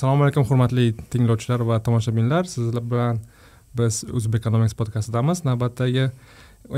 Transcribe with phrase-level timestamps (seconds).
[0.00, 2.46] assalomu alaykum hurmatli tinglovchilar va tomoshabinlar.
[2.48, 3.18] Sizlar bilan
[3.76, 5.42] biz o'zbek economics podkastidamiz.
[5.44, 6.06] Navbatdagi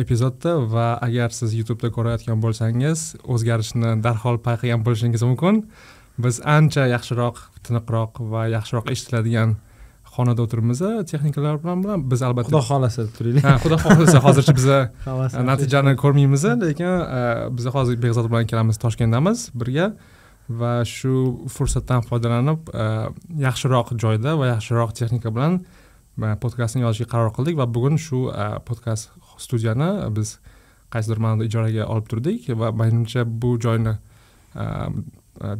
[0.00, 3.04] epizodda va agar siz youtubeda ko'rayotgan bo'lsangiz
[3.34, 5.60] o'zgarishni darhol payqagan bo'lishingiz mumkin.
[6.24, 9.54] Biz ancha yaxshiroq tiniqroq va yaxshiroq eshitiladigan
[10.16, 12.02] xonada o'tiribmiz texnikalar bilan bilan.
[12.10, 13.46] Biz albatta xudo xohlasa turaylik.
[13.46, 14.80] Ha xudo xohlasa hozircha biza
[15.52, 19.92] natijani ko'rmaymiz lekin biz hozir behzod bilan ikkalamiz toshkentdamiz birga
[20.60, 21.14] va shu
[21.54, 22.86] fursatdan foydalanib e,
[23.46, 28.48] yaxshiroq joyda va yaxshiroq texnika bilan e, podkastni yozishga qaror qildik va bugun shu e,
[28.68, 30.36] podkast studiyani biz
[30.92, 33.96] qaysidir ma'noda ijaraga olib turdik va manimcha bu joyni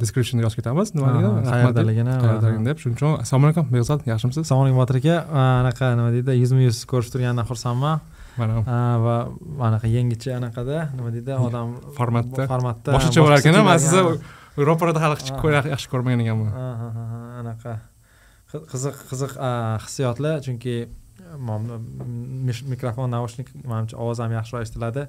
[0.00, 0.92] descriptionda yozib ketamiz.
[0.94, 2.80] Nimaligini qayerdaligini qayerdaligini deb.
[2.82, 4.44] shuning uchun assalomu alaykum behzod yaxshimisiz?
[4.44, 5.16] Assalomu alaykum botir aka.
[5.42, 8.02] Anaqa nima deydi yuzma yuz ko'rishib turganidan xursandman.
[8.36, 8.60] Mana.
[9.06, 9.16] Va
[9.68, 12.46] anaqa yangicha anaqada nima deydi odam formatda.
[12.52, 14.02] formatda boshqacha bo'lar ekan man sizni
[14.56, 15.16] ro'parada hali
[15.74, 16.50] yaxshi ko'rmagan ekanman
[17.40, 17.78] anaqa
[18.72, 19.36] qiziq qiziq
[19.84, 20.74] hissiyotlar chunki
[22.72, 25.06] mikrofon naushnik manimcha ovoz ham yaxshiroq eshitiladi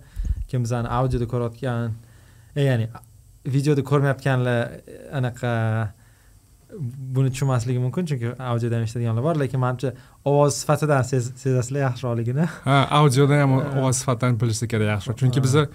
[0.47, 1.97] kim bizani audioda ko'rayotgan
[2.55, 2.87] ya'ni
[3.55, 4.59] videoda ko'rmayotganlar
[5.19, 5.51] anaqa
[7.15, 9.91] buni tushunmasligi mumkin chunki audioda ham eshitadiganlar bor lekin manimcha
[10.31, 15.67] ovoz sifatidan sezasizlar yaxshiroqligini ha audioda ham ovoz sifatidan bilishsa kerak yaxshiroq chunki biza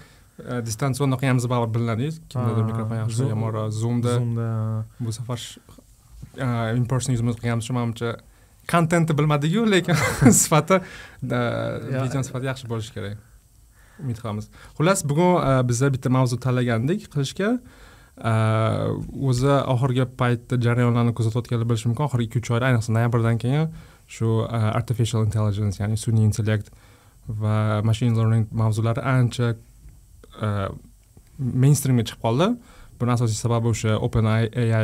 [0.65, 4.49] distansion o'qiganimiz baribir bilinadi kimdadir mikrofon yaxshi yomonroq zoomda zoomda
[4.99, 5.39] bu safar
[6.79, 8.09] in person yuzma yuz qilganimiz uchun manimcha
[8.73, 9.95] kontenti bilmadiku lekin
[10.41, 10.79] sifati
[11.23, 13.17] video sifati yaxshi bo'lishi kerak
[14.03, 17.53] umid qilamiz xullas bugun biza bitta mavzu tanlagandik qilishga
[19.29, 23.65] o'zi oxirgi paytda jarayonlarni kuzatayotganlar bilishi mumkin oxirgi ikki uch oyda ayniqsa noyabrdan keyin
[24.15, 24.27] shu
[24.79, 26.71] artificial intelligence ya'ni sun'iy intellekt
[27.41, 29.53] va machine learning mavzulari ancha
[30.39, 30.49] E,
[31.39, 32.49] mainstreamga chiqib qoldi.
[32.99, 34.81] Buni asosiy sababi o'sha open ai e,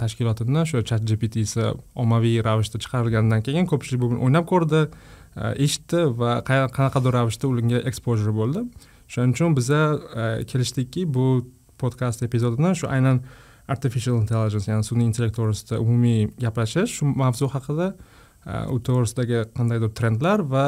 [0.00, 1.68] tashkilotini o'sha chat gptsi
[2.04, 8.34] ommaviy ravishda chiqarilganidan keyin ko'pchilik buni o'ynab ko'rdi e, eshitdi va qanaqadir ravishda unga exposure
[8.40, 8.66] bo'ldi.
[9.12, 9.80] Shuning uchun biza
[10.50, 11.44] kelishdikki bu
[11.78, 13.20] podkast epizodini shu aynan
[13.68, 17.92] artificial intelligence ya'ni sun'iy intellekt to'g'risida umumiy gaplashish shu mavzu haqida
[18.74, 20.64] u to'g'risidagi qandaydir trendlar va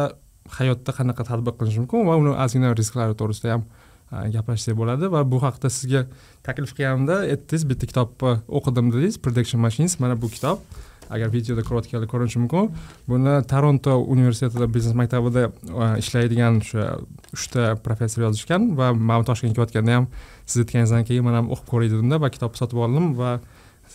[0.59, 2.07] hayotda qanaqa tadbiq qilish mumkin?
[2.09, 5.11] Va uni ozgina risklari to'g'risida ham e, gaplashsak bo'ladi.
[5.13, 6.05] Va bu haqida sizga
[6.47, 9.99] taklif qilganimda aytdingiz bitta kitobni e, o'qidim dedingiz prediction machines.
[10.03, 10.63] Mana bu kitob
[11.11, 12.71] agar videoda ko'rayotganlar ko'rinishi mumkin.
[13.11, 16.89] Buni toronto universitetida biznes maktabida e, ishlaydigan o'sha
[17.37, 20.11] uchta professor yozishgan va man toshkentga kelayotganda ham
[20.47, 23.39] siz aytganingizdan keyin man ham o'qib ko'ray dedimda va kitobni sotib oldim va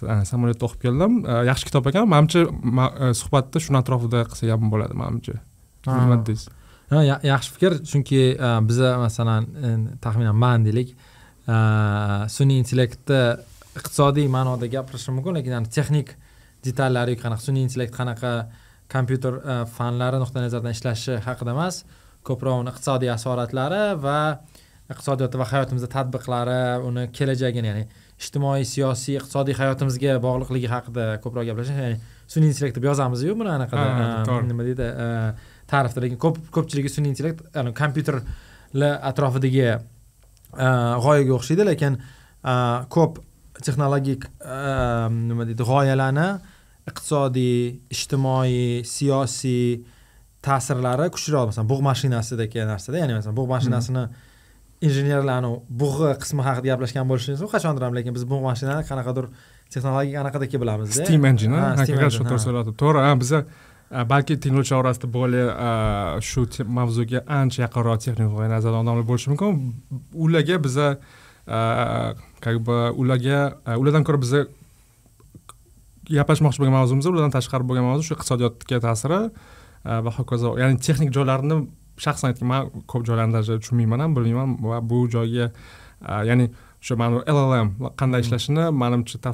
[0.01, 1.21] samolyotda o'qib keldim.
[1.51, 2.07] Yaxshi kitob ekan.
[2.09, 5.39] Manimcha suhbatni shuni atrofida qilsak ham bo'ladi manimcha.
[5.87, 6.49] Nima deysiz
[7.31, 7.77] yaxshi fikr.
[7.91, 8.21] Chunki
[8.67, 9.47] biza masalan
[10.03, 10.95] taxminan man deylik.
[12.35, 13.21] Sun'iy intellektni
[13.79, 16.15] iqtisodiy ma'noda gapirishim mumkin lekin texnik
[16.65, 18.31] detallari qanaqa sun'iy intellekt qanaqa
[18.91, 19.33] kompyuter
[19.77, 21.83] fanlari nuqtai nazaridan ishlashi haqida emas.
[22.27, 24.17] Ko'proq uni iqtisodiy asoratlari va
[24.91, 27.85] iqtisodiyotda va hayotimizda tadbiqlari uni kelajagini ya'ni
[28.21, 31.97] ijtimoiy siyosiy iqtisodiy hayotimizga bog'liqligi haqida ko'proq gaplashish ya'ni
[32.33, 34.41] sun'iy intellekt deb yozamizu buni anaqada.
[34.51, 34.91] Nima deydi
[35.71, 37.43] ta'rifda lekin ko'p ko'pchiligi sun'iy intellekt
[37.79, 39.67] kompyuterlar atrofidagi
[41.05, 41.99] g'oyaga o'xshaydi lekin
[42.95, 43.21] ko'p
[43.61, 44.27] texnologik
[45.29, 46.27] nima deydi g'oyalarni
[46.89, 47.55] iqtisodiy
[47.93, 49.81] ijtimoiy siyosiy
[50.45, 54.05] ta'sirlari kuchliroq masalan bug' mashinasidagi narsada ya'ni masalan bug' mashinasini
[54.87, 59.27] injenerlarni bug'i qismi haqida gaplashgan bo'lishimiz mumkin qachondir ham lekin biz bug' mashinani qanaqadir
[59.73, 63.43] texnologik anaqadagi bilamiz steam engine haqiqat shu to'g'ri to'g'ri biza
[63.91, 69.29] Э, balki tinglovchilar orasida более э, shu mavzuga ancha yaqinroq texnik nuqtai nazardan odamlar bo'lishi
[69.29, 69.75] mumkin.
[70.13, 70.99] Ularga biza
[71.45, 74.45] э, как бы ularga ulardan ko'ra biza
[76.07, 79.19] gaplashmoqchi bo'lgan mavzumiz ulardan tashqari bo'lgan mavzu shu iqtisodiyotga ta'siri
[79.83, 81.67] va hokazo ya'ni texnik joylarini
[81.99, 85.51] shaxsan aytgan man ko'p joylarni даже tushunmayman ham bilmayman va bu joyga
[86.29, 86.47] ya'ni
[86.81, 87.69] o'sha mana llm
[88.01, 89.33] qanday ishlashini manimcha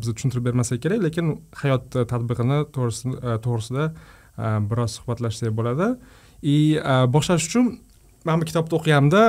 [0.00, 3.84] biza tushuntirib bermasak kerak lekin hayot tadbiqini to'g'risida
[4.70, 5.88] biroz suhbatlashsak bo'ladi
[6.42, 6.56] и
[7.14, 7.66] boshlash uchun
[8.24, 9.22] mana bu kitobni o'qiganimda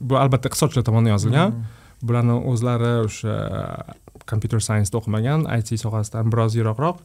[0.00, 1.66] bu albatta iqtisodchilar tomonidan yozilgan hmm.
[2.08, 3.34] bularni o'zlari o'sha
[4.30, 6.98] kompyuter sayensda o'qimagan it sohasidan biroz yiroqroq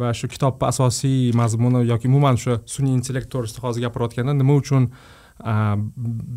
[0.00, 4.90] va shu kitobni asosiy mazmuni yoki umuman o'sha sun'iy intellekt to'g'risida hozir gapirayotganda nima uchun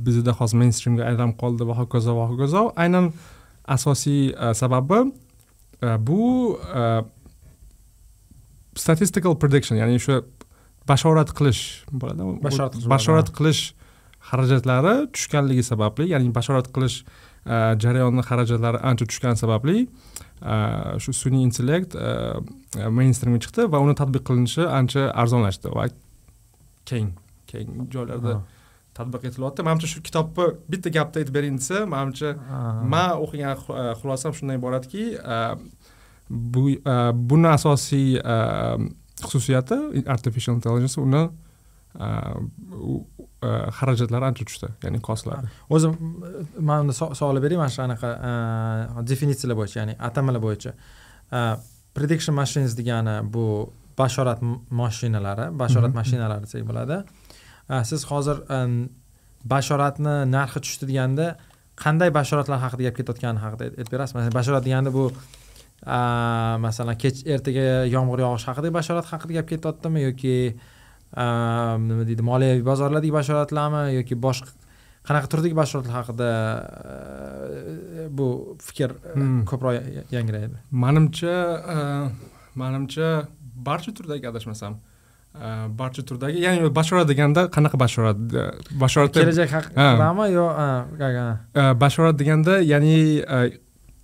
[0.07, 3.11] bizda hozir mainstreamga aylanib qoldi va hokazo va hokazo aynan
[3.75, 5.00] asosiy sababi
[6.07, 6.21] bu
[8.75, 10.21] statistical prediction ya'ni o'sha
[10.88, 11.63] bashorat qilish
[11.94, 13.63] qilish bashorat qilish
[14.29, 17.03] xarajatlari tushganligi sababli ya'ni bashorat qilish
[17.83, 19.77] jarayonni xarajatlari ancha tushgani sababli
[21.03, 21.95] shu sun'iy intellekt
[22.99, 25.88] mainstreamga chiqdi va uni tatbiq qilinishi ancha arzonlashdi va
[26.89, 27.13] keng
[27.51, 28.41] keng joylarda
[28.98, 32.30] tatbiq etilyapti manimcha shu kitobni bitta gapda aytib bering desa manimcha
[32.94, 33.54] man o'qigan
[34.00, 35.04] xulosam shundan iboratki
[36.54, 36.63] bu
[37.30, 38.07] buni asosiy
[39.31, 39.78] xususiyati
[40.16, 41.24] artificial intelligence uni
[43.78, 45.45] xarajatlari ancha tushdi ya'ni kostlar.
[45.75, 45.94] O'zim
[46.69, 48.10] man unda savol bering mana shu anaqa
[49.12, 50.72] definitsiyalar bo'yicha ya'ni atamalar bo'yicha.
[51.95, 53.45] Prediction machines degani bu
[54.00, 54.40] bashorat
[54.81, 56.98] mashinalari bashorat mashinalari desak bo'ladi
[57.89, 58.37] siz hozir
[59.53, 61.27] bashoratni narxi tushdi deganda
[61.83, 65.05] qanday bashoratlar haqida gap ketayotgani haqida aytib berasiz masalan bashorat deganda bu
[66.65, 67.65] masalan kech ertaga
[67.95, 70.35] yomg'ir yog'ishi haqidagi bashorat haqida gap ketyaptimi yoki
[71.87, 74.49] nima deydi moliyaviy bozorlardagi bashoratlarmi yoki boshqa
[75.07, 76.29] qanaqa turdagi bashoratlar haqida
[78.17, 78.27] bu
[78.67, 79.43] fikr hmm.
[79.49, 79.73] ko'proq
[80.15, 80.55] yangraydi
[80.85, 81.35] manimcha
[82.55, 83.09] manimcha
[83.67, 84.79] barcha turdagi adashmasam
[85.80, 88.18] barcha turdagi ya'ni bashorat deganda qanaqa bashorat
[88.81, 90.45] bashorat kelajak haqidami yo
[91.83, 93.24] bashorat deganda ya'ni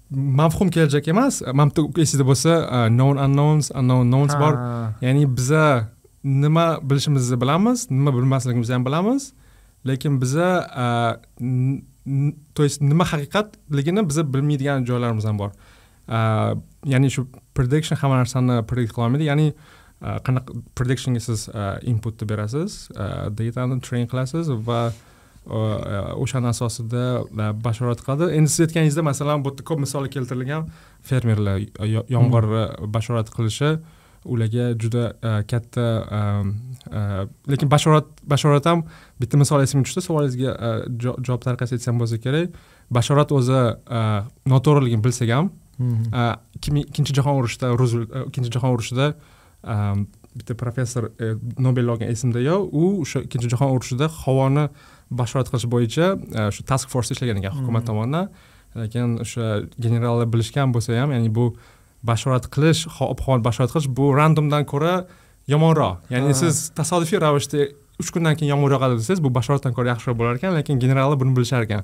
[0.10, 1.42] mavhum kelajak emas.
[1.46, 2.52] Bitta esingizda bo'lsa
[2.90, 4.54] known unknowns unknown knowns bor.
[5.06, 5.90] Ya'ni biza
[6.24, 9.34] nima bilishimizni bilamiz nima bilmasligimizni ham bilamiz.
[9.86, 10.48] Lekin biza
[12.56, 15.52] то есть nima haqiqatligini biza bilmaydigan joylarimiz ham bor.
[16.94, 19.24] Ya'ni shu prediction hamma narsani predict qilolmaydi.
[19.30, 19.54] Ya'ni
[20.02, 21.48] qanaqa predictionga siz
[21.92, 22.88] inputni berasiz
[23.40, 24.82] datani train qilasiz va
[26.24, 27.04] o'shani asosida
[27.68, 30.68] bashorat qiladi endi siz aytganingizda masalan bu yerda ko'p misollar keltirilgan
[31.10, 31.64] fermerlar
[32.16, 32.46] yomg'ir
[32.98, 33.72] bashorat qilishi
[34.26, 35.04] ularga juda
[35.52, 35.86] katta
[37.48, 38.84] lekin bashorat bashorat ham
[39.22, 40.52] bitta misol esimga tushdi savolingizga
[41.28, 42.60] javob tariqasida aytsam bo'lsa kerak
[43.00, 43.62] bashorat o'zi
[44.54, 45.52] noto'g'riligini bilsak ham
[46.84, 47.74] ikkinchi jahon urushida
[48.28, 49.14] ikkinchi jahon urushida
[49.64, 51.10] bitta professor
[51.60, 54.68] nobel olgan esimda u o'sha ikkinchi jahon urushida havoni
[55.12, 56.08] bashorat qilish bo'yicha
[56.56, 58.30] shu task force ishlagan ekan hukumat tomonidan
[58.76, 59.48] lekin o'sha
[59.86, 61.56] generallar bilishgan bo'lsa ham ya'ni bu
[62.12, 64.94] bashorat qilish ob havoni bashorat qilish bu randomdan ko'ra
[65.54, 67.68] yomonroq ya'ni siz tasodifiy ravishda
[68.00, 71.36] uch kundan keyin yomg'ir yog'adi desangiz bu bashoratdan ko'ra yaxshiroq bo'lar ekan lekin generallar buni
[71.38, 71.84] bilishar ekan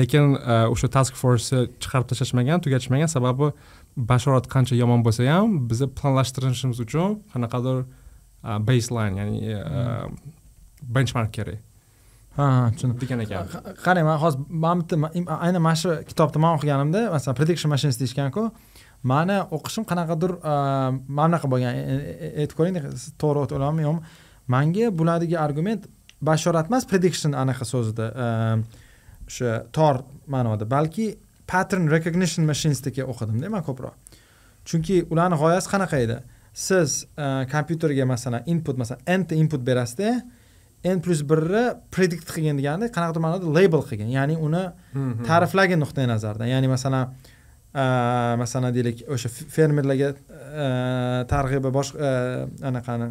[0.00, 0.36] lekin
[0.74, 3.50] o'sha task force chiqarib tashlashmagan tugatishmagan sababi
[3.96, 7.84] bashorat qancha yomon bo'lsa ham bizni planlashtirishimiz uchun qanaqadir
[8.68, 9.84] baseline ya'ni e,
[10.82, 11.60] benchmark kerak.
[12.36, 12.98] Ha tushundim.
[13.00, 13.50] Degan ekan.
[13.84, 14.96] Qarang man hozir man bitta
[15.46, 18.48] aynan mana shu kitobni man o'qiganimda masalan prediction machines deyishganku
[19.12, 21.78] mani o'qishim qanaqadir mana bunaqa bo'lgan
[22.42, 22.80] aytib ko'ring
[23.22, 24.00] to'g'ri o'tyapmanmi yo'qmi?
[24.54, 25.86] Manga bo'ladigan argument
[26.30, 28.10] bashorat emas prediction anaqa so'zida
[29.28, 30.02] o'sha tor
[30.34, 31.06] ma'noda balki
[31.46, 33.94] pattern recognition machinesdagi o'qidimda man ko'proq.
[34.68, 36.18] Chunki ularni g'oyasi qanaqa edi?
[36.66, 37.04] Siz
[37.52, 40.22] kompyuterga masalan input masalan nt input berasizda
[40.84, 41.64] n plyus birni
[41.94, 44.10] predikt qilgin degani qanaqadir ma'noda label qilgin.
[44.18, 44.64] Ya'ni uni
[45.28, 47.14] ta'riflagan nuqtai nazardan ya'ni masalan
[48.42, 50.14] masalan deylik o'sha fermerlarga
[51.32, 52.10] targ'ibi boshqa
[52.70, 53.08] anaqani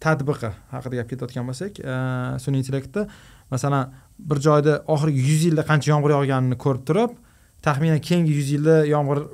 [0.00, 1.82] tadbiqi haqida gap ketayotgan bo'lsak
[2.44, 3.06] sun'iy intellektda
[3.52, 3.92] masalan
[4.30, 7.12] bir joyda oxirgi yuz yilda qancha yomg'ir yog'ganini ko'rib turib
[7.62, 9.24] taxminan keyingi yuz yilda yomg'ir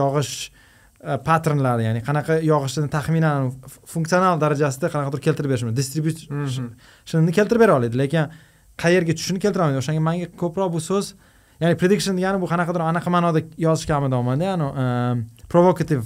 [0.00, 0.50] yog'ish
[1.00, 3.46] E, patternlarni ya'ni qanaqa yog'ishini taxminan
[3.88, 8.34] funksional darajasida qanaqadir keltirib berish mumkin distributionni keltirib bera oladi lekin
[8.82, 9.80] qayerga tushishini keltira olmaydi.
[9.80, 11.14] O'shanga manga ko'proq bu so'z
[11.62, 15.24] ya'ni prediction degani bu qanaqadir anaqa ma'noda yozishganmidi omanda anavi
[15.54, 16.04] provokativ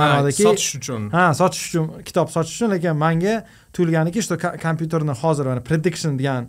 [0.00, 1.10] ma'nodaki sotish uchun.
[1.12, 3.34] Ha sotish uchun kitob sotish uchun lekin manga
[3.76, 6.48] tuyulganiki что kompyuterni hozir prediction degan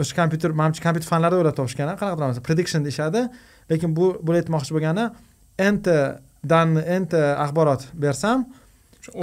[0.00, 3.20] o'sha kompyuter manimcha kompyuter fanlarida o'ylab topishgan qanaqadir prediction deyishadi
[3.70, 5.04] lekin bu bu aytmoqchi bo'lgani
[5.72, 5.86] nt
[6.52, 6.68] dan
[7.02, 7.12] nt
[7.44, 8.46] axborot bersam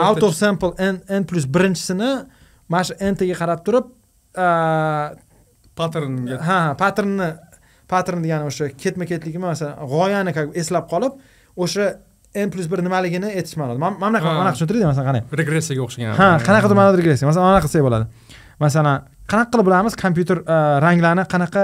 [0.07, 2.11] out of sample n n plus birinchisini
[2.71, 3.85] mana shu ntga qarab turib
[5.79, 6.37] patternga.
[6.47, 7.29] Ha patternni
[7.91, 11.13] pattern degani o'sha ketma ketligimi masalan g'oyani eslab qolib
[11.63, 11.85] o'sha
[12.45, 16.15] n plus bir nimaligini aytish ma'noda mana bunaqa mana bunaqa tushuntiringda masalan qarang regressiyaga o'xshagan
[16.21, 18.05] ha qanaqadir ma'noda regressiya masalan mana qilsak bo'ladi.
[18.63, 18.97] Masalan
[19.31, 19.95] qanaqa qilib bilamiz?
[20.03, 20.43] Kompyuter
[20.85, 21.63] ranglarni qanaqa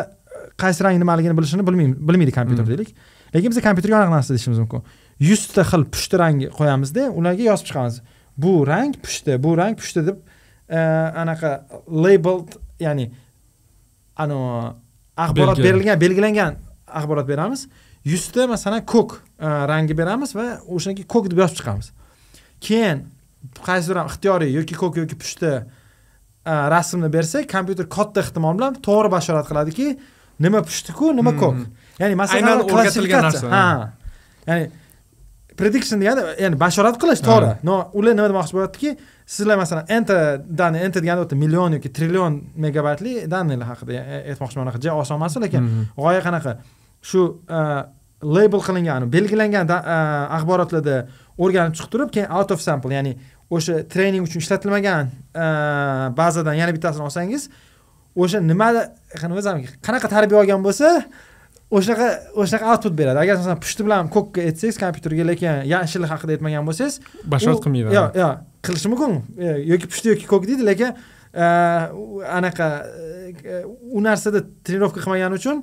[0.59, 2.71] qaysi rang nimaligini bilishini bilmaydi kompyuter hmm.
[2.71, 2.95] deylik.
[3.35, 4.83] Lekin biz kompyuterga anaqa narsa deyishimiz mumkin.
[5.29, 7.99] Yuzta xil pushti rang qo'yamizda ularga yozib chiqamiz.
[8.37, 10.17] Bu rang pushti bu rang pushti deb
[10.69, 10.79] e,
[11.23, 11.51] anaqa
[12.05, 13.09] labeled ya'ni
[14.23, 14.73] anavi
[15.25, 17.67] axborot berilgan belgilangan axborot beramiz.
[18.05, 21.91] Yuzta masalan ko'k e, rangi beramiz va o'shanga ko'k deb yozib chiqamiz.
[22.65, 23.05] Keyin
[23.67, 25.59] qaysidir ixtiyoriy yoki ko'k yoki pushti e,
[26.45, 29.87] rasmni bersak kompyuter katta ehtimol bilan to'g'ri bashorat qiladiki
[30.39, 31.39] nima pushtiku nima Hmm.
[31.41, 31.57] ko'k
[32.01, 33.49] ya'ni masalan klassifikatsiya.
[33.51, 33.91] ha
[34.47, 34.65] ya'ni
[35.59, 38.89] prediction degani ya'ni bashorat qilish to'g'ri no ular nima demoqchi bo'lyaptiki
[39.35, 40.17] sizlar masalan enta
[40.59, 45.15] dani enta degani o'ta million yoki trillion megabaytli данныйlar haqida e- aytmoqchiman unaqa ja oson
[45.19, 45.83] emas lekin Mhm.
[46.01, 46.51] g'oya qanaqa
[47.09, 47.19] shu
[47.57, 47.81] uh,
[48.35, 49.83] label qilingan belgilangan da-
[50.37, 50.95] axborotlarda
[51.43, 53.13] o'rganib chiqib turib keyin out of sample ya'ni
[53.55, 55.09] o'sha trening uchun ishlatilmagan
[56.19, 57.49] bazadan yana bittasini olsangiz
[58.23, 58.81] o'sha nimada
[59.21, 60.87] qani o'zi ham qanaqa tarbiya olgan bo'lsa
[61.77, 62.07] o'shanaqa
[62.41, 63.17] o'shanaqa output beradi.
[63.23, 66.95] Agar masalan pushti bilan ko'kka aytsangiz kompyuterga lekin yashil haqida aytmagan bo'lsangiz
[67.33, 67.93] bashorat qilmaydi.
[67.97, 68.29] yo yo
[68.65, 69.11] qilishi mumkin.
[69.45, 70.89] E, yoki pushti yoki ko'k deydi lekin
[71.43, 71.45] e,
[72.37, 72.67] anaqa
[73.51, 73.61] e,
[73.97, 75.61] u narsada trenirovka qilmagani uchun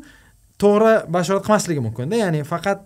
[0.63, 2.23] to'g'ri bashorat qilmasligi mumkinda.
[2.23, 2.79] Ya'ni faqat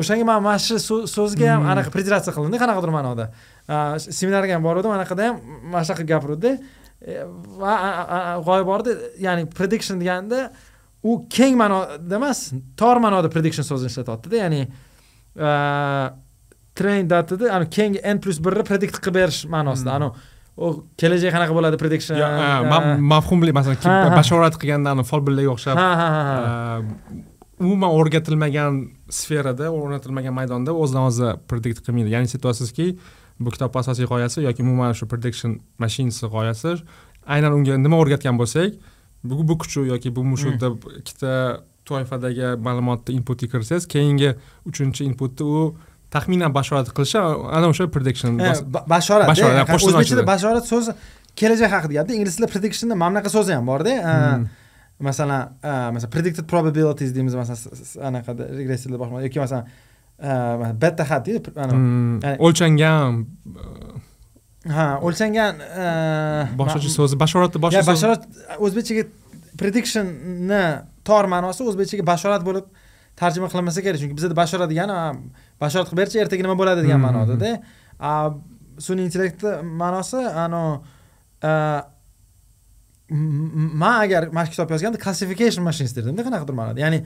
[0.00, 1.72] o'shanga man mana shu so- so'zga ham Hmm.
[1.72, 2.58] anaqa predratsiya qilindi.
[2.62, 3.24] Qanaqadir ma'noda
[4.06, 5.40] seminarga ham borgandim anaqada ham
[5.72, 6.56] mana shunaqa gapiruvdi.
[7.00, 7.20] E,
[7.60, 7.74] va
[8.46, 8.96] g'oya bor edi
[9.26, 10.48] ya'ni prediction deganda
[11.02, 12.50] u keng ma'noda emas
[12.80, 14.42] tor ma'noda prediction so'zini ishlatyaptida.
[14.44, 15.50] Ya'ni e,
[16.74, 19.96] train datada ani keng n plus birni predikt qilib berish ma'nosida.
[19.96, 19.96] Hmm.
[19.98, 20.08] anu
[20.60, 22.18] u kelajak qanaqa bo'ladi prediction?
[22.20, 26.36] Yo, ha, e, ma- mafhumli masalan kim bashorat qilganda folbinlarga o'xshab ha ha ha ha.
[26.44, 28.82] uh, umuman o'rgatilmagan
[29.20, 32.12] sferada o'rnatilmagan maydonda o'zidan o'zi predikt qilmaydi.
[32.16, 32.88] Ya'ni siz aytyapsizki
[33.40, 35.50] bu kitobni asosiy g'oyasi yoki umuman shu prediction
[35.82, 36.70] mashinasi g'oyasi
[37.34, 38.70] aynan unga nima o'rgatgan bo'lsak
[39.28, 40.60] bu bu kuchu yoki bu mushu Mm.
[40.62, 41.32] deb ikkita
[41.88, 44.30] toifadagi ma'lumotni inputga kirsangiz keyingi
[44.68, 45.60] uchinchi inputni u
[46.14, 47.18] taxminan bashorat qilishi
[47.56, 48.30] ana o'sha prediction
[48.94, 50.92] bashorat Bashorat, o'zbekchada bashorat so'zi
[51.40, 54.46] kelajak haqida gapda ingliz tilida predictionni mana bunaqa so'zi ham borda Hmm.
[55.08, 55.42] masalan
[55.94, 57.60] masalan predicted probabilities deymiz masalan
[58.08, 59.64] anaqada regressiyada yoki masalan
[60.82, 61.24] beta xat
[62.46, 63.24] o'lchangan
[64.76, 65.54] ha o'lchangan
[66.60, 68.22] boshqacha so'zi bashoratni boshqa bashorat
[68.66, 69.04] o'zbekchaga
[69.60, 70.62] predictionni
[71.08, 72.66] tor ma'nosi o'zbekchaga bashorat bo'lib
[73.20, 74.96] tarjima qilinmasa kerak chunki bizada bashorat degani
[75.62, 77.50] bashorat qilib berchi ertaga nima bo'ladi degan ma'nodada
[78.86, 79.50] sun'iy intellektni
[79.82, 80.62] ma'nosi ano
[81.50, 81.52] a,
[83.10, 86.98] m- m- man agar mana shu kitob yozganda classification machines derdimda qanaqadir ma'noda ya'ni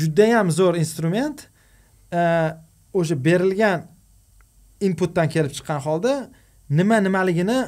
[0.00, 1.38] judayam zo'r instrument
[2.12, 3.86] o'sha berilgan
[4.80, 6.14] inputdan kelib chiqqan holda
[6.70, 7.58] nima nimaligini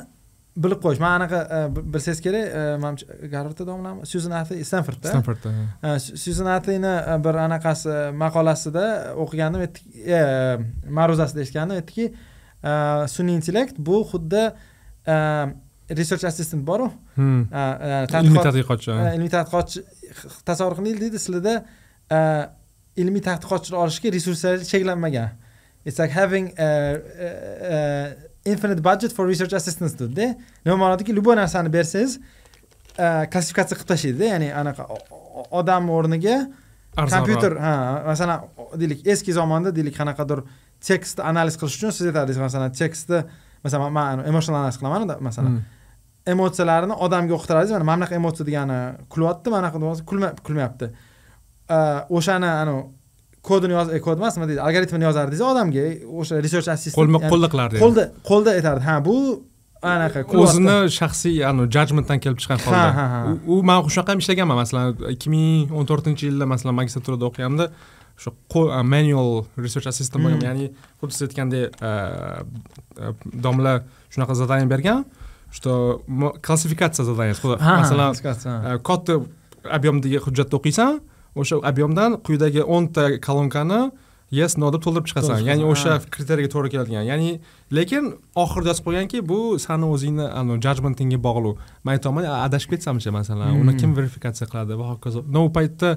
[0.57, 1.01] bilib qo'yish.
[1.01, 5.09] Man anaqa e, bi- bilsangiz kerak e, manimcha garvardda domlami syuzan ati stanfordda.
[5.09, 8.87] Stanfordda syuzan atini e, bir anaqasi maqolasida
[9.23, 9.63] o'qigandim.
[10.99, 11.81] Ma'ruzasida eshitgandim.
[11.81, 12.07] Aytdiki
[13.17, 14.43] sun'iy intellekt bu xuddi
[15.99, 16.91] research assistant boru.
[17.17, 17.41] Hmm.
[17.49, 19.79] ilmiy tadqiqot tadqiqotchi ilmiy tadqiqotchi
[20.49, 21.19] tasavvur qiling deydi.
[21.25, 21.55] Sizlarda
[22.97, 25.31] ilmiy tadqiqotchilar olishga resurslaringiz cheklanmagan.
[25.85, 26.69] It's like having a,
[27.27, 27.29] a,
[27.75, 27.79] a
[28.45, 30.35] infinite budget for research assistants dedida
[30.65, 32.19] nima ma'nodaki любой narsani bersangiz
[33.33, 34.87] klassifikatsiya qilib tashlaydida ya'ni anaqa
[35.61, 36.37] odam o'rniga
[36.97, 37.75] kompyuter ha
[38.07, 38.49] masalan
[38.81, 40.43] deylik eski zamonda deylik qanaqadir
[40.89, 43.23] tekstni analiz qilish uchun siz aytadingiz masalan tekstni
[43.65, 45.57] masalan man emotional analiz qilaman masalan.
[45.57, 45.63] Hmm.
[46.35, 48.79] emotsiyalarini odamga o'qitirasiz mana mana bunaqa emotsiya degani
[49.13, 50.91] kulyapti mana bunaqa kulmayapti
[52.19, 52.83] o'shani anavi
[53.42, 55.87] kodini yoz e, kod emas nima deydi algoritmini yozardingiz odamga
[56.21, 59.16] o'sha research assistant qo'lma qo'lda qilardi qo'lda qo'lda aytardi ha bu
[59.95, 62.85] anaqa o'zini shaxsiy anu judgmentdan kelib chiqqan holda.
[62.99, 63.21] Ha, ha.
[63.52, 64.57] u man shunaqa ham ishlaganman.
[64.62, 67.66] Masalan ikki ming o'n to'rtinchi yilda masalan magistraturada o'qiganimda
[68.23, 69.31] shu qo'l a, manual
[69.64, 70.49] research assistant bo'lgan Hmm.
[70.49, 70.66] ya'ni
[71.00, 71.90] xuddi siz aytgandek a,
[73.45, 73.75] domla
[74.12, 75.04] shunaqa задание bergan
[75.57, 75.73] что
[76.47, 77.04] klassifikatsiya
[77.66, 78.11] ha, masalan
[78.88, 79.14] katta
[79.76, 80.92] объемdagi hujjatni o'qiysan
[81.41, 83.83] o'sha объемdan quyidagi o'nta kolonkani
[84.41, 85.39] yes no deb to'ldirib chiqasan.
[85.49, 86.01] Ya'ni o'sha ha.
[86.15, 87.05] kriteriyaga to'g'ri keladigan.
[87.11, 87.31] Ya'ni
[87.77, 88.05] lekin
[88.45, 91.57] oxirida yozib qo'yganki bu sani o'zingni anu judgmentingga bog'liq.
[91.85, 93.61] Man aytyapman "A, adashib ketsamchi masalan Hmm.
[93.62, 94.73] uni kim verifikatsiya qiladi?
[94.81, 95.91] Va hokazo no u paytda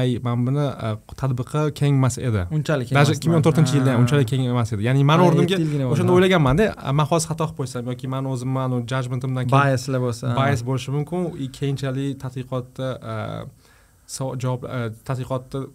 [0.00, 0.66] ai mana buni
[1.20, 2.42] tadbiqi keng emas edi.
[2.56, 4.02] Unchalik даже ikki ming o'n to'rtinchi yilda ham ha.
[4.04, 4.82] unchalik keng emas edi.
[4.88, 5.56] Ya'ni mani o'rnimga
[5.92, 10.60] o'shanda o'ylaganmanda "A, man hozir xato qilib qo'ysam yoki mani o'zimni kelib biaslar bo'lsa bias
[10.68, 11.20] bo'lishi mumkin
[11.58, 12.88] keyinchalik tadqiqotda
[14.42, 15.66] javob a, tadqiqotni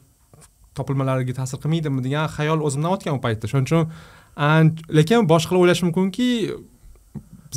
[0.78, 3.46] topilmalariga ta'sir qilmaydimi degan xayol o'zimdan o'tgan u paytda.
[3.52, 3.84] Shuning uchun
[4.98, 6.28] lekin boshqalar o'ylashi mumkinki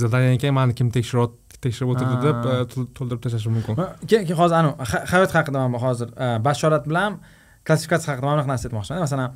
[0.02, 2.38] zadaniyani keyin mani kim tekshiryapti tekshirib o'tirdi deb
[2.72, 3.74] to'l- to'ldirib tashlashi mumkin.
[4.10, 6.08] Keyin hozir anavi ha- hayot haqida man hozir
[6.46, 7.20] bashorat bilan
[7.66, 9.00] klassifikatsiya haqida mana bunaqa narsa aytmoqchiman.
[9.06, 9.28] Masalan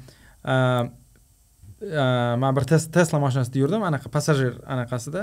[2.42, 5.22] man bir Tes- tesla mashinasida yurdim anaqa passajir anaqasida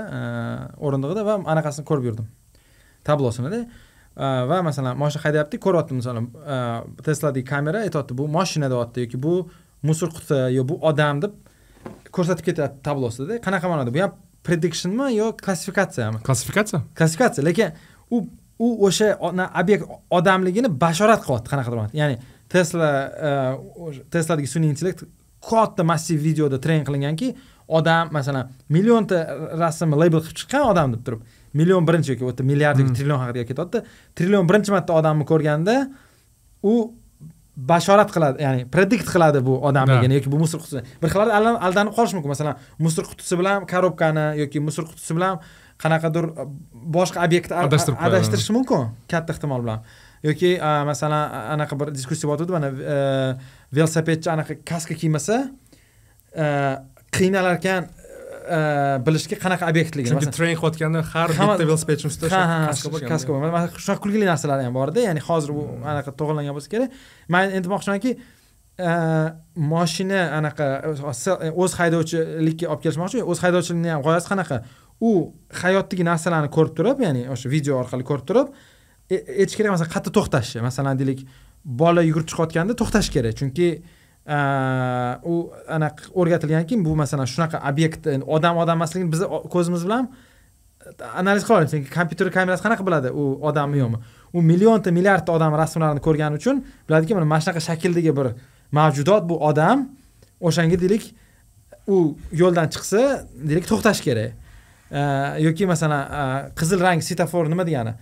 [0.86, 2.26] o'rindig'ida va anaqasini ko'rib yurdim.
[3.08, 3.60] Tablosinida
[4.16, 6.28] va masalan mashina haydayapti ko'ryapti masalan
[7.04, 9.34] tesladagi kamera aytyapti bu mashina deyapti yoki bu
[9.82, 11.32] musor quti yo bu odam deb
[12.16, 17.70] ko'rsatib ketyapti tablosida qanaqa ma'noda bu ham predictionmi yo klassifikatsiyami klassifikatsiya klassifikatsiya lekin
[18.10, 18.24] u
[18.58, 19.08] u o'sha
[19.62, 22.16] obyekt odamligini bashorat qilyapti qanaqadir ya'ni
[22.48, 22.90] tesla
[24.10, 25.04] tesladagi sun'iy intellekt
[25.50, 27.34] katta massiv videoda tren qilinganki
[27.68, 29.18] odam masalan millionta
[29.62, 31.20] rasmni label qilib chiqqan odam deb turib
[31.60, 33.78] million birinchi yoki yerda milliard yoki trillion haqida ketyapti
[34.16, 35.74] trillion birinchi marta odamni ko'rganda
[36.72, 36.74] u
[37.56, 40.82] bashorat qiladi ya'ni predikt qiladi bu odamligini yoki bu musor qutisi.
[41.02, 41.30] Bir xil
[41.66, 42.30] aldanib qolishi mumkin.
[42.34, 45.40] Masalan musor qutisi bilan korobkani yoki musor qutisi bilan
[45.82, 46.24] qanaqadir
[46.96, 47.56] boshqa obyektni
[48.08, 49.80] adashtirishi mumkin katta ehtimol bilan.
[50.28, 50.50] Yoki
[50.90, 52.68] masalan anaqa bir diskussiya bo'lyotgandi mana
[53.76, 55.36] velosipedchi anaqa kaska kiymasa
[57.16, 57.88] qiynalar ekan
[59.06, 64.00] bilishga qanaqa obyektligini chunki tren qilayotganda har bitta velosipedchi ustida kaska bo'lgan kaska bo'lgan shunaqa
[64.04, 66.90] kulgili narsalar ham borda ya'ni hozir bu anaqa to'g'irlangan bo'lsa kerak.
[67.34, 68.12] Man endi demoqchimanki
[69.72, 70.66] moshina anaqa
[71.62, 74.56] o'z haydovchilikka olib kelishmoqchi o'z haydovchilikni ham g'oyasi qanaqa?
[75.08, 75.10] U
[75.62, 78.48] hayotdagi narsalarni ko'rib turib ya'ni o'sha video orqali ko'rib turib
[79.10, 81.20] aytish kerak masalan qayerda to'xtashi masalan deylik
[81.82, 83.34] bola yugurib chiqayotganda to'xtash kerak.
[83.40, 83.68] Chunki
[84.26, 85.34] u
[85.68, 90.08] ana o'rgatilganki bu masalan shunaqa obyekt odam odam emasligini biz ko'zimiz bilan
[90.86, 94.00] e, analiz qila olamiz chunki kompyuter kamerasi qanaqa biladi u odammi yo'qmi?
[94.34, 98.32] U millionta milliardta odam rasmlarini ko'rgani uchun biladiki mana mana shunaqa shakldagi bir
[98.78, 99.86] mavjudot bu odam
[100.40, 101.06] o'shanga deylik
[101.86, 103.02] u yo'ldan chiqsa
[103.48, 104.34] deylik to'xtash kerak.
[105.46, 107.94] Yoki masalan qizil rang svetofor nima degani?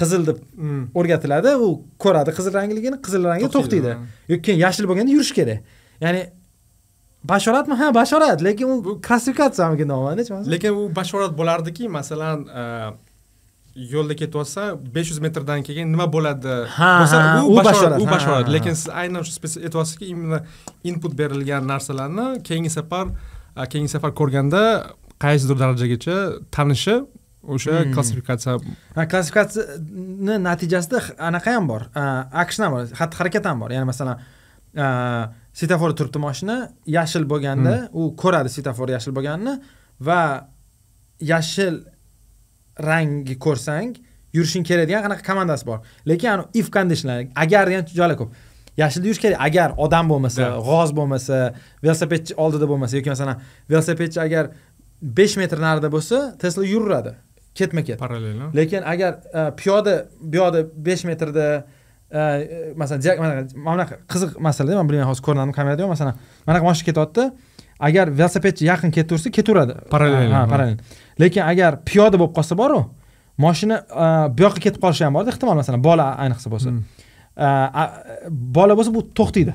[0.00, 0.84] Qizil deb hmm.
[0.98, 1.56] o'rgatiladi.
[1.64, 1.68] U
[2.04, 3.96] ko'radi qizil rangligini qizil rangga to'xtaydi
[4.32, 5.60] yoki keyin yashil bo'lganda yurish kerak.
[6.04, 6.22] Ya'ni
[7.24, 7.74] bashoratmi?
[7.74, 12.62] Ha bashorat lekin u klassifikatsiyamikin deyapmanda lekin u bashorat bo'lardiki masalan e,
[13.92, 14.62] yo'lda ketyapsa
[14.94, 16.56] besh yuz metrdan keyin nima bo'ladi?
[16.78, 18.52] Bo'lsa u bashorat u bashorat.
[18.56, 19.32] lekin siz aynan shu
[19.66, 20.40] aytyapsizki именно
[20.84, 23.06] input berilgan narsalarni keyingi safar
[23.56, 24.62] e, keyingi safar ko'rganda
[25.24, 26.16] qaysidir darajagacha
[26.56, 26.94] tanishi
[27.42, 27.92] o'sha hmm.
[27.94, 28.58] klassifikatsiya
[28.94, 31.88] klassifikatsiyani natijasida anaqa ham bor.
[32.42, 33.74] Aksiya ham bor xatti harakat ham bor.
[33.74, 34.22] Ya'ni masalan
[35.58, 37.98] svetoforda turibdi moshina yashil bo'lganda hmm.
[37.98, 39.58] u ko'radi svetofor yashil bo'lganini
[40.08, 40.20] va
[41.32, 41.82] yashil
[42.88, 43.98] rangni ko'rsang
[44.36, 45.82] yurishing kerak degan qanaqa komandasi bor.
[46.06, 48.30] Lekin if conditionlar agar degan joylar ko'p.
[48.76, 51.40] Yashilda yurish kerak agar odam bo'lmasa g'oz bo'lmasa
[51.84, 54.54] velosipedchi oldida bo'lmasa yoki masalan velosipedchi agar
[55.02, 57.12] besh metr narida bo'lsa tesla yuraveradi
[57.54, 61.46] ketma ket parallel lekin agar e, piyoda bu yoqda besh metrda
[62.10, 62.20] e,
[62.76, 63.34] masalan mana
[63.66, 66.14] bunaqa qiziq masala man bilmayman hozir ko'rinadimi kamerada yo'q masalan
[66.48, 67.28] manaqa moshina ketyapti
[67.88, 69.74] agar velosipedchi yaqin ketaversa ketaveradi.
[69.94, 70.78] Parallel ha parallel.
[71.22, 72.80] Lekin agar piyoda bo'lib qolsa boru
[73.44, 76.70] moshina e, bu yoqqa ketib qolishi ham borda ehtimol masalan bola ayniqsa bo'lsa.
[76.70, 76.82] Hmm.
[78.56, 79.54] bola bo'lsa bu to'xtaydi.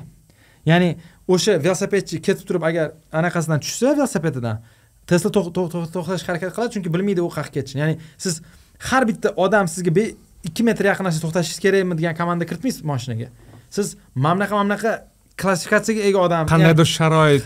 [0.70, 0.90] Ya'ni
[1.34, 4.62] o'sha velosipedchi ketib turib agar anaqasidan tushsa velosipedidan
[5.10, 7.82] tesla to'xtashga harakat qiladi chunki bilmaydi u qayerga ketishini.
[7.84, 8.42] Ya'ni siz
[8.90, 9.92] har bitta odam sizga
[10.48, 13.30] ikki metr yaqinlashib to'xtashingiz kerakmi degan komanda kiritmaysiz moshinaga.
[13.76, 14.92] Siz mana bunaqa mana bunaqa
[15.42, 17.42] klassifikatsiyaga ega odam qandaydir sharoit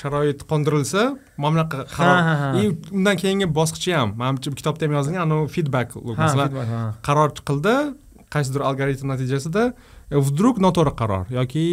[0.00, 1.02] sharoit qondirilsa
[1.42, 2.18] mana bunaqa qaror
[2.60, 2.62] и
[2.98, 5.88] undan keyingi bosqichi ham manimcha kitobda ham yozilgan anavi feedback
[6.22, 6.48] masalan
[7.08, 7.74] qaror chiqildi
[8.34, 9.62] qaysidir algoritm natijasida
[10.28, 11.66] вдруг noto'g'ri qaror yoki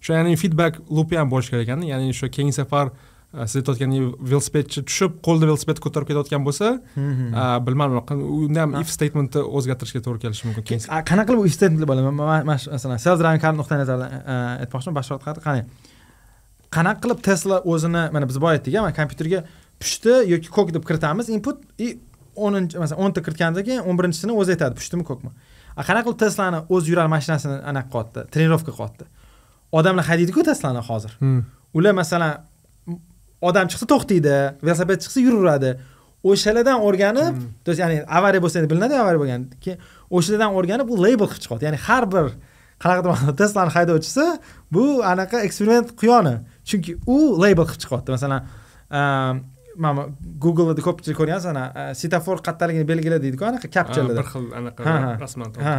[0.00, 1.86] o'sha ya'ni feedback loopi ham bo'lishi kerak ekanda.
[1.92, 3.92] Ya'ni o'sha keyingi safar e, siz aytayotgan
[4.30, 10.24] velosipedchi tushib qo'lida velosiped ko'tarib ketayotgan bo'lsa e, bilmadim unda ham if statementni o'zgartirishga to'g'ri
[10.24, 10.66] kelishi mumkin.
[10.72, 12.12] Keyin qanaqa qilib if statement bo'ladi
[12.52, 14.98] masalan sales driving nuqtai nazaridan e, aytmoqchiman.
[15.00, 15.64] Bashorat qani
[16.76, 19.44] qanaqa qilib tesla o'zini mana biz boya aytdik mana kompyuterga
[19.82, 21.88] pushti yoki ko'k deb kiritamiz input и
[22.36, 25.30] o'ninchi masalan o'nta kiritgandan keyin o'n birinchisini o'zi aytadi pushtimi ko'kmi.
[25.88, 29.04] Qanaqa qilib teslani o'zi yurar mashinasini anaqa qilyapti trenirovka qilyapti
[29.72, 31.12] odamlar haydaydiku teslani hozir.
[31.22, 31.42] Hmm.
[31.74, 32.32] ular masalan
[33.48, 35.70] odam chiqsa to'xtaydi velosiped chiqsa yuraveradi.
[36.30, 37.50] O'shalardan o'rganib hmm.
[37.64, 39.42] то есть ya'ni avariya bo'lsa endi bilinadi avariya bo'lgan.
[39.62, 39.78] Keyin
[40.16, 42.26] o'shalardan o'rganib u label qilib chiqyapti ya'ni har bir
[42.82, 44.26] qanaqadir teslani haydovchisi
[44.74, 46.34] bu anaqa eksperiment quyoni
[46.68, 48.08] chunki u label qilib chiqyapti.
[48.16, 48.40] Masalan
[49.80, 50.04] mana
[50.44, 54.20] googleda ko'pchilik ko'rgansiz ana e, svetofor qayerdaligini belgila deydiku anaqa kapchalada.
[54.20, 55.74] Bir xil anaqa rasman ha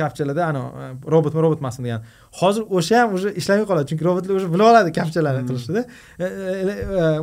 [0.00, 2.06] kapchalada ana e, robotmi robot emasmi degan.
[2.40, 5.50] Hozir o'sha ham уже ishlamay qoladi chunki robotlar уже bilib oladi kapchalarni hmm.
[5.50, 5.82] qilishni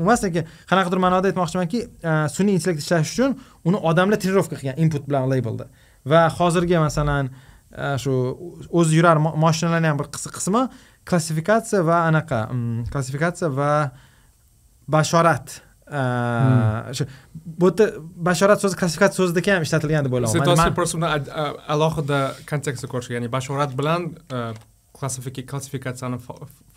[0.02, 5.10] emas lekin qanaqadir ma'noda aytmoqchimanki e, sun'iy intellekt ishlash uchun uni odamlar trenirovka qilgan input
[5.10, 5.68] bilan labelda.
[6.12, 7.34] Va hozirgi masalan
[8.04, 8.14] shu
[8.80, 10.68] o'zi yurar moshinalarni ham bir qismi
[11.10, 13.70] klassifikatsiya va anaqa mm, klassifikatsiya va
[14.88, 15.60] bashorat
[15.94, 17.06] shu
[17.62, 17.86] bu yerda
[18.30, 21.08] bashorat so'zi klassifikatsiya so'zidagi ham ishlatilgan deb o'ylayman siz просто uni
[21.76, 22.20] alohida
[22.52, 24.02] kontekstda ko'rish ya'ni bashorat bilan
[24.98, 26.18] klassifikatsiyani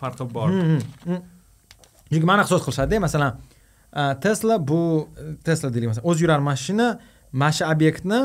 [0.01, 0.49] farqi bor
[2.11, 3.31] chunki mana so'z qilishadida masalan
[4.25, 4.81] tesla bu
[5.45, 6.87] tesla deylik masalan o'zi yurar mashina
[7.41, 8.21] mana shu obyektni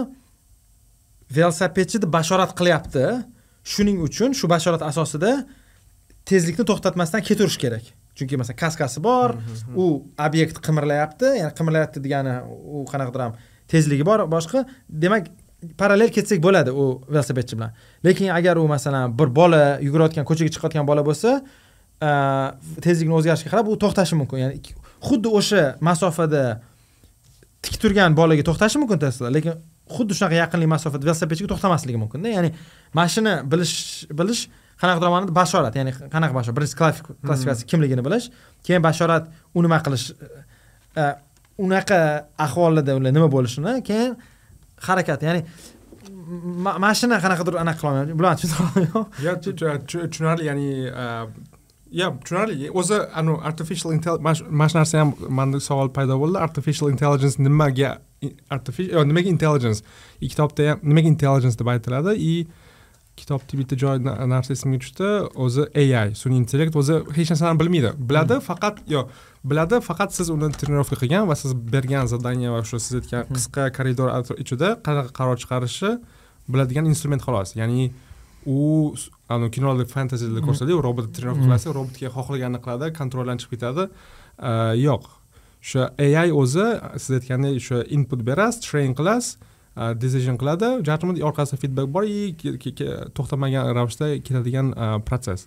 [1.36, 3.04] velosipedchi deb bashorat qilyapti
[3.72, 5.32] shuning uchun shu bashorat asosida
[6.28, 7.84] tezlikni to'xtatmasdan ketaverish kerak
[8.16, 9.36] chunki masalan kaskasi bor
[9.76, 9.84] u
[10.26, 12.34] obyekt qimirlayapti ya'ni qimirlayapti degani
[12.76, 13.32] u qanaqadir ham
[13.72, 14.26] tezligi bor.
[14.34, 14.64] Boshqa
[15.04, 15.30] demak
[15.80, 17.72] parallel ketsak bo'ladi u velosipedchi bilan.
[18.04, 21.40] Lekin agar u masalan bir bola yugurayotgan ko'chaga chiqayotgan bola bo'lsa
[22.84, 24.38] tezlikni o'zgarishiga qarab u to'xtashi mumkin.
[24.44, 24.56] Ya'ni
[25.08, 26.44] xuddi o'sha masofada
[27.64, 29.54] tik turgan bolaga to'xtashi mumkin tesla lekin
[29.94, 32.28] xuddi shunaqa yaqinlik masofada velosipedchiga to'xtamasligi mumkinda.
[32.36, 32.50] Ya'ni
[32.96, 33.76] mana shuni bilish
[34.20, 34.42] bilish
[34.82, 36.56] qanaqadir ma'noda bashorat ya'ni qanaqa bashorat?
[36.58, 36.76] Birinchi
[37.26, 38.30] klassifikatsiya kimligini bilish
[38.66, 40.06] keyin bashorat u nima qilish
[40.96, 41.04] e,
[41.66, 42.00] unaqa
[42.46, 44.16] ahvolida ular nima bo'lishini keyin
[44.88, 45.44] harakat ya'ni
[46.64, 48.38] mana shuni qanaqadir anaqa qilolmayman bularni
[50.10, 50.68] tushunarli ya'ni
[51.04, 51.06] e,
[52.00, 52.70] ya tushunarli.
[52.80, 53.92] O'zi anavi artificial
[54.50, 56.38] mana shu narsa ham manda savol paydo bo'ldi.
[56.48, 57.98] Artificial intelligence nimaga
[59.10, 59.82] nimaga intelligence?
[60.20, 62.18] Kitobda ham nimaga intelligence deb aytiladi?
[62.18, 62.46] И
[63.16, 65.08] kitobni bitta joy narsa esimga tushdi
[65.44, 68.46] o'zi ai sun'iy intellekt o'zi hech narsani bilmaydi biladi hmm.
[68.48, 69.12] faqat yo'q
[69.50, 73.36] biladi faqat siz uni trenirovka qilgan va siz bergan zadание va shu siz aytgan hmm.
[73.36, 74.08] qisqa koridor
[74.44, 75.92] ichida qanaqa qaror chiqarishni
[76.48, 77.90] biladigan instrument xolos ya'ni
[78.46, 78.60] u
[79.28, 80.46] anavi kinolarda fantaziyada hmm.
[80.48, 83.88] ko'rsatadiku robot trenirovka qilasiz robotga xohlaganini qiladi kontroldan chiqib ketadi
[84.86, 85.04] yo'q
[85.62, 86.68] o'sha ai o'zi
[87.02, 89.51] siz aytgandek o'sha input berasiz train qilasiz
[89.98, 90.68] decision qiladi.
[90.84, 92.34] Judgment orqasida feedback bor и
[93.16, 94.74] to'xtamagan ravishda ketadigan
[95.08, 95.46] protsess.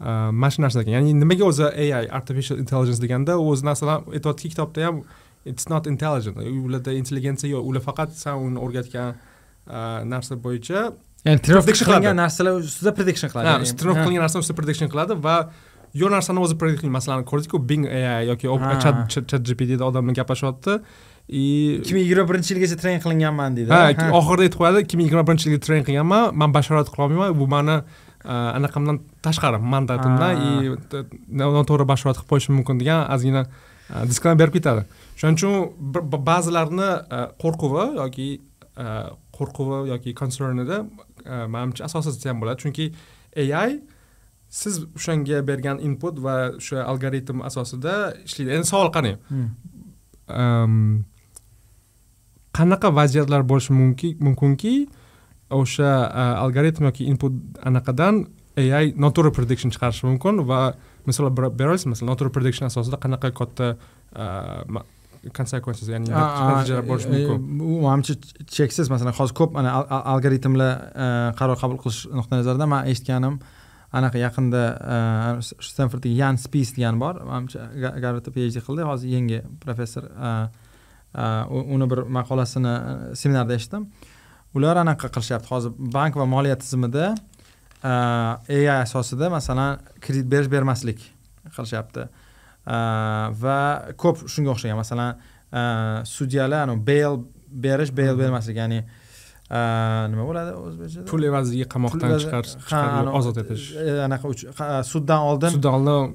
[0.00, 4.88] Mana shu narsa ekan ya'ni nimaga o'zi ai artificial intelligence deganda o'zi narsalar aytyaptiki kitobda
[4.88, 4.96] ham
[5.44, 6.36] it's not intelligent.
[6.66, 7.62] Ularda intelligensiya yo'q.
[7.70, 9.14] Ular faqat san uni o'rgatgan
[10.14, 10.80] narsa bo'yicha
[11.26, 13.70] ya'ni trenirovka qilingan narsalar ustida prediction qiladi.
[13.78, 15.36] Trenirovka qilingan narsa ustida prediction qiladi va
[15.94, 18.46] yo'q narsani o'zi prediction masalan ko'rdikku bing ai yoki
[18.82, 20.72] chat gptda odamlar gaplashyapti
[21.28, 25.06] и ikki ming yigirma birinchi yilgacha train qilinganman deydi ha oxirida aytib qo'yadi ikki ming
[25.08, 27.38] yigirma birinchi yilga train qilganman man bashorat qilolmayman.
[27.40, 27.76] Bu mani
[28.24, 30.50] anaqamdan tashqari mandatimdan и
[31.40, 33.42] noto'g'ri bashorat qilib qo'yishim mumkin degan ozgina
[34.10, 34.84] diskleymer berib ketadi.
[35.20, 35.52] Shuning uchun
[36.28, 36.90] ba'zilarni
[37.42, 38.28] qo'rquvi yoki
[39.38, 40.76] qo'rquvi yoki konsernida
[41.54, 42.58] manimcha asossiz ham bo'ladi.
[42.64, 42.86] Chunki
[43.62, 43.72] ai
[44.60, 47.94] siz o'shanga bergan input va o'sha algoritm asosida
[48.28, 48.50] ishlaydi.
[48.56, 49.48] Endi savol qarang hmm.
[52.58, 54.74] Qanaqa vaziyatlar bo'lishi mumkin mumkinki
[55.60, 55.90] o'sha
[56.44, 57.32] algoritm yoki input
[57.68, 58.24] anaqadan
[58.56, 60.60] ai noto'g'ri prediction chiqarishi mumkin va
[61.06, 63.74] misol bera olasiz masalan noto'g'ri prediction asosida qanaqa katta
[65.32, 67.58] consequences ya'ni natijalar bo'lishi e, mumkin?
[67.58, 68.14] bu manimcha
[68.56, 68.90] cheksiz.
[68.92, 69.72] Masalan hozir ko'p mana
[70.14, 70.72] algoritmlar
[71.38, 73.38] qaror qabul qilish nuqtai nazaridan man eshitganim
[73.98, 74.62] anaqa yaqinda
[75.70, 77.22] stenforddagi yan spis degani bor.
[77.30, 77.68] Manimcha
[78.04, 78.86] garvardda phd qildi.
[78.90, 80.04] Hozir yangi professor
[81.14, 83.86] uni bir maqolasini e, seminarda eshitdim.
[84.54, 85.48] Ular anaqa qilishyapti.
[85.50, 87.14] Hozir bank va moliya tizimida
[87.84, 91.00] ai asosida masalan kredit berish bermaslik
[91.56, 92.08] qilishyapti.
[93.44, 93.58] Va
[94.00, 94.78] ko'p shunga o'xshagan.
[94.82, 97.24] Masalan sudyalar bail
[97.66, 98.56] berish bail bermaslik.
[98.62, 98.84] Ya'ni
[100.10, 101.06] nima bo'ladi o'zbekchada?
[101.10, 102.54] Pul evaziga qamoqdan chiqarish
[103.18, 103.66] ozod etish.
[103.76, 106.14] e, anaqa suddan oldin suddan oldin.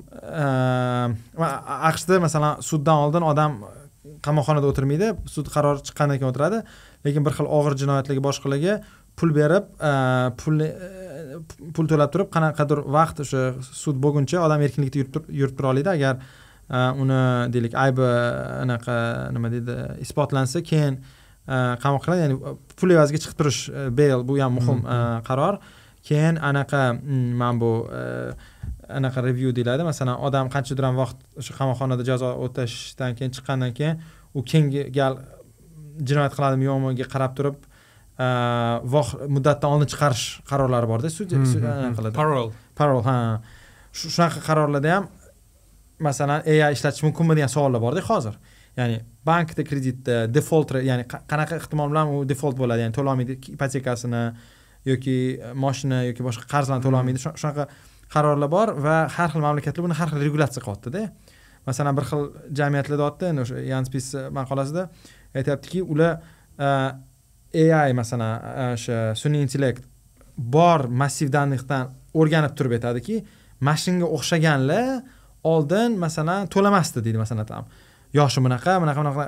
[1.91, 3.61] Aqshda masalan suddan oldin odam
[4.25, 5.11] qamoqxonada o'tirmaydi.
[5.29, 6.61] Sud qarori chiqqandan keyin o'tiradi.
[7.05, 8.75] Lekin bir xil og'ir jinoyatlarga boshqalarga
[9.19, 9.93] pul berib e,
[10.41, 11.39] pulni e,
[11.75, 13.43] pul to'lab turib qanaqadir vaqt o'sha
[13.83, 15.89] sud bo'lguncha odam erkinlikda yurib tura oladi.
[15.95, 17.21] Agar e, uni
[17.55, 18.07] deylik aybi
[18.65, 18.99] anaqa
[19.35, 21.01] nima deydi isbotlansa keyin
[21.83, 22.21] qamoqqa qiladi.
[22.25, 23.61] Ya'ni pul evaziga chiqib turish
[23.99, 25.25] bail bu ham muhim mm-hmm.
[25.29, 25.59] qaror.
[26.09, 27.71] Keyin anaqa mm, mana bu
[28.97, 29.83] anaqa review deyiladi.
[29.91, 34.01] Masalan odam qanchadir ham vaqt o'sha qamoqxonada jazo o'tashdan keyin chiqqandan keyin
[34.37, 35.19] u keyingi gal
[36.09, 37.57] jinoyat qiladimi yo'qmiga qarab turib
[38.19, 41.09] muddatdan oldin chiqarish qarorlari borda.
[41.09, 42.15] Sud hmm, qiladi.
[42.15, 42.51] Parol.
[42.75, 43.15] Parol ha.
[43.93, 45.09] Shunaqa qarorlarda ham
[45.99, 48.35] masalan ai ishlatish mumkinmi degan savollar borda hozir.
[48.77, 52.85] Ya'ni bankda kreditda defolt ya'ni qanaqa ehtimol bilan u defolt bo'ladi?
[52.85, 54.23] Ya'ni to'lolmaydi ipotekasini
[54.91, 55.15] yoki
[55.63, 57.67] moshina yoki boshqa qarzlarni to'lolmaydi shunaqa
[58.13, 61.01] qarorlar bor va har xil mamlakatlar buni har xil regulyatsiya qilyaptida.
[61.67, 62.25] Masalan bir xil
[62.59, 64.89] jamiyatlar deyapti o'sha yanspis maqolasida
[65.35, 66.19] aytyaptiki ular
[67.53, 69.83] e, ai masalan e, o'sha sun'iy intellekt
[70.37, 73.19] bor massiv данныйdan o'rganib turib aytadiki
[73.69, 75.01] mashinga o'xshaganlar
[75.53, 77.65] oldin masalan to'lamasdi deydi masalan там
[78.13, 79.25] yoshi bunaqa bunaqa bunaqa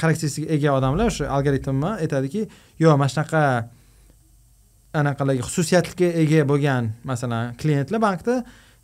[0.00, 2.42] xarakteristikaga ega odamlar o'sha algoritmni aytadiki
[2.82, 3.42] yo'q mana shunaqa
[5.00, 8.34] anaqalarga xususiyatga ega bo'lgan masalan klientlar bankda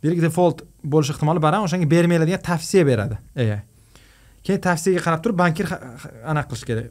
[0.03, 3.59] deylik default bo'lish ehtimoli baland o'shanga bermanglar degan tavsiya beradi ai
[4.43, 5.67] keyin tavsiyaga qarab turib bankir
[6.31, 6.87] anaqa qilish kerak.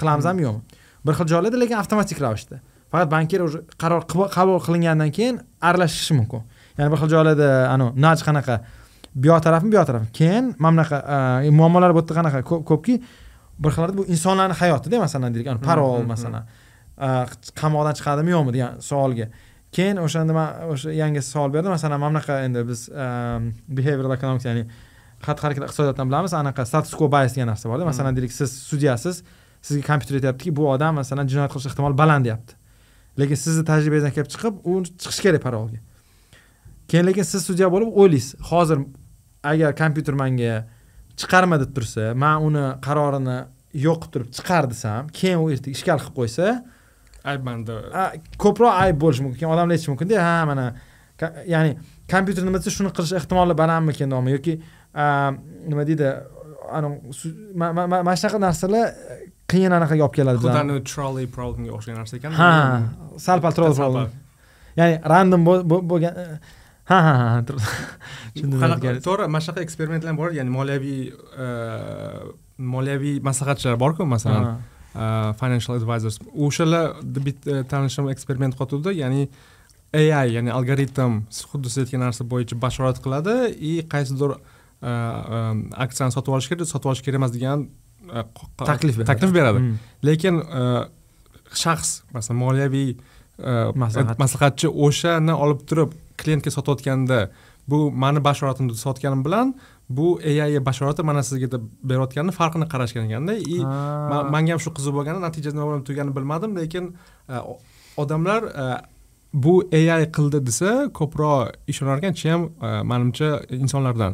[0.00, 0.44] Qilamizmi?
[0.46, 0.62] Yo'qmi?
[1.06, 2.60] Bir xil joylarda lekin avtomatik ravishda.
[2.92, 4.06] Faqat bankir уже qaror
[4.36, 6.42] qabul qilingandan keyin aralashishi mumkin.
[6.78, 8.60] Ya'ni bir xil joylarda anavi naj qanaqa
[9.14, 10.08] bu yoq tarafmi bu yoq tarafmi?
[10.18, 10.96] Keyin mana bunaqa
[11.58, 12.38] muammolar bu yerda qanaqa?
[12.70, 12.94] Ko'pki
[13.62, 16.46] bir xillarda bu insonlarni hayotida masalan deylik parol masalan
[17.60, 19.28] qamoqdan chiqadimi yo'qmi degan savolga.
[19.74, 22.88] Keyin o'shanda man o'sha yangi savol berdim masalan mana bunaqa endi biz
[23.78, 24.66] behavioral economics ya'ni
[25.26, 26.34] xatti harakat iqtisodiyotdan bilamiz.
[26.40, 27.84] Anaqa status quo bias degan narsa borda.
[27.92, 29.22] Masalan deylik siz sudyasiz
[29.62, 32.54] sizga kompyuter aytyaptiki bu odam masalan jinoyat qilish ehtimoli baland deyapti.
[33.18, 35.80] Lekin sizni tajribangizdan kelib chiqib u chiqishi kerak parolga.
[36.90, 38.38] Keyin lekin siz sudya bo'lib o'ylaysiz.
[38.50, 38.78] Hozir
[39.52, 40.54] agar kompyuter manga
[41.20, 43.38] chiqarma deb tursa man uni qarorini
[43.86, 46.46] yo'q qilib turib chiqar desam keyin u ertaga ishkal qilib qo'ysa
[47.32, 47.74] aybmanda
[48.42, 49.48] ko'proq ayb bo'lishi mumkin.
[49.54, 50.66] Odamlar aytishi mumkinda ha mana
[51.46, 51.76] ya'ni
[52.10, 54.54] kompyuter nima desa shuni qilish ehtimoli balandmikin yoki
[55.70, 56.10] nima deydi
[56.72, 58.86] mana shunaqa narsalar
[59.52, 62.50] qiyin anaqaga olib keladi xudani trolley problemga o'xshagan narsa ekan ha
[63.26, 64.10] sal pal trolley problem.
[64.80, 65.40] ya'ni random
[65.92, 66.14] bo'lgan
[66.90, 67.26] ha ha ha
[68.62, 71.00] qanaqa to'g'ri mana shunaqa eksperimentlar bor ya'ni moliyaviy
[72.74, 74.44] moliyaviy maslahatchilar borku masalan
[75.40, 76.18] financial advisors.
[76.46, 76.84] O'shalar
[77.26, 79.28] bitta tanishim eksperiment qotuvdi ya'ni
[79.94, 83.34] ai ya'ni algoritm xuddi siz aytgan narsa bo'yicha bashorat qiladi
[83.70, 84.36] и qaysidir
[85.84, 87.68] aksiyani sotib olish kerak sotib olish kerak emas degan
[88.70, 89.08] taklif beradi.
[89.10, 89.60] taklif beradi.
[90.08, 90.42] Lekin
[91.64, 92.90] shaxs masalan moliyaviy
[94.22, 94.68] maslahatchi.
[94.86, 97.18] o'shani olib turib klientga sotayotganda
[97.70, 99.54] bu mani bashoratimni sotganim bilan
[99.88, 103.58] bu ai bashorati mana sizga deb berayotganini farqini qarashgan ekanda и
[104.34, 106.84] manga ham shu qiziq bo'lgani natijada nima bo'lib turganini bilmadim lekin
[108.02, 108.40] odamlar
[109.44, 112.40] bu ai qildi desa ko'proq ishonar ekan chem
[112.90, 113.28] manimcha
[113.64, 114.12] insonlardan.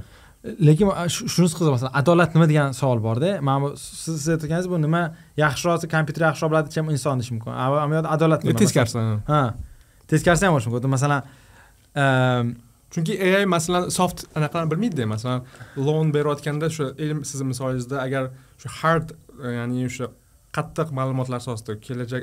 [0.67, 0.87] Lekin
[1.35, 5.03] shunisi qiziq masalan adolat nima degan savol borda mana bu siz aytganingiz bu nima
[5.45, 7.53] yaxshiroq kompyuter yaxshiroq biladi chem inson deyish mumkin.
[8.17, 8.99] Adolat nima teskarisi
[9.33, 9.43] ha.
[10.11, 10.91] Teskarisi ham bo'lishi mumkin.
[10.97, 11.21] Masalan
[12.93, 15.45] chunki ai masalan soft anaqalarni bilmaydida masalan
[15.77, 18.31] loan berayotganda shu ilm sizni misolingizda agar
[18.63, 19.15] shu hard
[19.59, 20.11] ya'ni o'sha
[20.57, 22.23] qattiq ma'lumotlar asosida kelajak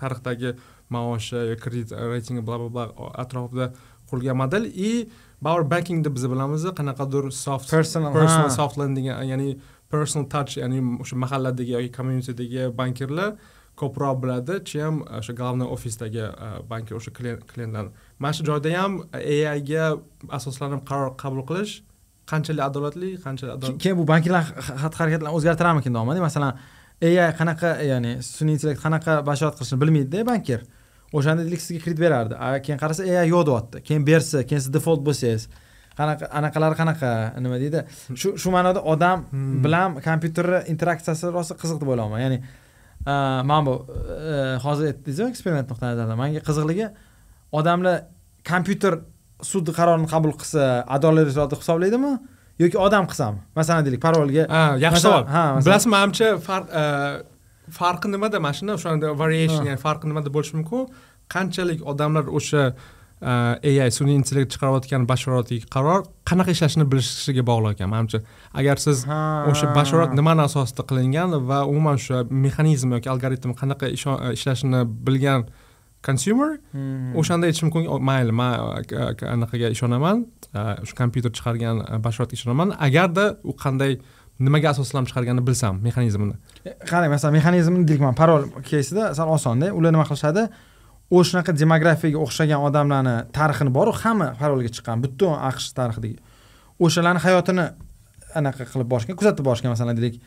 [0.00, 0.50] tarixdagi
[0.94, 3.72] maoshi kredit reytingi bla bla bla atrofida
[4.10, 4.90] qurilgan model и
[5.42, 9.48] baribir bankingda biz bilamiz qanaqadir soft personal personal soft lending ya'ni
[9.92, 13.30] personal touch ya'ni o'sha mahalladagi yoki communitydagi bankirlar
[13.80, 14.54] ko'proq biladi.
[14.70, 16.24] Chem o'sha главный ofisdagi
[16.70, 17.90] bankir o'sha klientlarni
[18.22, 19.84] mana shu joyda ham aiga
[20.38, 21.74] asoslanib qaror qabul qilish
[22.30, 24.42] qanchalik adolatli qanchalik adolatli keyin bu banklar
[24.80, 26.52] xatti harakatlarni o'zgartirarmikin deyapmanda masalan
[27.06, 30.60] ai qanaqa ya'ni sun'iy intellekt qanaqa bashorat qilishini bilmaydida bankir.
[31.16, 32.34] O'shanda deylik sizga kredit berardi.
[32.64, 33.82] Keyin qarasa ai yo'q deyapti.
[33.88, 35.46] Keyin bersa keyin siz defolt bo'lsangiz
[35.98, 37.10] qanaqa anaqalari qanaqa
[37.44, 37.84] nima deydi?
[38.20, 39.24] Shu shu ma'noda odam
[39.64, 42.38] bilan kompyuterni interaksiyasi rosa qiziq deb o'ylayman ya'ni
[43.06, 43.74] mana bu
[44.64, 46.88] hozir aytdingizu eksperiment nuqtai nazaridan manga qiziqligi
[47.60, 47.96] odamlar
[48.50, 48.98] kompyuter
[49.52, 52.12] sud qarorini qabul qilsa adolatli deb hisoblaydimi
[52.62, 54.44] yoki odam qilsami masalan deylik parolga
[54.84, 55.24] yaxshi savol
[55.66, 56.66] bilasizmi manimcha farq
[57.78, 60.88] farqi nimada mana shuni o'shanda variation ya'ni farqi nimada bo'lishi mumkin
[61.34, 62.62] qanchalik odamlar o'sha
[63.22, 67.90] ai sun'iy intellekt chiqarayotgan bashoratli qaror qanaqa ishlashini bilishiga bog'liq ekan.
[67.94, 68.20] Manimcha
[68.54, 69.04] agar siz
[69.50, 73.90] o'sha bashorat nimani asosida qilingan va umuman o'sha mexanizm yoki algoritm qanaqa
[74.36, 75.48] ishlashini bilgan
[76.06, 76.50] consumer
[77.20, 77.90] o'shanda aytish mumkin.
[78.10, 78.54] Mayli man
[79.34, 80.26] anaqaga ishonaman
[80.86, 81.76] shu kompyuter chiqargan
[82.06, 82.68] bashoratga ishonaman.
[82.86, 83.98] Agarda u qanday
[84.46, 86.36] nimaga asoslanib chiqarganini bilsam mexanizmini.
[86.90, 90.46] Qarang masalan mexanizmni deylik man parol keysida sal osonda ular nima qilishadi
[91.10, 96.16] o'shanaqa demografiyaga o'xshagan odamlarni tarixini boru hamma parolga chiqqan butun aqsh tarixidagi
[96.84, 97.64] o'shalarni hayotini
[98.40, 100.20] anaqa qilib borishgan kuzatib borishgan masalan deylik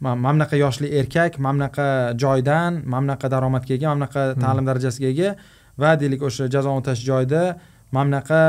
[0.00, 1.86] mana bunaqa yoshli erkak mana bunaqa
[2.22, 5.30] joydan mana bunaqa daromadga ega mana bunaqa ta'lim darajasiga ega
[5.82, 7.42] va deylik o'sha jazoni o'tash joyida
[7.92, 8.40] mana bunaqa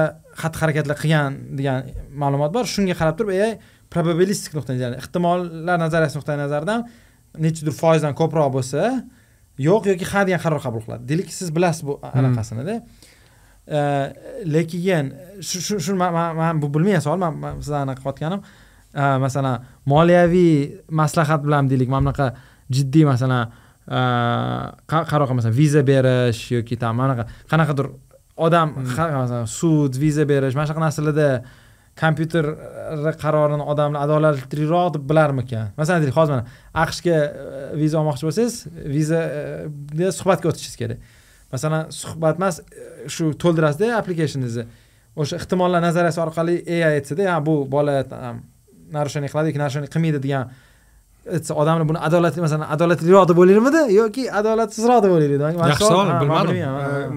[0.42, 1.78] xatti harakatlar qilgan degan
[2.22, 2.66] ma'lumot bor.
[2.74, 3.54] Shunga qarab turib ai
[3.94, 6.84] probabilistik nuqtai nazaridan ehtimollar nazariyasi nuqtai nazaridan
[7.46, 8.82] nechadir foizdan ko'proq bo'lsa
[9.58, 11.04] yo'q yoki ha degan qaror qabul qiladi.
[11.10, 12.82] Deylik siz bilasiz bu anaqasinida
[14.46, 18.42] lekin shu shu man bu bilmagan savol man sizdan anaqa qilayotganim
[19.26, 22.28] masalan moliyaviy maslahat bilan deylik mana bunaqa
[22.72, 23.52] jiddiy masalan
[24.92, 27.88] qanaqa masalan viza berish yoki там mana bunaqa qanaqadir
[28.46, 28.68] odam
[29.24, 31.30] masalan sud viza berish mana shunaqa narsalarda
[32.02, 32.46] kompyuter
[33.24, 35.72] qarorini odamlar adolatliroq deb bilarmikan?
[35.80, 36.46] Masalan deylik hozir mana
[36.84, 37.18] aqshga
[37.82, 38.56] viza olmoqchi bo'lsangiz
[38.96, 39.22] viza
[40.20, 41.00] suhbatga o'tishingiz kerak.
[41.54, 42.62] Masalan suhbat emas
[43.16, 44.66] shu to'ldirasizda applicationingizni.
[45.18, 48.04] O'sha ehtimollar nazariyasi orqali ai aytsada bu bola
[48.98, 50.52] нарушение qiladi yoki нарушение qilmaydi degan
[51.38, 56.12] aytsa odamlar buni adolatli masalan adolatliroq deb o'ylarmidi yoki adolatsizroq deb o'ylar edi yaxshi savol
[56.22, 56.60] bilmadim.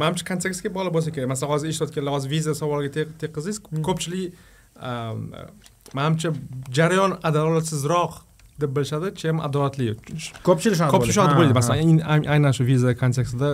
[0.03, 1.29] manimcha kontekstga bog'liq bo'lsa kerak.
[1.35, 4.60] Masalan hozir eshitayotganlar hozir viza savoliga te- teqqizsangiz ko'pchilik am,
[5.95, 6.33] manimcha
[6.79, 8.21] jarayon adolatsizroq
[8.61, 9.95] deb bilishadi chem adolatli.
[10.47, 12.01] Ko'pchilik shunaqa ko'pchilik shunaqa Ha, masalan
[12.35, 13.51] aynan shu viza kontekstida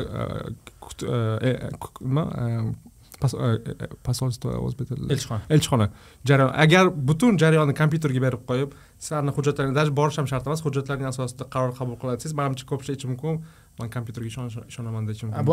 [2.00, 5.40] nima e, e, e, posolstvo o'zbek tilida elchixona.
[5.56, 5.86] Elchixona.
[6.30, 11.08] Jarayon agar butun jarayonni kompyuterga berib qo'yib sizlarni hujjatlaringiz даже borish ham shart emas hujjatlarning
[11.12, 13.40] asosida qaror qabul qiladi desangiz manimcha ko'pchilik aytishi mumkin.
[13.80, 14.28] Man kompyuterga
[14.72, 15.46] ishonaman deyishi mumkin.
[15.48, 15.52] Bu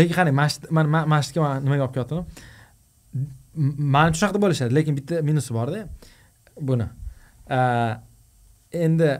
[0.00, 0.32] lekin qarang
[1.14, 5.86] masjidga nimaga olib kelyaptim manimcha shunaqa deb bo'lishadi lekin bitta minusi borda
[6.60, 6.86] buni.
[8.84, 9.10] Endi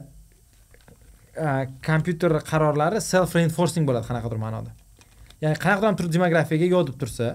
[1.87, 4.73] kompyuter qarorlari self reinforcing bo'ladi qanaqadir ma'noda.
[5.45, 7.35] Ya'ni qanaqadir turib demografiyaga yodib tursa.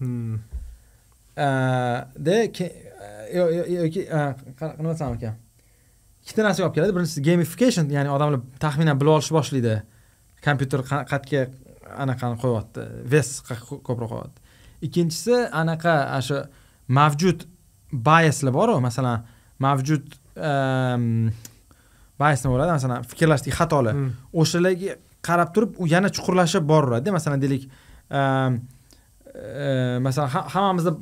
[0.00, 0.40] Hmm.
[2.26, 2.36] de
[3.36, 4.02] yoki
[4.80, 5.38] nima desam ekan.
[6.24, 6.94] Ikkita narsaga olib keladi.
[6.96, 9.74] Birinchisi gamification ya'ni odamlar taxminan bilib olishni boshlaydi.
[10.44, 11.42] Kompyuter qa- qayerga
[12.04, 14.49] anaqani qo'yyapti ves ko'proq qo'yyapti
[14.86, 16.38] ikkinchisi anaqa ana shu
[16.98, 17.38] mavjud
[18.08, 19.24] bayaslar boru masalan
[19.64, 20.04] mavjud
[20.48, 21.30] ehm,
[22.20, 22.72] bayas nima bo'ladi?
[22.78, 23.94] Masalan fikrlashdagi xatolar.
[23.96, 24.10] Hmm.
[24.40, 24.92] o'shalarga
[25.26, 27.64] qarab turib u yana chuqurlashib boraveradida masalan deylik
[28.18, 28.60] ehm,
[29.34, 30.92] e, masalan ha- hammamizda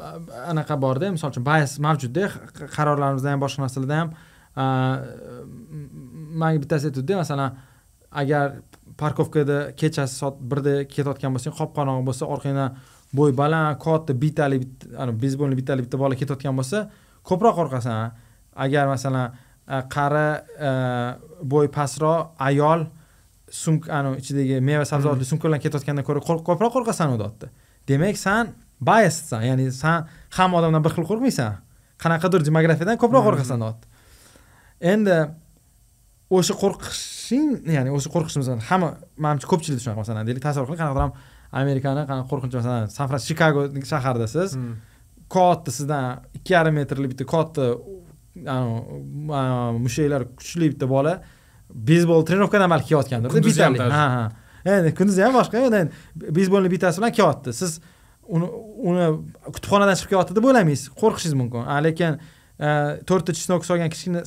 [0.53, 2.25] anaqa borda misol uchun bayas mavjudda
[2.77, 4.09] qarorlarimizda ham boshqa narsalarda ham
[4.63, 4.65] a,
[6.41, 7.51] manga bittasi aytuvdida masalan
[8.23, 8.47] agar
[9.01, 12.71] parkovkada kechasi soat birda ketayotgan bo'lsang qop qorong'i bo'lsa orqangdan
[13.17, 14.59] bo'y baland katta bitali
[15.23, 16.79] beyzbolni bitali bitta bola ketayotgan bo'lsa
[17.29, 18.13] ko'proq qo'rqasan
[18.65, 19.27] agar masalan
[19.95, 20.29] qari
[21.53, 22.81] bo'y pastroq ayol
[23.63, 27.47] sumka ani ichidagi meva sabzavotli sumka bilan ketayotgandan ko'ra ko'proq qo'rqasan u dotda.
[27.89, 28.45] Demak san
[28.89, 29.99] bayassan ya'ni san
[30.37, 31.53] hamma odamdan bir xil qo'rqmaysan.
[32.03, 33.29] Qanaqadir demografiyadan ko'proq Mhm.
[33.29, 33.79] qo'rqasan dot.
[34.93, 35.17] Endi
[36.37, 38.89] o'sha qo'rqishing ya'ni o'sha qo'rqishni masalan hamma
[39.25, 41.13] manimcha ko'pchilik shunaqa masalan deylik tasavvur qiling qanaqadir ham
[41.53, 43.61] amerikani qo'rqinch masalan san Fran- chikago
[43.93, 44.75] shahrida siz Hmm.
[45.35, 46.05] katta sizdan
[46.37, 47.65] ikki yarim metrli bitta katta
[49.85, 51.13] mushaklar kuchli bitta bola
[51.89, 53.89] beyzbol trenirovkadan balki kelayotgandir Kunduzi ham bitali.
[53.91, 53.97] даже.
[54.01, 54.31] ha
[54.65, 55.91] ha endi kunduzi ham boshqa endi
[56.37, 57.73] beyzbolni bitasi bilan kelyapti siz
[58.35, 58.47] uni
[58.91, 59.07] uni
[59.55, 62.13] kutubxonadan chiqib kelyapti deb o'ylamaysiz qo'rqishingiz mumkin lekin
[62.67, 62.69] e,
[63.09, 64.21] to'rtta chisnok solgan kichkina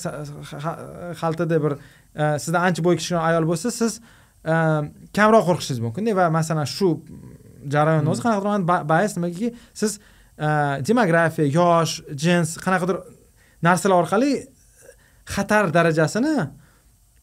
[1.21, 1.73] xaltada bir
[2.21, 3.93] e, sizdan ancha bo'yi kichkina ayol bo'lsa siz
[5.17, 6.11] kamroq qo'rqishingiz mumkinda.
[6.19, 6.87] Va masalan shu
[7.73, 9.47] jarayonni o'zi qanaqadir ba- bayas nimagaki
[9.79, 9.91] siz
[10.45, 10.47] e,
[10.87, 12.97] demografiya yosh jins qanaqadir
[13.67, 14.31] narsalar orqali
[15.35, 16.33] xatar darajasini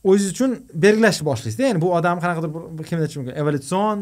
[0.09, 0.51] o'zingiz uchun
[0.85, 1.63] belgilashni boshlaysizda.
[1.69, 2.51] Ya'ni bu odam qanaqadir
[2.89, 3.35] kim aytishi mumkin?
[3.43, 3.99] Evolyutsion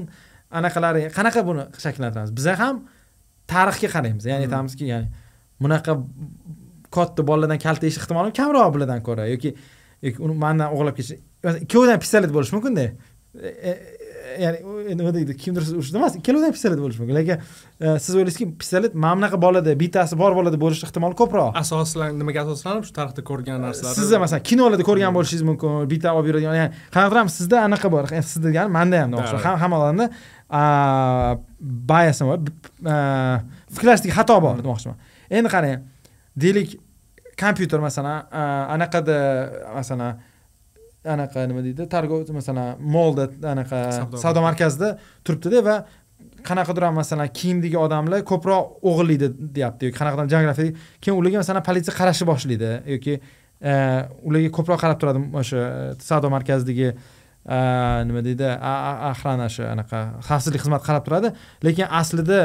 [0.58, 2.30] anaqalari qanaqa buni shakllantiramiz?
[2.38, 2.76] Biza ham
[3.52, 4.24] tarixga qaraymiz.
[4.30, 4.52] Ya'ni Hmm.
[4.52, 5.08] aytamizki ya'ni
[5.62, 5.92] bunaqa
[6.96, 9.50] katta bolalardan kalta yeyish ehtimoli kamroq bulardan ko'ra yoki
[10.24, 11.16] uni mandan o'g'irlab ketish
[11.66, 12.86] ikkovidan pistolet bo'lishi mumkinda
[13.42, 17.40] E, e, ya'ni nima deydi kimdir urishdi emas ikkalovidan pistolet bo'lishi mumkin lekin
[17.80, 21.50] e, siz o'ylaysizki pistolet mana bunaqa bolada bittasi bor bolada bo'lishi ehtimoli ko'proq.
[21.60, 22.86] Asoslan nimaga asoslanib?
[22.88, 23.96] Shu tarixda ko'rgan narsalar.
[23.98, 28.08] sizda masalan kinolarda ko'rgan bo'lishingiz mumkin bitta olib yuradigan ya'ni qanaqadir ham sizda anaqa bor
[28.14, 30.06] siz degani manda ham hamma odamda
[31.92, 32.38] bayasi bor
[33.74, 34.96] fikrlashdagi xato bor demoqchiman.
[35.40, 35.84] Endi qarang
[36.44, 36.78] deylik
[37.42, 38.24] kompyuter masalan
[38.76, 39.18] anaqada
[39.76, 40.24] masalan
[41.14, 41.86] anaqa nima deydi?
[41.94, 43.78] Targov masalan molda anaqa
[44.22, 44.88] Savdo markazida
[45.24, 45.76] turibdida va
[46.48, 49.82] qanaqadir ham masalan kiyimdagi odamlar ko'proq o'g'irlaydi deyapti.
[49.88, 50.68] Yoki qanaqadir geografik
[51.02, 52.70] keyin ularga masalan politsiya qarashni boshlaydi.
[52.94, 53.18] Yoki e,
[54.28, 55.68] ularga ko'proq qarab turadi o'sha e,
[56.08, 56.94] savdo markazidagi e,
[58.08, 58.46] nima deydi
[59.10, 61.28] охрана shu anaqa xavfsizlik xizmati qarab turadi.
[61.66, 62.40] Lekin aslida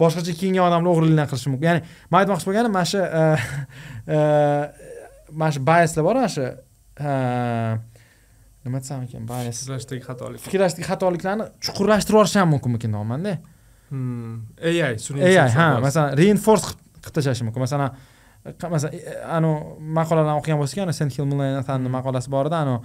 [0.00, 1.66] boshqacha kiyingan odamlar o'g'irlikdan qilishi mumkin.
[1.70, 3.00] Ya'ni man aytmoqchi bo'lganim mana shu
[5.40, 6.46] mana shu bayaslar bor mana shu
[8.64, 13.38] nima desam ekan bayas sizlashdagi xatolik fikrlashdagi xatoliklarni chuqurlashtirib yuborishi ham mumkin nomanda
[13.92, 14.46] Hmm.
[14.56, 17.90] AI sun'iy AI ha masalan reinforce qilib tashlashi mumkin masalan
[18.72, 18.94] masalan
[19.36, 19.58] anavi
[19.98, 22.78] maqolalarni o'qigan bo'lsak ana sen hill Nathanni maqolasi bor edi anavi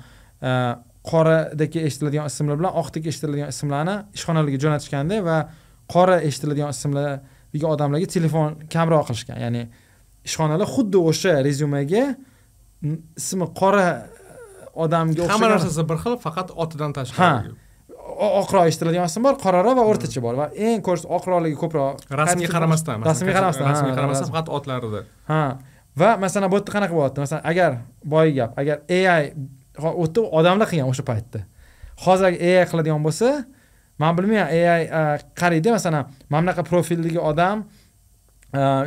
[1.11, 5.37] qoradagi eshitiladigan ismlar bilan oqdagi eshitiladigan ismlarni ishxonalarga jo'natishganda va
[5.93, 9.63] qora eshitiladigan ismlardagi odamlarga telefon kamroq qilishgan ya'ni
[10.27, 12.03] ishxonalar xuddi o'sha rezyumega
[13.21, 13.85] ismi qora
[14.83, 17.55] odamga hamma o'xshagan narsasi bir xil faqat otidan tashqari
[18.41, 22.05] oqroq eshitiladigan ism bor qoraroq va o'rtacha bor va eng ko'rsa oqroqligi ko'proq.
[22.21, 25.41] Rasmga qaramasdan rasmga qaramasdan rasmga qaramasdan faqat otlarida ha.
[25.99, 27.19] Va masalan bu yerda qanaqa bo'lyapti?
[27.25, 27.71] Masalan agar
[28.13, 29.33] boya gap agar ai
[30.01, 31.39] yerda odamlar qilgan o'sha paytda.
[32.05, 33.29] Hozir agar ai qiladigan bo'lsa
[34.01, 35.01] man bilmayman ai a,
[35.39, 37.65] qaraydi masalan mana bunaqa profildagi odam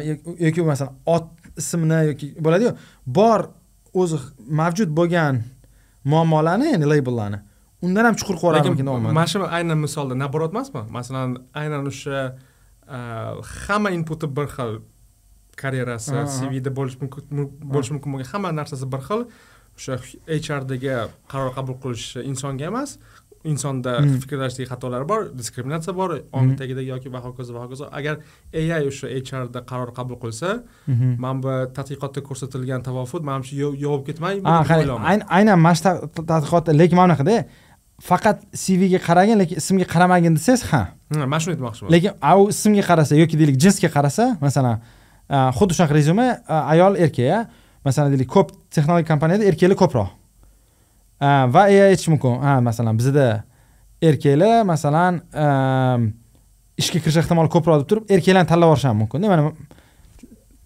[0.09, 1.27] yoki yoki masalan ot
[1.61, 2.71] ismini yoki bo'ladiyu
[3.19, 3.41] bor
[3.95, 4.19] o'zi
[4.61, 5.43] mavjud bo'lgan
[6.05, 7.39] muammolarni ya'ni labellarni
[7.83, 12.19] undan ham chuqur yuborarmikin mana shu aynan misolda наоборот emasmi masalan aynan o'sha
[13.67, 14.73] hamma inputi bir xil
[15.63, 17.23] karyerasi cvda bo'lishi mumkin
[17.75, 19.21] bo'lishi mumkin bo'lgan hamma narsasi bir xil
[19.79, 20.93] o'sha hrdagi
[21.33, 22.91] qaror qabul qilish insonga emas
[23.45, 28.19] insonda fikrlashdagi xatolar bor diskriminatsiya bor ong tagidagi yoki va hokazo va hokazo agar
[28.53, 29.07] ai o'sha
[29.41, 30.51] hrda qaror qabul qilsa
[31.23, 34.43] mana bu tadqiqotda ko'rsatilgan tavofut manimcha yovib ketmaydi
[35.39, 35.83] aynan mana shu
[36.33, 37.37] tadqiqotda lekin mana bunaqada
[38.11, 40.83] faqat cvga qaragan lekin ismga qaramagin desangiz ha.
[41.33, 41.89] Mana shuni aytmoqchiman.
[41.95, 44.77] Lekin u ismga qarasa yoki deylik jinsga qarasa masalan
[45.59, 46.27] xuddi shunaqa rezyume
[46.75, 47.49] ayol erkak
[47.87, 50.09] masalan deylik ko'p texnologik kompaniyada erkaklar ko'proq
[51.21, 52.41] va ai aytishi mumkin.
[52.41, 53.45] Ha masalan bizada
[54.03, 55.21] erkaklar masalan
[56.81, 59.21] ishga kirish ehtimoli ko'proq deb turib erkaklarni tanlab yuborishi ham mumkin.
[59.33, 59.53] Mana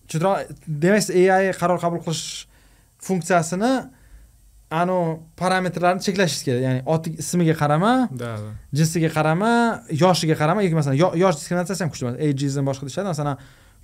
[0.09, 0.37] tushuntiroq
[0.85, 1.03] demak
[1.37, 2.47] ai qaror qabul qilish
[3.07, 3.73] funksiyasini
[4.71, 6.63] anavi parametrlarni cheklashingiz kerak.
[6.67, 7.93] Ya'ni oti ismiga qarama
[8.79, 9.51] jinsiga qarama
[10.05, 13.09] yoshiga qarama yoki masalan yosh diskriminatsiyasi ham kuchli ageism boshqa deyishadi.
[13.15, 13.37] Masalan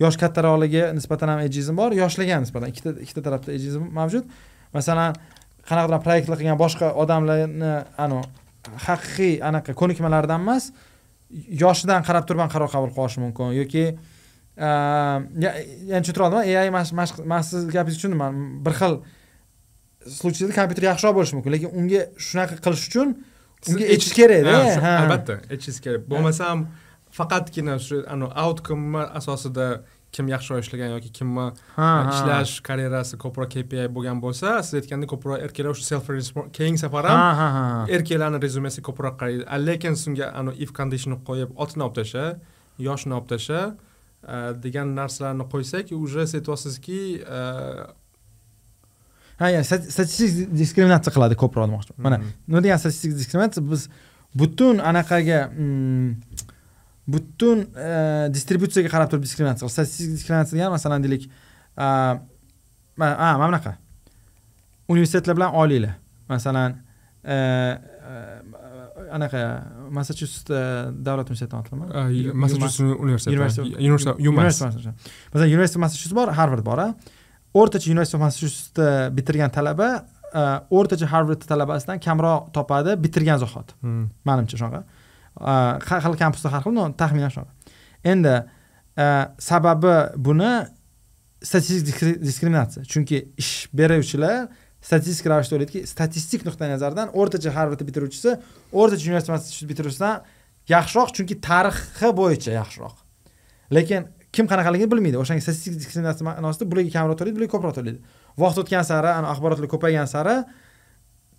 [0.03, 2.73] yosh kattaroqligiga nisbatan ham ageism bor yoshlarga ham nisbatan.
[2.73, 4.25] Ikkita ikkita tarafda ageism mavjud.
[4.75, 5.19] Masalan
[5.69, 7.73] qanaqadir proyektlar qilgan boshqa odamlarni
[8.05, 8.25] anavi
[8.87, 10.65] haqiqiy anaqa ko'nikmalaridan emas
[11.65, 13.55] yoshidan qarab turib ham qaror qabul qilishi mumkin.
[13.61, 13.85] Yoki
[15.91, 18.33] ya'ni tushuntira oldim ai man siz gapingizni tushundim man
[18.65, 18.95] bir xil
[20.19, 23.09] случайda kompyuter yaxshiroq bo'lishi mumkin lekin unga shunaqa qilish uchun
[23.71, 24.55] unga aytish kerakda
[25.05, 26.03] albatta aytishingiz kerak.
[26.13, 26.57] Bo'lmasam
[27.19, 27.97] faqatgina shu
[28.45, 29.67] outcome asosida
[30.13, 31.47] kim yaxshiroq ishlagan yoki kimni
[32.13, 36.11] ishlash karyerasi ko'proq kpi bo'lgan bo'lsa siz aytgandek ko'proq erkaklar o'sha self
[36.59, 37.21] keyingi safar ham
[37.97, 39.45] erkaklarni rezyumesiga ko'proq qaraydi.
[39.69, 40.27] Lekin sizga
[40.65, 42.25] if condition qo'yib otini olib tasha
[42.89, 43.61] yoshini olib tasha
[44.67, 47.01] degan narsalarni qo'ysak уже siz aytyapsizki
[49.41, 52.01] ha ya'ni statistik diskriminatsiya qiladi ko'proq demoqchiman.
[52.07, 52.17] Mana
[52.49, 53.83] nima degan statistik diskriminatsiya biz
[54.41, 55.39] butun anaqaga
[57.15, 57.59] butun
[58.37, 61.23] distributsiyaga qarab turib diskriminatsiya qilish statistik diskriminatsiya degani masalan deylik
[63.01, 63.73] mana bunaqa.
[64.93, 65.95] Universitetlar bilan oliylar
[66.29, 66.71] masalan
[69.17, 69.41] anaqa
[69.97, 70.51] massachusets
[71.07, 71.87] davlat universitetini otilimi
[72.45, 73.39] massachusets universiteti
[75.33, 76.79] masalan university massachusets bor harvard bor
[77.61, 78.89] o'rtacha university of massachusetsni
[79.19, 79.89] bitirgan talaba
[80.79, 83.73] o'rtacha harvard talabasidan kamroq topadi bitirgan zahoti
[84.29, 84.81] manimcha shunaqa
[85.39, 87.53] har xil kampusda har xil taxminan shunaqa
[88.13, 88.35] endi
[89.39, 90.53] sababi buni
[91.43, 94.49] statistik diskriminatsiya chunki ish beruvchilar
[94.83, 98.37] statistik ravishda o'ylaydiki statistik nuqtai nazardan o'rtacha harvardni bitiruvchisi
[98.73, 100.25] o'rtacha universitet bitiruvchisidan
[100.75, 102.97] yaxshiroq chunki tarixi bo'yicha yaxshiroq
[103.77, 107.99] lekin kim qanaqaligini bilmaydi o'shanga statistik diskriminatsiya ma'nosida bularga kamroq to'laydi bularga ko'proq to'laydi
[108.43, 110.37] vaqt o'tgan sari axborotlar ko'paygan sari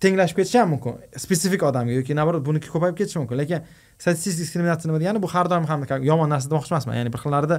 [0.02, 0.94] tenglashib ketishi ham mumkin
[1.24, 3.36] spesifik odamga yoki наоборот buniki ko'payib ketishi mumkin.
[3.42, 3.60] Lekin
[4.02, 5.80] statistik diskriminatsiya nima degani bu har doim ham
[6.10, 6.94] yomon narsa demoqchi emasman.
[6.98, 7.56] Ya'ni bir xillarida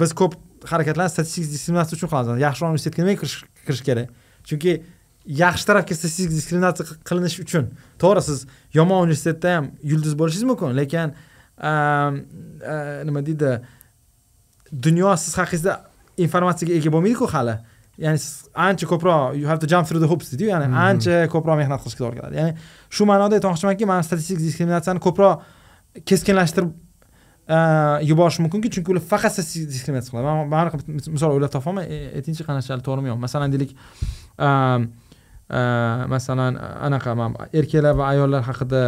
[0.00, 0.32] biz ko'p
[0.72, 3.18] harakatlarni statistik diskriminatsiya uchun qilamiz yaxshiroq universitetga nimaga
[3.66, 4.08] kirish kerak.
[4.48, 4.72] Chunki
[5.42, 7.64] yaxshi tarafga statistik diskriminatsiya qilinish uchun
[8.02, 8.38] to'g'ri siz
[8.78, 10.76] yomon universitetda ham yulduz bo'lishingiz mumkin.
[10.80, 11.08] Lekin
[13.08, 13.52] nima deydi?
[14.86, 15.72] Dunyo siz haqingizda
[16.24, 17.54] informatsiyaga ega bo'lmaydiku hali.
[18.04, 21.56] Ya'ni siz ancha ko'proq you have to jump through the hoops deydiyu ya'ni ancha ko'proq
[21.62, 22.36] mehnat qilishga to'g'ri keladi.
[22.40, 22.52] Ya'ni
[22.96, 25.34] shu ma'noda aytmoqchimanki man statistik diskriminatsiyani ko'proq
[26.10, 26.70] keskinlashtirib
[28.10, 30.26] yuborish mumkinki chunki ular faqat statistik diskriminatsiya qiladi.
[30.52, 30.76] Man anaqa
[31.16, 31.86] misol o'ylab topolmay
[32.18, 33.74] aytingchi qanachalik to'g'rimi yo'qmi masalan deylik
[36.14, 38.82] masalan anaqa man erkaklar va ayollar haqida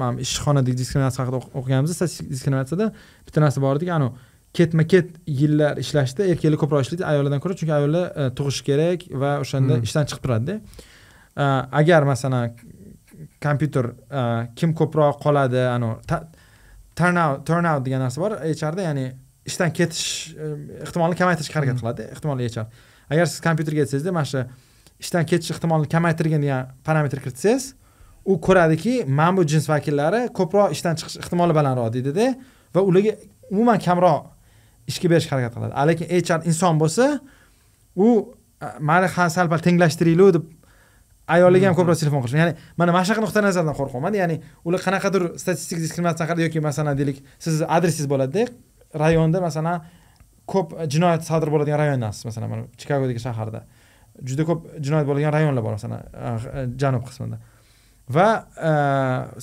[0.00, 2.92] man ishxonadagi diskriminatsiya haqida o'qiganimizda statistik diskriminatsiyada
[3.26, 4.12] bitta narsa bor ediki anavi
[4.54, 9.80] ketma ket yillar ishlashda erkaklar ko'proq ishlaydi ayollardan ko'ra chunki ayollar tug'ishi kerak va o'shanda
[9.86, 10.60] ishdan chiqib turadida.
[11.80, 12.56] Agar masalan
[13.44, 13.92] kompyuter
[14.58, 16.20] kim ko'proq qoladi anavi
[16.98, 19.06] turnout turnout degan narsa bor hrda ya'ni
[19.50, 20.06] ishdan ketish
[20.84, 22.64] ehtimolini kamaytirishga harakat qiladi ehtimolli hr
[23.12, 24.40] agar siz kompyuterga aytsangizda mana shu
[25.04, 27.74] ishdan ketish ehtimolini kamaytirgin degan parametr kiritsangiz
[28.24, 32.26] u ko'radiki mana bu jins vakillari ko'proq ishdan chiqish ehtimoli balandroq deydida.
[32.74, 33.12] Va ularga
[33.50, 34.37] umuman kamroq
[34.90, 35.72] ishga berishga harakat qiladi.
[35.90, 37.04] Lekin hr inson bo'lsa
[38.06, 38.08] u
[38.90, 40.44] mayli sal pal tenglashtiraylik deb
[41.34, 42.38] ayollarga ham ko'proq telefon qilish.
[42.42, 44.36] Ya'ni mana mana shunaqa nuqtai nazardan qo'rqyapmanda ya'ni
[44.66, 48.42] ular qanaqadir statistik diskriminatsiya qiladi yoki masalan deylik sizni adresingiz bo'ladida
[49.04, 49.76] rayonda masalan
[50.52, 53.60] ko'p jinoyat sodir bo'ladigan rayondasiz masalan mana chikagodagi shaharda
[54.28, 56.00] juda ko'p jinoyat bo'ladigan rayonlar bor masalan
[56.80, 57.38] janub qismida.
[58.16, 58.28] Va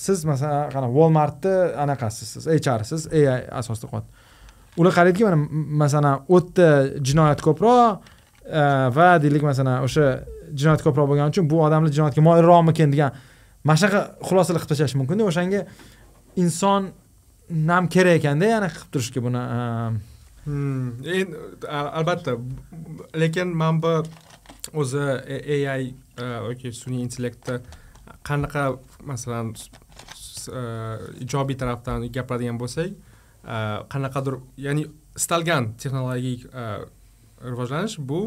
[0.06, 3.22] siz masalan qanaqa walmartni anaqasiz siz hrsiz ai
[3.60, 3.86] asosida
[4.80, 5.38] ular qaraydiki mana
[5.82, 6.68] masalan o'tda
[7.08, 8.00] jinoyat ko'proq
[8.96, 10.06] va deylik masalan o'sha
[10.58, 13.16] jinoyat ko'proq bo'lgani uchun bu odamlar jinoyatga moyilroqmikin degan
[13.66, 15.60] mana shunaqa xulosalar qilib tashlash mumkinda o'shanga
[16.42, 16.92] inson
[17.70, 19.42] nam kerak ekanda ya'ni qilib turishga buni
[21.18, 21.36] endi
[21.98, 22.36] albatta
[23.22, 23.94] lekin mana bu
[24.80, 25.04] o'zi
[25.56, 25.82] ai
[26.48, 27.56] yoki sun'iy intellektni
[28.28, 28.64] qanaqa
[29.10, 29.54] masalan
[31.24, 32.90] ijobiy tarafdan gapiradigan bo'lsak
[33.46, 36.82] Э, qanaqadir ya'ni istalgan texnologik э,
[37.46, 38.20] rivojlanish bu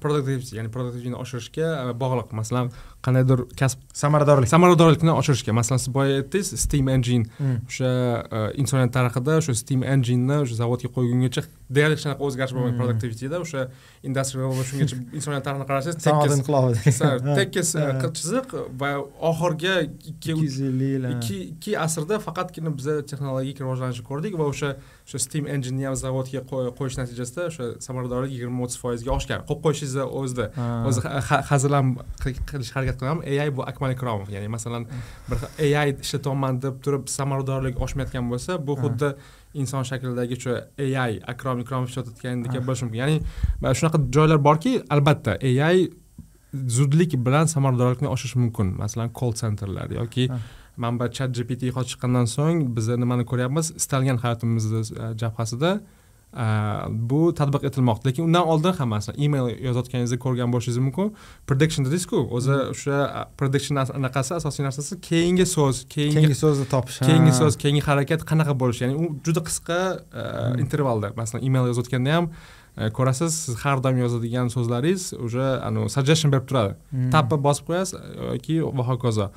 [0.00, 2.30] productivity ya'ni produktivni oshirishga e, bog'liq.
[2.38, 2.70] Masalan
[3.06, 4.48] qandaydir kasb samaradorlik.
[4.54, 7.56] Samaradorlikni oshirishga masalan siz boya aytdingiz steam engine Mm.
[7.68, 7.90] o'sha
[8.36, 11.42] uh, insoniyat tarixida o'sha steam engineni o'sha zavodga qo'ygungacha
[11.76, 12.80] deyarli hech qanaqa o'zgarish bo'lmagan Mm.
[12.82, 13.60] productivityda o'sha
[14.08, 16.72] industrial revolutiongacha insoniyat tarixini qarasangiz tekis inqilobi
[17.40, 17.68] tekis
[18.18, 18.48] chiziq
[18.80, 18.90] va
[19.30, 19.74] oxirgi
[20.10, 24.70] ikki yuz ellik yil ikki ikki asrda faqatgina biza texnologik rivojlanishni ko'rdik va o'sha
[25.06, 29.62] o'sha steam engineni ham zavodga qo'y- qo'yish natijasida o'sha samaradorlik yigirma o'ttiz foizga oshgan qo'yib
[29.66, 30.46] qo'yishingizni o'zida.
[30.88, 31.88] O'zi ha- ha- hazil ham
[32.22, 34.86] qil- qilishga harakat qilaman ai bu akmal ikromov ya'ni masalan
[35.30, 35.38] bir
[35.80, 39.14] ai ishlatyapman deb turib samaradorlik oshmayotgan bo'lsa bu xuddi
[39.54, 43.00] inson shaklidagi o'sha ai akrom ikromov ishlatayotgandek bo'lishi mumkin.
[43.02, 43.20] Ya'ni
[43.60, 45.88] mana shunaqa joylar borki albatta ai
[46.78, 48.76] zudlik bilan samaradorlikni oshirishi mumkin.
[48.82, 50.38] Masalan call centerlar yoki Ha.
[50.76, 53.66] manba chat gpt chiqqandan so'ng biz nimani ko'ryapmiz?
[53.80, 56.03] Istalgan hayotimizni e, jabhasida e,
[56.34, 61.12] bu tatbiq etilmoqda lekin undan oldin ham masalan email yozayotganingizda ko'rgan bo'lishingiz mumkin
[61.46, 62.98] prediction deysizku o'zi o'sha
[63.38, 68.56] prediction as- anaqasi asosiy narsasi keyingi so'z keyingi so'zni topish keyingi so'z keyingi harakat qanaqa
[68.62, 68.84] bo'lishi?
[68.84, 70.26] Ya'ni u juda qisqa e,
[70.64, 76.34] intervalda masalan email yozayotganda ham e, ko'rasiz siz har doim yozadigan so'zlaringiz уже anavi suggestion
[76.34, 76.74] berib turadi.
[77.14, 77.94] Tappa bosib qo'yasiz
[78.32, 79.30] yoki va hokazo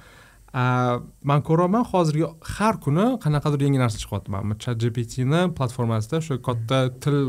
[0.53, 2.25] man ko'ryapman hozirgi
[2.57, 4.31] har kuni qanaqadir yangi narsa chiqyapti.
[4.31, 7.19] Mana chat gptni platformasida o'sha katta til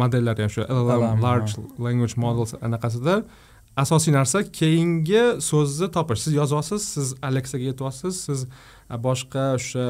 [0.00, 3.22] modellari o'sha llm large language models anaqasida
[3.76, 6.20] asosiy narsa keyingi so'zni topish.
[6.24, 8.46] Siz yozyapsiz siz alexaga aytyapsiz siz
[9.06, 9.86] boshqa o'sha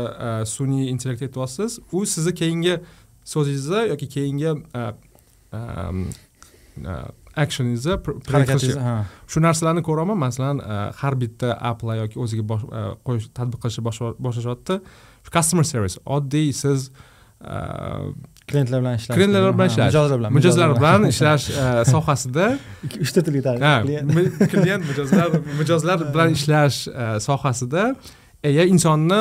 [0.55, 2.75] sun'iy intellektga aytyapsiz u sizni keyingi
[3.33, 4.51] so'zingizni yoki keyingi
[7.45, 9.05] actioningizni pr- predict harakatingiz qilishga- ha.
[9.31, 10.19] shu narsalarni ko'raman.
[10.27, 14.75] Masalan e, har bitta applar yoki o'ziga e, qo'yish tatbiq qilishni boshla- boshlashyapti
[15.25, 16.91] shu customer service oddiy siz
[17.45, 17.55] e,
[18.51, 19.17] klientlar bilan ishlash.
[19.19, 19.93] klientlar bilan ishlash.
[19.93, 21.47] mijozlar bilan mijozlar bilan ishlash
[21.95, 22.47] sohasida
[22.87, 25.29] Ikki- uchta til yetadi ha, Klient- mi- klient mijozlar
[25.61, 26.79] mijozlar bilan ishlash
[27.29, 27.83] sohasida
[28.45, 29.21] AI insonni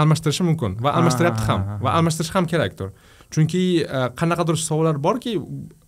[0.00, 2.90] almashtirishi mumkin va almashtiryapti ham ha, ha, va almashtirish ham kerakdir
[3.34, 5.32] chunki e, qanaqadir savollar borki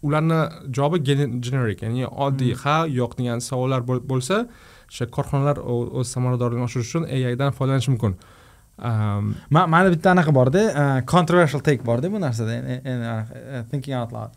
[0.06, 0.40] ularni
[0.76, 4.36] javobi gen- generic ya'ni oddiy ha yo'q degan savollar bo'l- bo'lsa
[4.90, 5.58] o'sha korxonalar
[5.98, 8.14] o'z samaradorligini oshirish uchun aidan foydalanishi mumkin.
[8.78, 14.12] Am, Ma- mani bitta anaqa borda uh, controversial take borda bu narsada uh, thinking out
[14.16, 14.32] loud.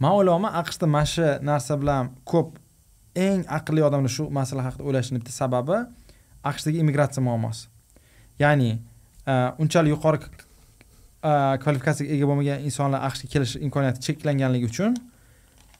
[0.00, 2.58] Man o'ylayapman aqshda mana shu narsa bilan ko'p
[3.26, 5.78] eng aqlli odamlar shu masala haqida o'ylashini bitta sababi
[6.50, 7.66] aqshdagi immigratsiya muammosi.
[8.42, 8.70] Ya'ni
[9.62, 10.18] unchalik yuqori
[11.64, 14.92] kvalifikatsiyaga ega bo'lmagan insonlar aqshga kelish imkoniyati cheklanganligi uchun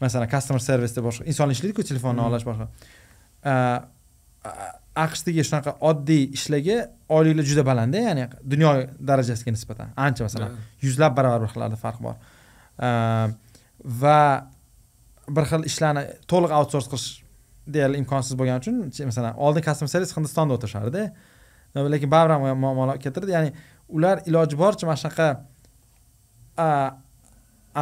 [0.02, 2.28] masalan customer serviceda boshqa insonlar ishlaydiku telefonni Mhm.
[2.28, 2.66] olash boshqa.
[5.04, 6.76] Aqshdagi shunaqa oddiy ishlarga
[7.16, 8.70] oyliklar juda balandda ya'ni dunyo
[9.10, 9.88] darajasiga nisbatan.
[10.06, 10.50] Ancha masalan
[10.84, 12.14] yuzlab barobar bir xillarda farq bor.
[14.02, 14.18] Va
[15.36, 17.08] bir xil ishlarni to'liq outsource qilish
[17.74, 21.02] deyarli imkonsiz bo'lgani uchun ch- masalan oldin customer service hindistonda o'tirishardi.
[21.94, 23.30] Lekin baribir ham muammolar keltirdi.
[23.36, 23.50] Ya'ni
[23.96, 25.28] ular iloji boricha mana shunaqa
[26.56, 26.68] a,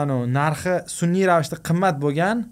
[0.00, 2.44] anavi narxi sun'iy ravishda qimmat bo'lgan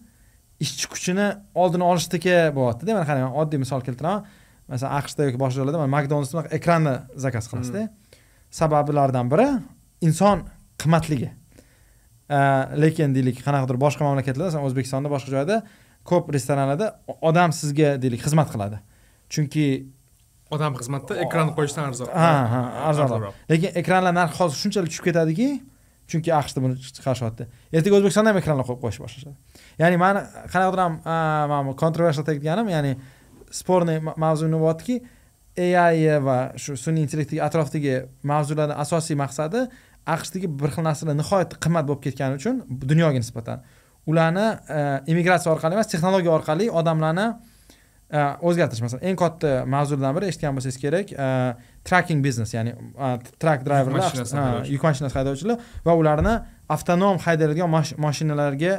[0.65, 1.27] ishchi kuchini
[1.63, 4.25] oldini olishdagi bo'lyaptida mana qarang oddiy misol keltiraman.
[4.71, 6.95] Masalan aqshda yoki boshqa joylarda mana makdonaldsda ekranni
[7.25, 7.83] zakaz qilasizda
[8.61, 9.49] sabablaridan biri
[10.09, 10.47] inson
[10.81, 11.31] qimmatligi.
[12.83, 15.57] Lekin deylik qanaqadir boshqa mamlakatlarda masalan o'zbekistonda boshqa joyda
[16.09, 16.87] ko'p restoranlarda
[17.29, 18.81] odam sizga deylik xizmat qiladi.
[19.33, 19.67] Chunki
[20.57, 22.09] odam xizmatda ekran qo'yishdan arzon.
[22.25, 25.49] Ha ha arzonroq lekin ekranlar narxi hozir shunchalik tushib ketadiki
[26.11, 27.45] chunki aqshda buni chiqarishyapti
[27.77, 29.37] ertaga o'zbekistonda ham ekranlar qo'yib qo'yish boshlashadi.
[29.83, 30.21] Ya'ni mani
[30.53, 30.95] qanaqadir ham
[31.51, 32.93] mana bu controversial aytganim ya'ni
[33.61, 34.97] sporniy ma- mavzu nima bo'lyaptiki
[35.87, 37.95] ai va shu sun'iy intellektdagi atrofdagi
[38.31, 39.61] mavzularni asosiy maqsadi
[40.15, 42.55] aqshdagi bir xil narsalar nihoyatda qimmat bo'lib ketgani uchun
[42.91, 43.59] dunyoga nisbatan.
[44.11, 44.47] Ularni
[44.79, 44.81] a,
[45.11, 47.27] immigratsiya orqali emas texnologiya orqali odamlarni
[48.13, 51.29] o'zgartirish masalan eng katta mavzulardan biri eshitgan bo'lsangiz kerak a,
[51.89, 56.35] tracking business ya'ni a, truck driverlar yuk mashinasi haydovchilar va ularni
[56.69, 58.75] avtonom haydaladigan mash- mashinalarga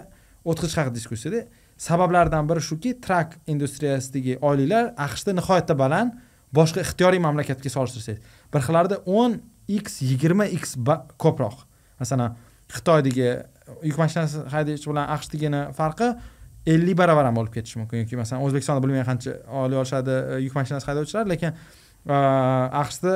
[0.46, 1.42] o'tkazish haqida diskussiyada
[1.88, 6.16] sabablaridan biri shuki trak industriyasidagi oyliklar aqshda nihoyatda baland
[6.56, 8.22] boshqa ixtiyoriy mamlakatga solishtirsangiz.
[8.54, 10.78] Bir xillarda o'n x yigirma x
[11.20, 11.66] ko'proq.
[12.00, 12.38] Masalan
[12.72, 13.28] xitoydagi
[13.90, 16.14] yuk mashinasi haydovchi bilan aqshdagini farqi
[16.66, 18.04] ellik baravar ham bo'lib ketishi mumkin.
[18.04, 22.20] Yoki masalan o'zbekistonda bilmayman qancha olib olishadi e, yuk mashinasi haydovchilari lekin e,
[22.84, 23.16] aqshda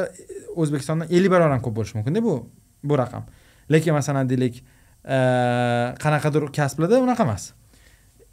[0.63, 2.35] o'zbekistondan ellik baravar ham ko'p bo'lishi mumkinda bu
[2.83, 3.25] bu raqam.
[3.73, 5.17] Lekin masalan deylik e,
[6.03, 7.51] qanaqadir kasblarda unaqa emas.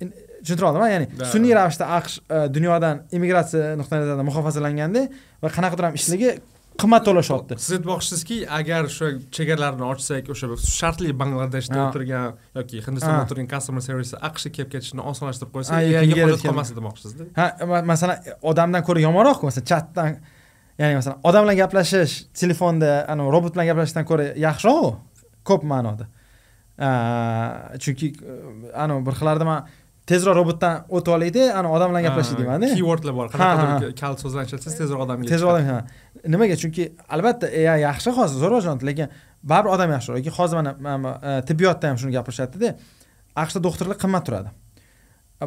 [0.01, 2.19] Tushuntira oldimmi ya'ni sun'iy ravishda aqsh
[2.57, 5.07] dunyodan immigratsiya nuqtai nazaridan muhofazalanganda
[5.43, 6.37] va qanaqadir ham ishligi
[6.83, 9.07] qimmat to'lashyapti siz aytmoqchisizki agar o'sha
[9.37, 10.47] chegaralarni ochsak o'sha
[10.79, 12.27] shartli bangladeshda o'tirgan
[12.59, 16.49] yoki hindistonda o'tirgan customer service aqshga kelib ketishni osonlashtirib qo'ysa Ha, AIga yoki hojat kelib-
[16.51, 18.19] qolmas demoqchisizda ha ma- masalan
[18.53, 20.11] odamdan ko'ra yomonroqku masalan chatdan
[20.83, 24.91] ya'ni masalan odam bilan gaplashish telefonda anavi robot bilan gaplashishdan ko'ra yaxshiroqu
[25.49, 26.05] ko'p ma'noda.
[27.83, 28.07] Chunki
[28.83, 29.61] anavi bir xillarda man
[30.11, 32.69] tezroq robotdan o'tib olaydi anavi odam bilan gaplashing deymanda.
[32.79, 35.65] Keywordlar bor qanaqadir kal so'zlarni ishlatsangiz tezroq odamga tezroq odam
[36.35, 36.59] nimaga?
[36.63, 36.85] Chunki
[37.17, 39.09] albatta AI yaxshi hozir zo'r rivojlanyapti lekin
[39.51, 42.71] baribir odam yaxshiroq yoki hozir mana e, tibbiyotda ham shuni gapirishyaptida
[43.43, 44.55] aqshda doktorlar qimmat turadi.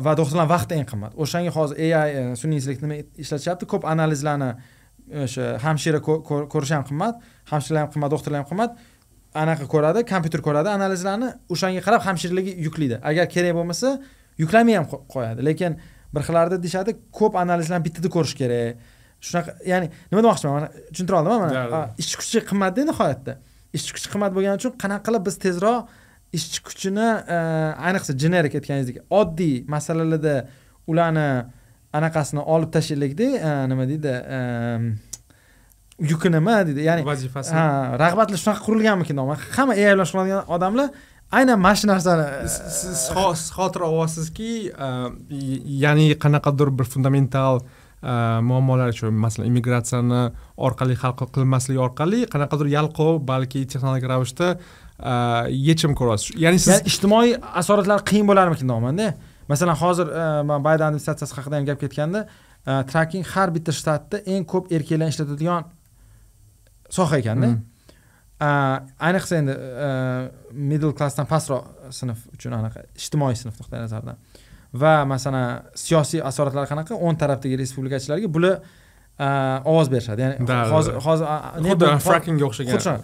[0.05, 1.15] Va doktorlar vaqti eng qimmat.
[1.23, 3.65] O'shanga hozir AI e, sun'iy intellekt nima ishlatishyapti?
[3.73, 4.51] Ko'p analizlarni
[5.23, 7.15] o'sha hamshira ko- ko- ko'rish ham qimmat
[7.51, 8.71] hamshiralar ham qimmat doktorlar ham qimmat.
[9.41, 13.89] Anaqa ko'radi kompyuter ko'radi analizlarni o'shanga qarab hamshiraligi yuklaydi agar kerak bo'lmasa
[14.41, 15.45] yuklamay ham qo- qo'yadi.
[15.49, 15.71] Lekin
[16.13, 18.77] bir xillarda deyishadi ko'p analizlarni bittada ko'rish kerak.
[19.27, 20.53] Shunaqa ya'ni nima demoqchiman?
[20.57, 21.87] Mana tushuntira oldimmi Da, mana.
[22.01, 23.33] Ishchi kuchi qimmatda nihoyatda.
[23.77, 25.79] Ishchi kuchi qimmat bo'lgani uchun qanaqa qilib biz tezroq
[26.37, 27.37] ishchi kuchini e,
[27.87, 30.35] ayniqsa generik aytganingizdek oddiy masalalarda
[30.91, 31.27] ularni
[31.97, 34.39] anaqasini olib tashlaylikda e, nima deydi e,
[36.11, 36.81] yuki nima deydi.
[36.89, 37.65] Ya'ni vazifasi ha
[38.03, 39.17] rag'batlar shunaqa qurilganmikin
[39.57, 40.87] hamma AI bilan shug'ullanadigan odamlar
[41.37, 42.25] aynan mana shu narsani
[42.55, 42.99] siz siz
[43.57, 48.13] xotir olasizki y- ya'ni qanaqadir bir fundamental e,
[48.49, 50.21] muammolar shu masalan immigratsiyani
[50.67, 54.47] orqali hal qil- qilinmasligi orqali qanaqadir yalqov balki texnologik ravishda
[55.11, 55.13] e,
[55.69, 56.33] yechim ko'rasiz.
[56.45, 59.07] Ya'ni siz ijtimoiy asoratlar qiyin bo'larmikin deyapmanda
[59.51, 62.19] masalan hozir e, man bayden administratsiyasi haqida ham gap ketganda
[62.69, 65.63] e, tracking har bitta shtatda eng ko'p erkaklar ishlatadigan
[66.97, 67.47] soha ekanda.
[67.47, 67.59] Mm.
[67.59, 67.78] A,
[68.39, 69.53] ayniqsa endi
[69.87, 69.89] e,
[70.71, 71.65] middle klassdan pastroq
[71.99, 74.17] sinf uchun anaqa ijtimoiy sinf nuqtai nazaridan
[74.81, 76.93] va masalan siyosiy asoratlar qanaqa?
[77.05, 78.55] O'ng tarafdagi respublikachilarga bular
[79.19, 79.27] e,
[79.71, 80.21] ovoz berishadi.
[80.25, 80.35] Ya'ni
[80.75, 81.25] hozir hozir
[81.73, 83.01] xuddi xuddi o'xshagan.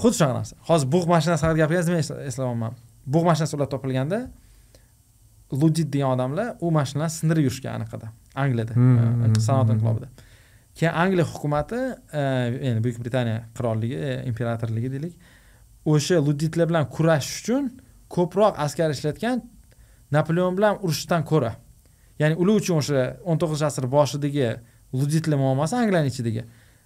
[0.00, 0.54] Xuddi shunaqa narsa?
[0.68, 2.72] Hozir bug' mashinasi haqida gapirgansiz men esla- eslayapman
[3.14, 4.18] bug' mashinasi ular topilganda
[5.60, 8.06] ludit degan odamlar u mashinani sindirib yurishgan anaqada.
[8.42, 10.08] Angliyada Hmm, e, hmm, sanoat inqilobida
[10.74, 11.80] keyin angliya hukumati
[12.12, 12.20] e,
[12.66, 15.14] ya'ni buyuk britaniya qirolligi e, imperatorligi deylik
[15.84, 17.70] o'sha luditlar bilan kurashish uchun
[18.16, 19.42] ko'proq askar ishlatgan
[20.12, 21.52] napoleon bilan urushishdan ko'ra.
[22.18, 24.48] Ya'ni ular uchun o'sha o'n to'qqizinchi asr boshidagi
[25.00, 26.42] luditlar muammosi angliyani ichidagi.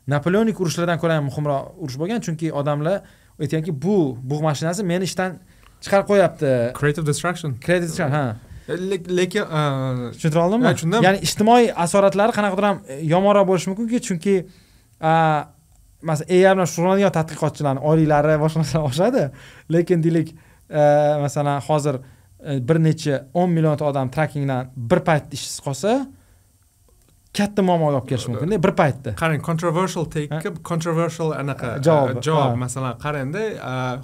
[0.09, 3.03] Napoleonik urushlardan ko'ra ham muhimroq urush bo'lgan chunki odamlar
[3.41, 3.97] aytganki bu
[4.31, 5.39] bug' mashinasi meni ishdan
[5.85, 6.53] chiqarib qo'yapti.
[6.79, 7.57] Creative destruction.
[7.67, 8.25] Kredit ha.
[8.25, 9.45] Le- lekin
[10.15, 11.03] tushuntira oldimmi tushundim.
[11.07, 14.35] ya'ni ijtimoiy asoratlari qanaqadir ham e, yomonroq bo'lishi mumkinki chunki
[16.09, 19.23] masalan AI bilan shug'ullanadigan tadqiqotchilarni oylari boshqa narsalar oshadi
[19.75, 20.29] lekin deylik
[20.71, 20.83] e,
[21.25, 25.91] masalan hozir e, bir necha o'n millionta odam trackingdan bir paytda ishsiz qolsa
[27.39, 32.23] katta muammoga olib kelishi mumkinda bir paytda qarang controversial take controversial anaqa javob.
[32.29, 33.43] javob masalan qarangda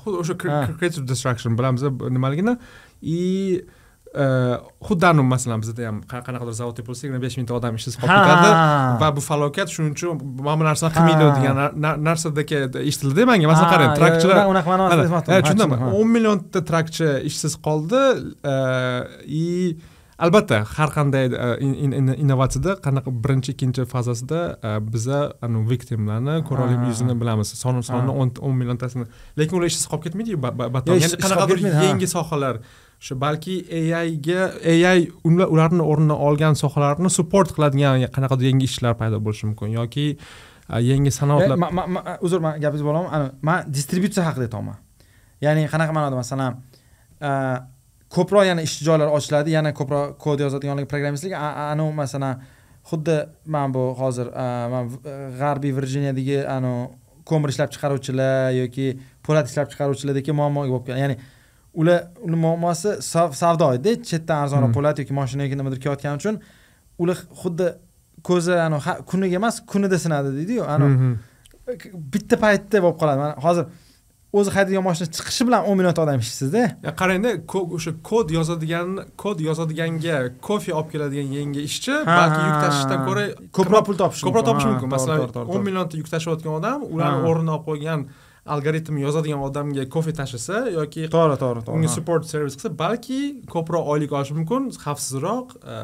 [0.02, 0.60] xuddi o'sha cre- Ha.
[0.78, 1.82] creative destruction bilamiz
[2.16, 2.54] nimaligini
[3.02, 3.18] и
[4.86, 5.04] xuddi
[5.34, 8.50] masalan bizda ham qa- qanaqadir zavod tepilsa yana besh mingta odam ishsiz qolib ketadi
[9.02, 10.12] va bu falokat shuning uchun
[10.46, 11.34] mana bu narsani qilmaydi Ha.
[11.38, 12.56] degan na- na- narsadagi
[12.90, 15.38] eshitildida manga masalan qarang trakchilar unaqa ma'nosida aytmoqchiman.
[15.38, 18.02] e, tushundim o'n millionta trakchi ishsiz qoldi
[19.40, 19.76] и
[20.24, 25.18] albatta har qanday e, in- in- in- innovatsiyada qanaqa birinchi ikkinchi fazasida e, biza
[26.70, 27.48] olib ha, yuzini bilamiz.
[27.62, 29.04] Soni sonni o'n o'n milliontasini
[29.38, 30.94] lekin ular ishsiz qolib ketmaydiyu ba- ba- Yo, baton.
[30.94, 31.58] Ish- ya'ni ishsiz qolib qanaqadir
[31.90, 32.54] yangi sohalar
[33.04, 33.54] shu balki
[33.98, 34.42] AIga
[34.72, 40.06] AI ularni o'rnini olgan sohalarni support qiladigan qanaqadir yangi ishlar paydo bo'lishi mumkin yoki
[40.90, 43.10] yangi sanoatlar eh, uzr man gapingizni bo'laman.
[43.16, 44.78] Ana man distributsiya haqida aytyapman
[45.44, 46.16] ya'ni qanaqa ma'noda?
[46.22, 46.52] Masalan
[48.16, 51.36] ko'proq yana ishchi joylar ochiladi yana ko'proq kod yozadiganlar programmistlik.
[51.36, 52.40] Anavi masalan
[52.90, 54.32] xuddi man bu hozir
[55.40, 56.88] g'arbiy virjiniyadagi anavi
[57.28, 58.86] ko'mir ishlab chiqaruvchilar yoki
[59.26, 61.16] po'lat ishlab chiqaruvchilardagi muammoga bo'lib kelgan ya'ni
[61.80, 63.92] ular ular muammosi sav- savdo edi.
[64.10, 64.76] Chetdan arzonroq Hmm.
[64.76, 66.34] po'lat yoki moshina yoki nimadir kelayotgani uchun
[67.02, 67.66] ular xuddi
[68.28, 70.94] ko'zi anavi ha- kuniga emas kunida sinadi deydiyu anavi
[72.12, 73.18] bitta paytda bo'lib qoladi.
[73.24, 73.64] Mana hozir
[74.38, 76.62] o'zi haydaydigan mashina chiqishi bilan o'n millionta odam ishsizda
[77.00, 77.30] qarangda
[77.76, 78.88] o'sha kod yozadigan
[79.22, 80.16] kod yozadiganga
[80.46, 83.24] kofe olib keladigan yangi ishchi balki yuk tashishdan ko'ra
[83.56, 84.88] ko'proq pul topish ko'proq topishi mumkin.
[84.96, 85.18] masalan
[85.54, 88.00] o'n millionta yuk tashiyotgan odam ularni o'rnini olib qo'ygan
[88.46, 93.20] algoritm yozadigan odamga kofe tashlasa yoki to'g'ri to'g'ri to'g'ri unga support servis qilsa balki
[93.54, 95.76] ko'proq oylik olishi mumkin xavfsizroq e,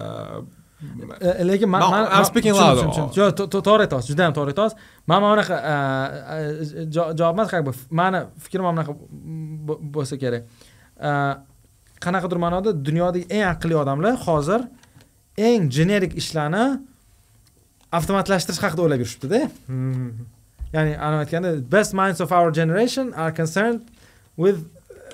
[1.20, 1.82] E, lekin man
[2.24, 2.78] speaking loud.
[3.16, 4.76] Yo'q, to- to- to'g'ri aytyapsiz juda ham to'g'ri aytyapsiz
[5.10, 5.74] man mana bunaqa e,
[6.36, 6.84] e,
[7.18, 8.92] javob emas как бы mani fikrim mana bunaqa
[9.68, 10.42] bo- bo'lsa kerak.
[11.08, 11.10] E,
[12.04, 14.60] qanaqadir ma'noda dunyodagi eng aqlli odamlar hozir
[15.48, 16.64] eng generik ishlarni
[17.98, 19.40] avtomatlashtirish haqida o'ylab yurishibdida.
[19.68, 20.08] Hmm,
[20.74, 23.80] ya'ni anavi aytganda best minds of our generation are concerned
[24.36, 24.58] with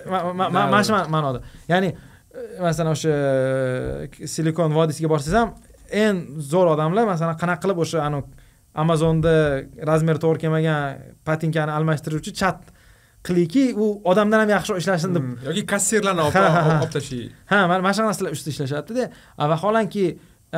[0.07, 1.09] mana shu da.
[1.09, 3.15] ma- ma'noda ya'ni e, masalan o'sha
[4.23, 5.55] e, silikon vodiysiga borsangiz ham
[6.03, 6.17] eng
[6.53, 8.27] zo'r odamlar masalan qanaqa qilib o'sha anavi
[8.85, 9.35] amazonda
[9.89, 10.81] razmeri to'g'ri kelmagan
[11.29, 12.61] patinkani almashtiruvchi chat
[13.27, 17.59] qiliyki u odamdan ham yaxshiroq ishlasin deb hmm, yoki kassirlarni olib ha, tashlay ha.
[17.71, 19.05] mana shunaqa narsalar ustida ishlashyaptida
[19.39, 20.07] A, vaholanki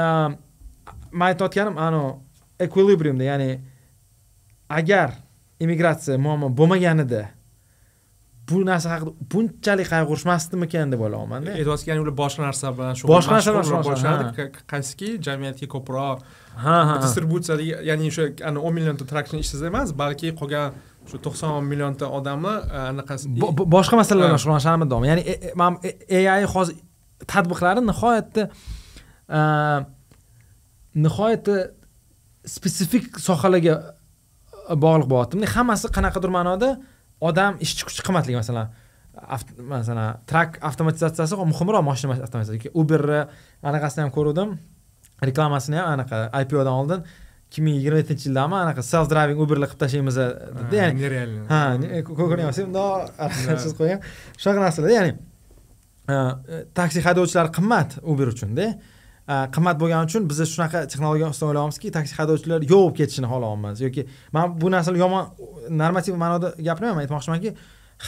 [0.03, 0.37] um,
[1.19, 2.11] man aytayotganim anavi
[2.67, 3.51] ekvilibriumda ya'ni
[4.69, 5.11] agar
[5.61, 7.23] immigratsiya muammo bo'lmaganida
[8.49, 11.51] bu narsa haqida bunchalik qayg'urishmasdimikan deb o'ylayapmanda.
[11.61, 16.19] Aytyapsiz ya'ni ular boshqa narsa bilan Boshqa narsa bilan shug'ullanadi, qaysiki jamiyatga ko'proq.
[16.65, 20.73] Ha ha distributsiyada ya'ni o'sha ana o'n millionta traction ishsiz emas balki qolgan
[21.11, 24.43] shu to'qson millionta odamni e, anaqasi Bo- bo- boshqa masalalar bilan Ha.
[24.45, 25.73] shug'ullanishni amiddorman ya'ni e- e- man
[26.19, 26.77] AI hozir
[27.33, 28.43] tadbiqlari nihoyatda
[31.05, 31.57] nihoyatda
[32.55, 33.75] spesifik sohalarga
[34.85, 36.69] bog'liq bo'lyapti hammasi qanaqadir ma'noda
[37.29, 38.67] odam ishchi kuchi qimmatligi masalan
[39.75, 43.21] masalan trak avtomatizatsiyasi muhimroq moshina avtomatizatsiyasi uberni
[43.71, 44.49] anaqasini ham ko'ruvdim
[45.29, 47.01] reklamasini ham anaqa ipodan oldin
[47.49, 50.95] ikki ming yigirma yettinchi yildami anaqa self driving uberlar qilib tashlaymiz dedi ya'ni.
[51.05, 54.01] nerealniy ha ne- ko- ko'ryapsiz bundoq siz qo'ygan
[54.43, 55.13] shunaqa narsalar ya'ni
[56.79, 58.67] taksi haydovchilari qimmat uber uchunda
[59.29, 63.83] Э, qimmat bo'lgani uchun biz shunaqa texnologiya ustidan o'ylayapmizki taksi haydovchilar yovib ketishini xohlayapmiz.
[63.85, 65.27] Yoki man bu narsani yomon
[65.81, 67.53] normativ ma'noda gapirmayman aytmoqchimanki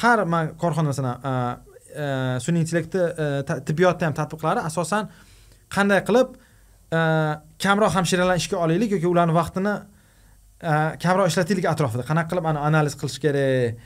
[0.00, 1.34] har man korxona masalan e,
[2.04, 2.06] e,
[2.44, 3.26] sun'iy intellekti e,
[3.68, 5.10] tibbiyotda ham tadbiqlari asosan
[5.76, 6.32] qanday qilib
[7.66, 9.74] kamroq hamshiralarni ishga olaylik yoki ularni vaqtini
[11.04, 12.06] kamroq ishlataylik atrofida.
[12.10, 13.76] Qanaqa qilib ana analiz qilish kerak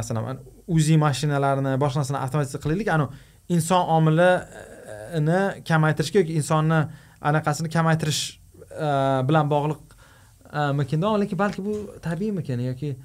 [0.00, 0.40] masalan
[0.76, 2.88] uzi mashinalarini boshqa narsani avtomatizatsiya qilaylik.
[2.96, 3.84] Anavi inson
[5.12, 6.80] omilini kamaytirishga yoki insonni
[7.22, 8.40] anaqasini kamaytirish
[8.70, 8.88] e,
[9.28, 12.96] bilan bog'liqmikin deyapman lekin balki bu tabiiymikin yoki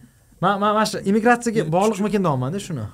[0.41, 2.85] man man mana shu immigratsiyaga Yo, bog'liqmikin deyapmanda shuni.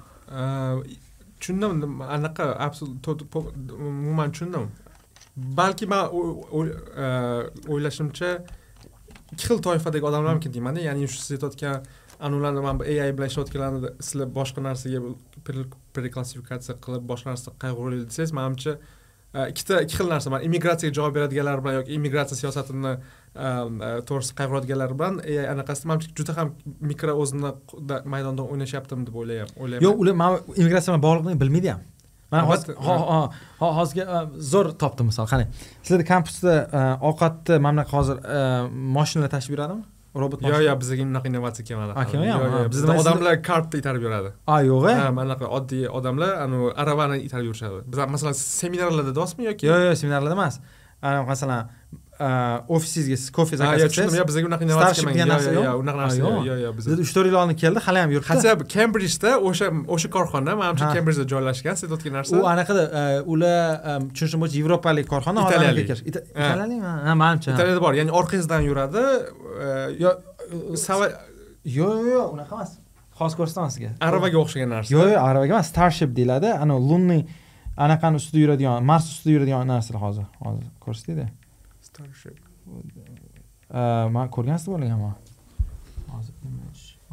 [1.39, 2.45] Tushundim anaqa
[3.87, 4.71] umuman tushundim.
[5.35, 7.07] Balki man e,
[7.73, 8.29] o'ylashimcha
[9.33, 11.85] ikki xil toifadagi odamlarmikin deymanda ya'ni shu siz aytayotgan
[12.25, 14.99] anularni mana bu ai bilan ishlayotganlarni sizlar boshqa narsaga
[15.45, 19.02] pre- preklassifikatsiya qilib boshqa narsa qayg'uraylik desangiz manimcha e,
[19.33, 24.35] ikkita ikki xil narsa bor immigratsiyaga javob beradiganlar bilan yoki immigratsiya siyosatini e, e, to'g'risida
[24.39, 26.51] qayg'uradiganlar bilan ai anaqasi manimcha juda ham
[26.91, 27.53] mikro o'zini
[27.89, 29.85] da- maydonda o'ynashyaptimi deb o'ylayapman o'ylayman.
[29.87, 31.81] Yo'q ular man immigratsiya bilan bog'liqligini bilmaydi ham.
[32.33, 32.45] Man
[33.79, 34.21] hozirga e,
[34.51, 35.49] zo'r topdim misol qani.
[35.81, 38.39] Sizlarda kampusda e, ovqatni mana bunaqa hozir e,
[38.99, 39.83] moshinalar tashib yuradimi
[40.21, 41.91] robot yo'q yo'q bizga unaqa innovatsiya kelmadi.
[42.73, 44.29] Bizda odamlar kartda itarib yuradi.
[44.53, 47.81] A yo'q e ha mana bunaqa oddiy odamlar anavi aravani itarib yurishadi.
[47.91, 49.69] Biz masalan seminarlarda deyapsizmi yoki?
[49.71, 50.59] Yo'q yo'q seminarlarda emas.
[51.31, 51.69] Masalan
[52.75, 55.63] ofisingizga siz kofe zakaz qilsangiz yo'q bizga unaqa innovatsiya yo'q.
[55.67, 56.59] yo'q unaqa narsa yo'q yo'q.
[56.65, 60.53] yo'q bizda uch to'rt yil oldin keldi hali ham yuribdi hatto kembridjda o'sha o'sha korxona
[60.61, 60.93] manimcha Ha.
[60.97, 63.03] kembridjda joylashgan siz aytayotgan narsa u anaqada e,
[63.33, 63.59] ular
[63.89, 67.13] e, tushunishim bo'yicha yevropalik korxona italiyalikmi ha.
[67.23, 67.55] manimcha ha.
[67.55, 69.03] italiyada bor ya'ni orqangizdan yuradi
[69.65, 69.69] e,
[70.03, 70.17] yo'q
[70.87, 71.03] yo'q
[71.77, 72.71] yo'q yo'q unaqa emas.
[73.19, 73.89] Hozir ko'rsataman sizga.
[74.07, 74.89] Aravaga o'xshagan narsa.
[74.95, 76.49] Yo'q yo'q aravaga emas starship deyiladi.
[76.63, 77.21] Anavi lunniy
[77.85, 81.25] anaqani ustida yuradigan mars ustida yuradigan narsalar hozir hozir ko'rsatayda
[81.93, 82.37] Starship.
[84.15, 85.13] man ko'rgansiz bo'lganman
[86.13, 86.33] hozir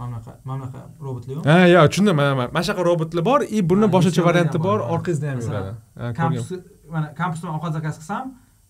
[0.00, 1.44] mana mana bunaqa robotlar yo'q?
[1.52, 4.78] Ha yo'q tushundim mana mana mana shunaqa robotlar bor и buni Ha, boshqacha varianti bor
[4.94, 5.70] orqangizda ham yuradi
[6.20, 6.56] kampusda
[6.94, 8.24] mana kampusdan ovqat zakaz qilsam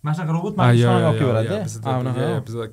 [0.04, 2.64] mana shunaqa robot yo'q, ishxonaga olib kelaveradi bizda- Ha, unaqa bizda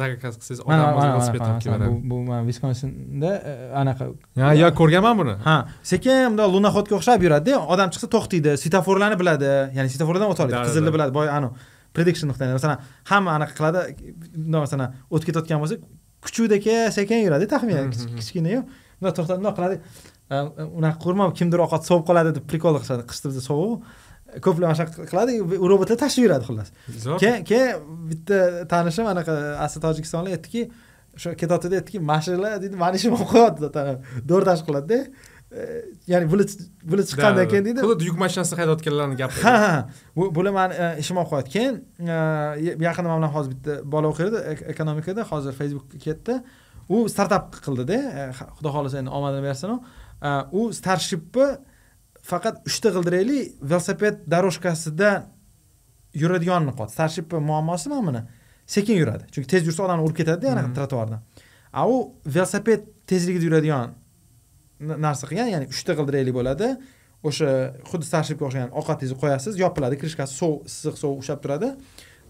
[0.00, 1.84] zakaz qilsangiz Mana odam mana o'zi velosiped mana olib keladi.
[1.92, 4.04] bu bu mana viskonsinda e, anaqa
[4.42, 5.34] ha yo'q ko'rganman buni.
[5.48, 5.56] Ha
[5.92, 10.90] sekin bundoq lunoxodga o'xshab yuradida odam chiqsa to'xtaydi svetoforlarni biladi ya'ni svetoforlardan o'ta oladi qizilni
[10.96, 11.54] biladi boya anavi
[11.96, 13.80] prediction nuqtai masalan hamma anaqa qiladi
[14.44, 15.76] bundoq masalan o'tib ketayotgan bo'lsa
[16.24, 16.66] kuchukdek
[16.96, 17.90] sekin yuradi taxminan.
[17.90, 18.18] Mhm, mhm.
[18.20, 18.60] kichkinayu
[18.98, 19.76] bundoq to'xtab bundoq qiladi.
[20.80, 23.78] Unaqa ko'rma kimdir ovqat sovib qoladi deb prikol qilishadi qishda bizda sovuq.
[24.44, 26.74] Ko'plar mana shunaqa qiladi u robotlar tashib yuradi xullas.
[27.22, 28.40] Keyin keyin bitta
[28.72, 29.36] tanishim anaqa
[29.66, 30.66] asli tojikistonlik aytdiki
[31.16, 33.86] o'sha ketayotganda aytdiki mashinalar deydi mani ishim olib qo'yapti
[34.30, 35.35] do'r tashib qo'yadida E,
[36.12, 39.74] ya'ni bular chiqqandan keyin deydi xuddi yuk mashinasida haydayotganlarni gapi ha ha
[40.16, 41.48] bu- bular mani e, ishim olib qo'yadi.
[41.56, 41.74] Keyin
[42.14, 42.16] e,
[42.88, 45.22] yaqinda mana bilan hozir bitta bola o'qiydi ek- ekonomikada.
[45.32, 46.34] Hozir facebookka ketdi.
[46.94, 48.22] U startap qildida e,
[48.58, 49.78] xudo xohlasa endi omadini bersin u
[50.58, 51.46] u starshipni
[52.30, 53.38] faqat uchta g'ildirakli
[53.70, 55.10] velosiped дорожкасida
[56.22, 58.22] yuradigan niqot starshipni muammosi mana buni.
[58.74, 59.24] Sekin yuradi.
[59.32, 60.76] Chunki tez yursa odamni urib ketadida anaqa Mhm.
[60.78, 61.20] trotuardan.
[61.80, 61.96] A u
[62.34, 62.80] velosiped
[63.10, 63.86] tezligida yuradigan
[64.80, 66.68] narsa qilgan ya'ni uchta g'ildirakli bo'ladi.
[67.28, 67.48] O'sha
[67.90, 71.68] xuddi starshipga o'xshagan ovqatingizni qo'yasiz yopiladi krishkasi sovuq issiq sovuq ushlab turadi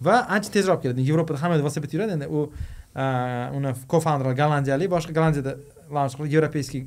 [0.07, 1.03] va ancha tezroq keladi.
[1.11, 2.13] Yevropada hamma velosiped yuradi?
[2.17, 2.47] Endi u
[3.59, 5.57] uni co-founder gollandiyalik boshqa gollandiyada
[5.97, 6.83] launch qilib yevropeyskiy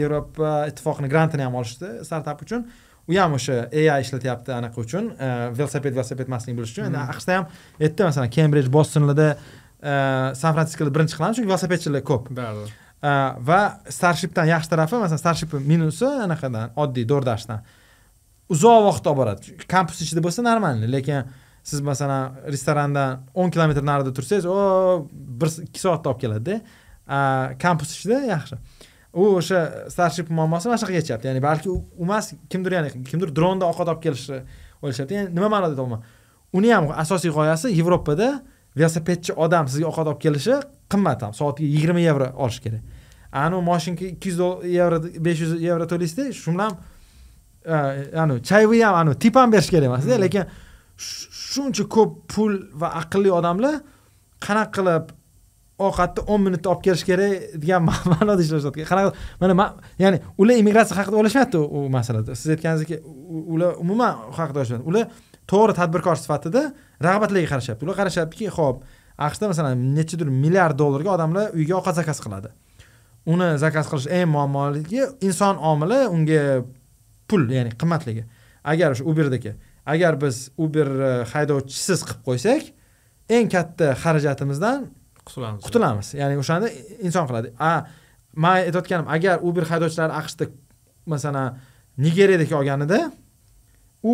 [0.00, 2.66] yevropa ittifoqini grantini ham olishdi startap uchun.
[3.08, 5.10] U ham o'sha ai ishlatyapti anaqa uchun
[5.58, 6.84] velosiped velosiped emasligini bilish uchun.
[6.90, 7.10] Endi Mhm.
[7.14, 7.44] aqshda ham
[7.80, 9.28] aytdi masalan kembrij bostonlarda
[10.42, 12.24] san fransiskoda birinchi qilamiz chunki velosipedchilar ko'p.
[12.40, 12.64] Ba'li.
[13.04, 13.60] Э, Va
[13.92, 17.60] starshipdan yaxshi tarafi masalan starship minusi anaqadan oddiy do'rdashdan
[18.54, 19.56] uzoq vaqt olib boradi.
[19.68, 21.28] Kampus ichida bo'lsa нормально lekin
[21.62, 24.56] siz masalan restorandan o'n kilometr narida tursangiz o
[25.40, 26.56] bir ikki soatda olib keladida.
[27.08, 28.56] Э, kampus ichida yaxshi.
[29.12, 29.60] U o'sha
[29.92, 33.92] starship muammosi mana shunaqa yechyapti ya'ni balki u u emas kimdir ya'ni kimdir dronda ovqat
[33.92, 34.40] olib kelishni
[34.82, 36.00] o'ylashyapti ya'ni nima ma'noda aytyapman
[36.56, 38.30] uni ham asosiy g'oyasi yevropada
[38.78, 40.56] velosipedchi odam sizga ovqat olib kelishi
[40.94, 41.32] qimmat ham.
[41.40, 42.82] Soatiga yigirma yevro olish kerak.
[43.44, 44.40] Anu moshinka ikki yuz
[44.78, 46.72] yevro besh yuz yevro to'laysizda shu bilan
[48.22, 50.14] anu chayvi ham anu tip ham berish kerak emasda.
[50.14, 50.22] Mhm.
[50.24, 50.44] lekin
[51.04, 53.74] sh- shuncha ko'p pul va aqlli odamlar
[54.46, 55.04] qanaqa qilib
[55.86, 57.32] ovqatni o'n minutda olib kelish kerak
[57.62, 59.72] degan ma- ma'noda ishlashyapti qanaqa mana ma-
[60.02, 62.30] ya'ni ular immigratsiya haqida o'ylashmayapti u masalada.
[62.40, 62.90] Siz aytganingizdek
[63.54, 64.88] ular umuman u haqida o'ylashmayapti.
[64.90, 65.04] Ular
[65.50, 66.62] to'g'ri tadbirkor sifatida
[67.06, 67.82] rag'batlarga qarashyapti.
[67.86, 68.76] Ular qarashyaptiki ho'p
[69.18, 72.50] aqshda masalan nechadir milliard dollarga odamlar uyga ovqat zakaz qiladi.
[73.26, 76.40] Uni zakaz qilish eng muammoligi inson omili unga
[77.28, 78.24] pul ya'ni qimmatligi.
[78.64, 79.54] Agar o'sha uberdagi
[79.86, 82.70] agar biz uber e, haydovchisiz qilib qo'ysak
[83.36, 84.88] eng katta xarajatimizdan
[85.24, 85.60] Qutulamiz.
[85.64, 86.08] qutulamiz.
[86.20, 86.68] Ya'ni o'shani
[87.06, 87.52] inson qiladi.
[87.58, 87.86] A
[88.36, 90.48] man aytayotganim agar uber haydovchilari aqshda
[91.06, 91.58] masalan
[92.04, 92.98] nigeriyadagi olganida
[94.02, 94.12] u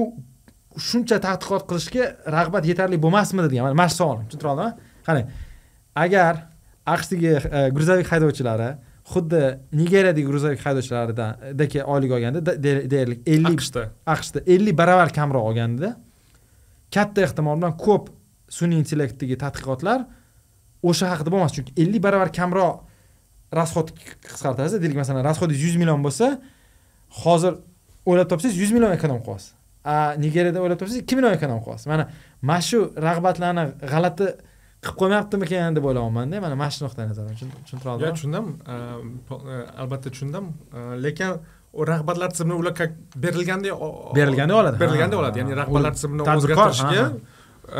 [0.78, 2.04] shuncha tadqiqot qilishga
[2.36, 5.26] rag'bat yetarli bo'lmasmidi degan mana shu savolim tushuntira oldimmi qarang
[6.04, 6.34] agar
[6.94, 8.70] aqshdagi e, gruzovik haydovchilari
[9.12, 9.42] xuddi
[9.80, 13.82] nigeriyadagi gruzovik haydovchilaridagi oylik olganda da- de- deyarli ellik aqshda.
[14.14, 15.96] Aqshda ellik baravar kamroq olganda
[16.94, 18.04] katta ehtimol bilan ko'p
[18.58, 20.06] sun'iy intellektdagi tadqiqotlar
[20.88, 21.52] o'sha haqida bo'lmas.
[21.56, 22.76] Chunki ellik baravar kamroq
[23.52, 23.90] расход
[24.30, 26.26] qisqartirasiz deylik masalan расходingiz yuz million bo'lsa
[27.22, 27.56] hozir
[28.06, 29.48] o'ylab topsangiz yuz million ekonom qilyapsiz
[29.84, 32.04] a nigeriyada o'ylab topsangiz ikki million ekonom qilyapsiz mana
[32.48, 34.28] mana shu rag'batlarni g'alati
[34.84, 38.46] qilib qo'ymayaptimikan deb o'ylayapmanda mana mana shu nuqtai nazardan Tushun- tushuntira yo oldimmi tushundim
[39.82, 40.44] albatta tushundim
[40.76, 41.30] E, lekin
[41.78, 42.90] u rag'batlar tizimini ular как
[43.24, 43.68] berilganda
[44.18, 44.76] Berilganda oladi.
[44.82, 45.36] berilganda oladi.
[45.40, 47.02] Ya'ni rag'batlar U tizimini o'zgartirishga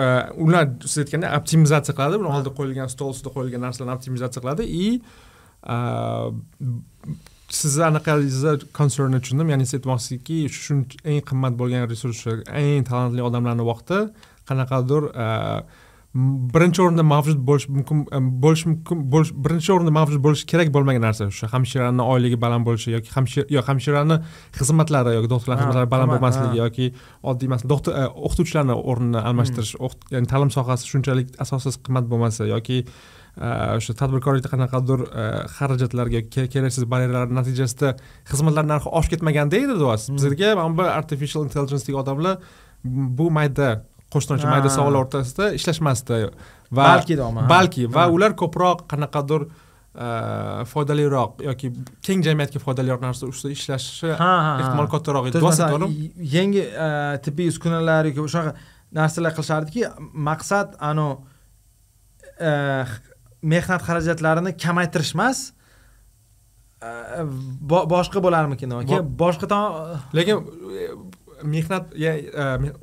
[0.02, 0.04] e,
[0.44, 4.62] ular siz aytganda optimizatsiya qiladi buni oldida qo'yilgan stol ustida qo'yilgan narsalarni optimizatsiya qiladi.
[4.84, 4.86] И
[5.74, 5.76] e,
[7.60, 12.20] sizni anaqangizni konsernni tushundim ya'ni siz aytmoqchisizki shuncha eng qimmat bo'lgan resurs
[12.62, 13.98] eng talantli odamlarni vaqti
[14.48, 15.62] qanaqadir m-
[16.14, 21.04] birinchi o'rinda mavjud bo'lishi mumkin e, bo'lishi mumkin bo'lish birinchi o'rinda mavjud bo'lishi kerak bo'lmagan
[21.06, 21.28] narsa.
[21.30, 24.16] O'sha hamshirani oyligi baland bo'lishi yoki hamshira yo hamshirani
[24.58, 26.86] xizmatlari yoki doktorlarni xizmatlari baland bo'lmasligi yoki
[27.30, 32.48] oddiy masalan doktor e, o'qituvchilarni o'rnini almashtirish o'qit- ya'ni ta'lim sohasi shunchalik asossiz qimmat bo'lmasa
[32.54, 33.48] yoki e,
[33.78, 35.06] o'sha tadbirkorlikda qanaqadir
[35.58, 37.94] xarajatlarga ke- keraksiz baryerlar natijasida
[38.32, 40.18] xizmatlar narxi oshib ketmaganda edi deyapsiz Hmm.
[40.18, 42.36] bizga mana bu artificial intelligence'dagi odamlar
[43.18, 43.68] bu mayda
[44.14, 46.20] qo'shnichi mayda savollar o'rtasida ishlashmasdi.
[46.76, 47.16] Va balki
[47.50, 50.08] balki va ular ko'proq qanaqadir e,
[50.72, 51.72] foydaliroq yoki
[52.06, 54.10] keng jamiyatga foydaliroq narsa ustida ishlashi
[54.64, 55.38] ehtimol kattaroq edi.
[55.38, 56.10] To'g'rimi?
[56.36, 56.90] yangi e,
[57.26, 58.54] tibbiy uskunalar yoki shunaqa
[59.00, 59.86] narsalar qilishardiki
[60.30, 61.08] maqsad anu
[62.38, 62.52] e,
[63.42, 65.46] mehnat xarajatlarini kamaytirish emas
[67.70, 69.58] bo- boshqa bo'larmikin keyin boshqa
[70.16, 70.38] lekin
[71.44, 72.12] mehnat e,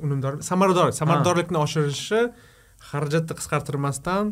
[0.04, 2.20] unumdor samarador samaradorlikni oshirishi
[2.90, 4.26] xarajatni qisqartirmasdan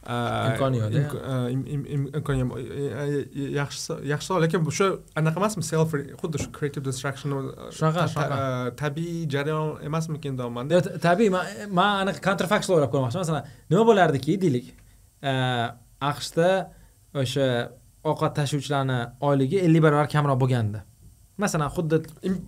[0.00, 0.16] e,
[0.50, 1.34] Imkoni yo'q, e,
[2.16, 2.52] imkoni yo'q.
[2.58, 2.84] E,
[3.40, 4.86] e, yaxshi yaxshi lekin shu
[5.20, 5.62] anaqa emasmi?
[5.72, 7.28] Self xuddi shu creative destruction
[7.76, 8.38] Shunaqa, ta- shunaqa.
[8.68, 11.30] e, tabiiy jarayon emasmikin deyapmanda Yo, ta- tabiiy
[11.78, 13.24] man anaqa counterfactual o'ylab ko'rmoqchiman.
[13.26, 14.66] Masalan nima bo'lardiki deylik
[15.22, 15.32] e,
[16.12, 16.48] aqshda
[17.22, 17.46] o'sha
[18.10, 20.80] ovqat tashuvchilarni oyligi ellik barobar kamroq bo'lganda
[21.44, 21.96] masalan xuddi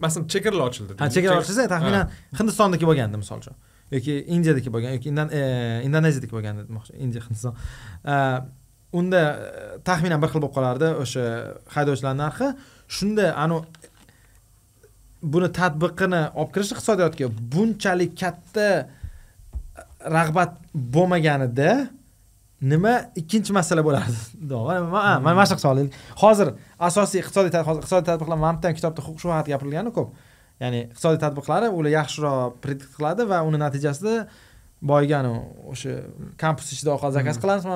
[0.04, 2.04] masalan chegaralar ochildi ha chegara ochilsa taxminan
[2.38, 3.56] hindistondagi bo'lganda misol uchun
[3.92, 5.42] yoki indiyadagi bo'lgan yoki e,
[5.86, 7.54] indoneziyadagi bo'lganda demoqchi indiya hindiston.
[8.12, 8.14] E,
[8.98, 11.24] unda e, taxminan bir xil bo'lib qolardi o'sha
[11.74, 12.48] haydovchilar narxi.
[12.96, 13.62] Shunda anu
[15.34, 18.68] buni tatbiqini olib kirish iqtisodiyotga bunchalik katta
[20.16, 20.56] rag'bat
[20.96, 21.70] bo'lmaganida
[22.62, 22.94] nima?
[23.18, 24.18] Ikkinchi masala bo'lardi.
[24.94, 25.88] Mana mana shunaqa savol
[26.22, 26.52] hozir
[26.88, 30.14] asosiy iqtisodiy iqtisodiy tadbiqlar mana bitta kitobda shu haqida gapirilgani ko'p.
[30.62, 34.14] Ya'ni iqtisodiy tadbiqlari ular yaxshiroq predikt qiladi va uni natijasida
[34.82, 35.20] boyga
[35.72, 35.92] o'sha
[36.42, 37.66] kampus ichida ovqat zakaz qilamiz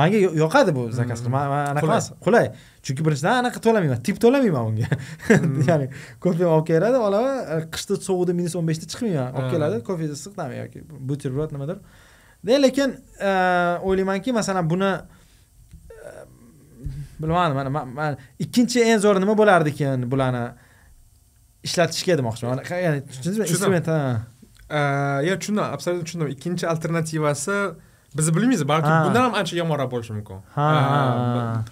[0.00, 2.10] manga yoqadi bu zakaz qilish anaqa emas.
[2.26, 2.50] Qulay.
[2.84, 4.88] Chunki birinchidan anaqa to'lamayman tip to'lamayman unga.
[5.70, 5.88] Ya'ni
[6.24, 9.32] kofe olib keladi olaman qishda sovuqda minus o'n beshda chiqmayman.
[9.38, 11.80] Olib keladi kofe issiq yoki buterbrod nimadir
[12.46, 12.90] lekin
[13.82, 14.92] o'ylaymanki masalan buni
[17.20, 20.44] bilmadim mana ikkinchi eng zo'ri nima bo'lardi ekan bularni
[21.66, 22.62] ishlatishga demoqchiman.
[22.84, 23.88] Ya'ni tushundingizmi instrument
[25.28, 26.28] yo tushundim absolyutно tushundim.
[26.36, 27.56] Ikkinchi alternativasi
[28.16, 30.38] biz bilmaymiz balki bundan ham ancha yomonroq bo'lishi mumkin.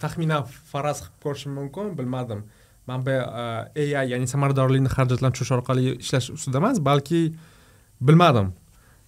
[0.02, 0.42] Taxminan
[0.72, 2.40] faraz qilib ko'rishim mumkin bilmadim.
[2.86, 7.20] Man bu ai ya'ni samaradorlikni xarajatlashtirish orqali ishlash ustida emas balki
[8.00, 8.46] bilmadim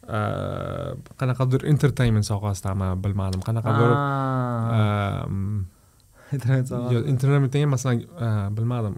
[0.08, 3.40] qanaqadir entertainment sohasidami bilmadim.
[3.48, 3.90] Qanaqadir
[6.32, 6.70] internet
[7.12, 8.00] internetda ham masalan
[8.56, 8.94] bilmadim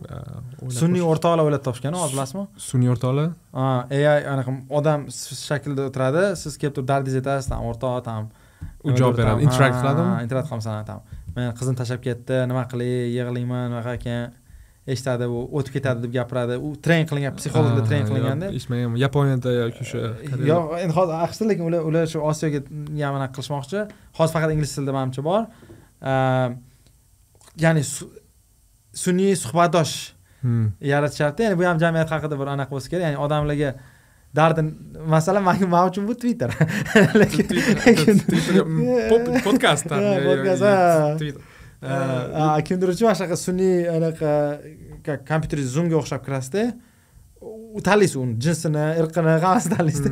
[0.78, 2.44] sun'iy o'rtoqlar o'ylab topishgan hozir bilasizmi?
[2.68, 3.28] Sun'iy o'rtoqlar?
[3.54, 4.02] Ai
[4.34, 5.06] anaqa odam
[5.48, 8.30] shaklida o'tiradi siz kelib turib dardingizni aytasiz там o'rtoq там
[8.84, 9.46] u javob beradi.
[9.46, 10.14] interakt qiladimi?
[10.26, 11.00] Interakt qilib masalan там
[11.36, 14.20] men qizim tashlab ketdi nima qilay yig'layman unaqa ekan
[14.86, 19.84] eshitadi u o'tib ketadi deb gapiradi u tren qilingan psixologda tren qilinganda eshitmaganman yaponiyada yoki
[19.84, 20.00] o'sha
[20.50, 22.60] yo'q endi hozir aqshda lekin ular ular shu osiyoga
[23.04, 23.84] ham anaqa qilishmoqchi
[24.18, 25.42] hozir faqat ingliz tilida manimcha bor
[27.64, 27.84] ya'ni
[29.04, 29.94] sun'iy suhbatdosh
[30.92, 33.70] yaratishyapti ya'ni bu ham jamiyat haqida bir anaqa bo'lsa kerak ya'ni odamlarga
[34.34, 34.62] dardi
[35.14, 36.50] masalan man man uchun bu twitter
[37.20, 37.46] lekin
[39.44, 39.84] podkast
[40.28, 40.62] podkast
[41.80, 44.32] kimdir uchun mana shunaqa sun'iy anaqa
[45.28, 46.64] kompyuteringiz zoomga o'xshab kirasizda
[47.40, 50.10] u tanlaysiz uni jinsini irqini hammasini tanlaysizda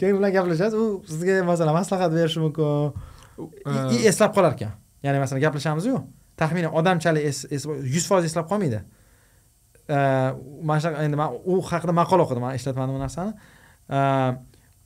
[0.00, 4.72] keyin bilan gaplashasiz u sizga masalan maslahat berishi mumkin eslab qolar ekan
[5.04, 5.98] ya'ni masalan gaplashamizu
[6.40, 7.28] taxminan odamchalik
[7.96, 8.80] yuz foiz eslab qolmaydi
[10.68, 13.32] mana shunaqa endi man u haqida maqola o'qidim man ishlatmadim u narsani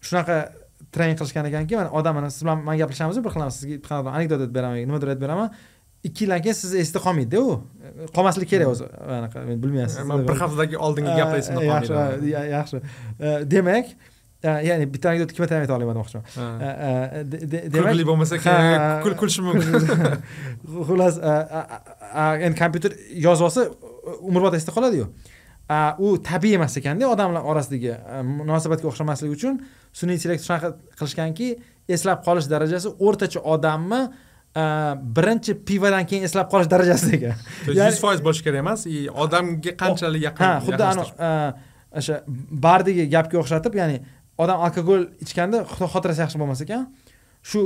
[0.09, 0.37] shunaqa
[0.95, 4.55] trening qilishgan ekanki mana odam mana siz bilan man gaplashamiz bir xil sizga anekdot aytib
[4.59, 5.55] beraman nimadir aytib beraman
[6.05, 7.61] ikki yildan keyin sizni esda qolmaydida u.
[8.16, 8.88] Qolmasligi kerak o'zi.
[9.18, 10.11] Anaqa bilmayapsiz.
[10.28, 11.38] Bir haftadan oldingi gaplar
[11.68, 12.82] yaxshi yaxshi.
[13.55, 13.94] Demak
[14.44, 16.24] ya'ni bitta anekdot ikki marta ayta olaman demoqchiman
[17.72, 19.70] demak kulgili bo'lmasa keyin kulishi mumkin.
[20.88, 21.20] Xullas
[22.46, 22.92] endi kompyuter
[23.26, 23.68] yozib olsa
[24.20, 25.09] umrbod esda qoladiyu.
[26.05, 27.94] U tabiiy emas ekanda odamlar orasidagi
[28.34, 29.62] munosabatga o'xshamasligi uchun
[29.96, 31.48] sun'iy intellekt shunaqa qilishganki
[31.96, 34.02] eslab qolish darajasi o'rtacha odamni
[35.18, 37.34] birinchi pivodan keyin eslab qolish darajasida ekan
[37.78, 38.84] yuz foiz bo'lishi kerak emas
[39.24, 40.84] odamga qanchalik yaqin ha xuddi
[41.98, 42.20] o'sha
[42.66, 43.98] bardagi gapga o'xshatib ya'ni
[44.38, 46.86] odam alkogol ichganda xotirasi yaxshi bo'lmas ekan.
[47.50, 47.61] Shu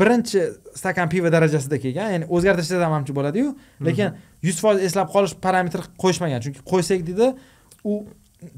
[0.00, 0.42] birinchi
[0.78, 3.54] stakan pivo darajasida kelgan ya'ni o'zgartirishda ham manimcha bo'ladiyu
[3.88, 4.14] lekin
[4.46, 7.30] yuz foiz eslab qolish parametri qo'yishmagan chunki qo'ysak deydi
[7.90, 7.92] u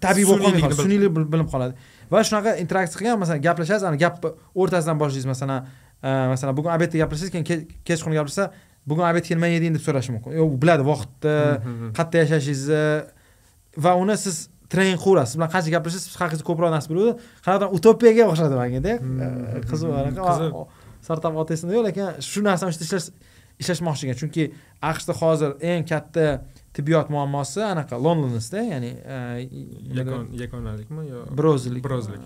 [0.05, 1.75] tabiiy bo'lib qolmay qoladi sun'iylik bilinib qoladi.
[2.13, 4.25] Va shunaqa interaksiya qilgan masalan gaplashasiz ana gap
[4.61, 5.67] o'rtasidan boshlaysiz masalan
[6.03, 8.51] masalan bugun obedda gaplashsangiz keyin kechqurun gaplashsa
[8.87, 10.39] bugun obedga nima yeding deb so'rashi mumkin.
[10.43, 11.37] U biladi vaqtni
[11.97, 12.83] qayerda yashashingizni
[13.85, 14.37] va uni siz
[14.73, 17.13] trening qilaverasiz siz bilan qancha gaplashsangiz siz haqingizda ko'proq narsa biladi
[17.45, 18.93] qanaqadir utopiyaga o'xshadi mangada
[19.71, 20.67] qiziq anaqa
[21.07, 23.09] startap oti esimda yo'q lekin shu narsani ustida ishlash
[23.63, 24.45] ishlashmoqchi ekan chunki
[24.91, 26.27] aqshda hozir eng katta
[26.77, 28.91] tibbiyot muammosi anaqa londonda ya'ni
[30.43, 32.21] yagonalikmi yo brozlik brozlik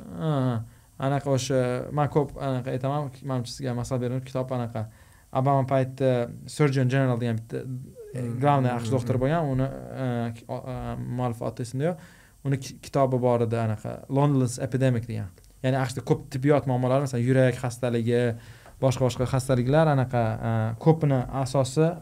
[1.07, 1.61] anaqa o'sha
[1.97, 4.85] man ko'p anaqa aytaman manimcha sizga maslahat beraman kitob anaqa.
[5.41, 7.59] Obama paytida surgeon general degan bitta
[8.43, 9.67] главный aqsh doktori bo'lgan uni
[11.19, 11.97] muallifi oti esimda yo'q
[12.49, 15.29] uni kitobi bor edi anaqa london's epidemic degan.
[15.65, 18.23] Ya'ni aqshda ko'p tibbiyot muammolari masalan yurak xastaligi
[18.83, 20.23] boshqa boshqa xastaliklar anaqa
[20.85, 21.93] ko'pini asosi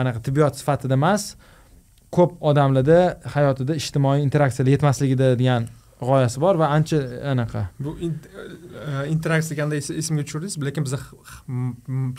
[0.00, 1.34] anaqa tibbiyot sifatida emas
[2.16, 3.00] ko'p odamlarda
[3.34, 5.68] hayotida ijtimoiy interaksiyalar yetmasligida degan
[6.00, 6.98] g'oyasi bor va ancha
[7.32, 7.62] anaqa.
[7.80, 7.96] Bu
[9.14, 10.98] interaksiya deganda esimga tushirdingiz lekin biza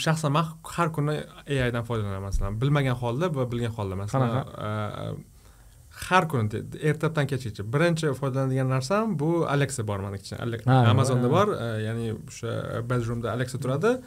[0.05, 1.15] shaxsan man har kuni
[1.45, 2.59] aidan foydalanaman masalan.
[2.61, 4.30] Bilmagan holda va bilgan holda masalan
[6.09, 7.63] har kuni ertalabdan kechgacha.
[7.73, 10.34] Birinchi foydalanadigan narsam bu alexa bor maniki
[10.93, 11.47] amazonda bor
[11.88, 13.97] ya'ni o'sha bedroomda alexa turadi.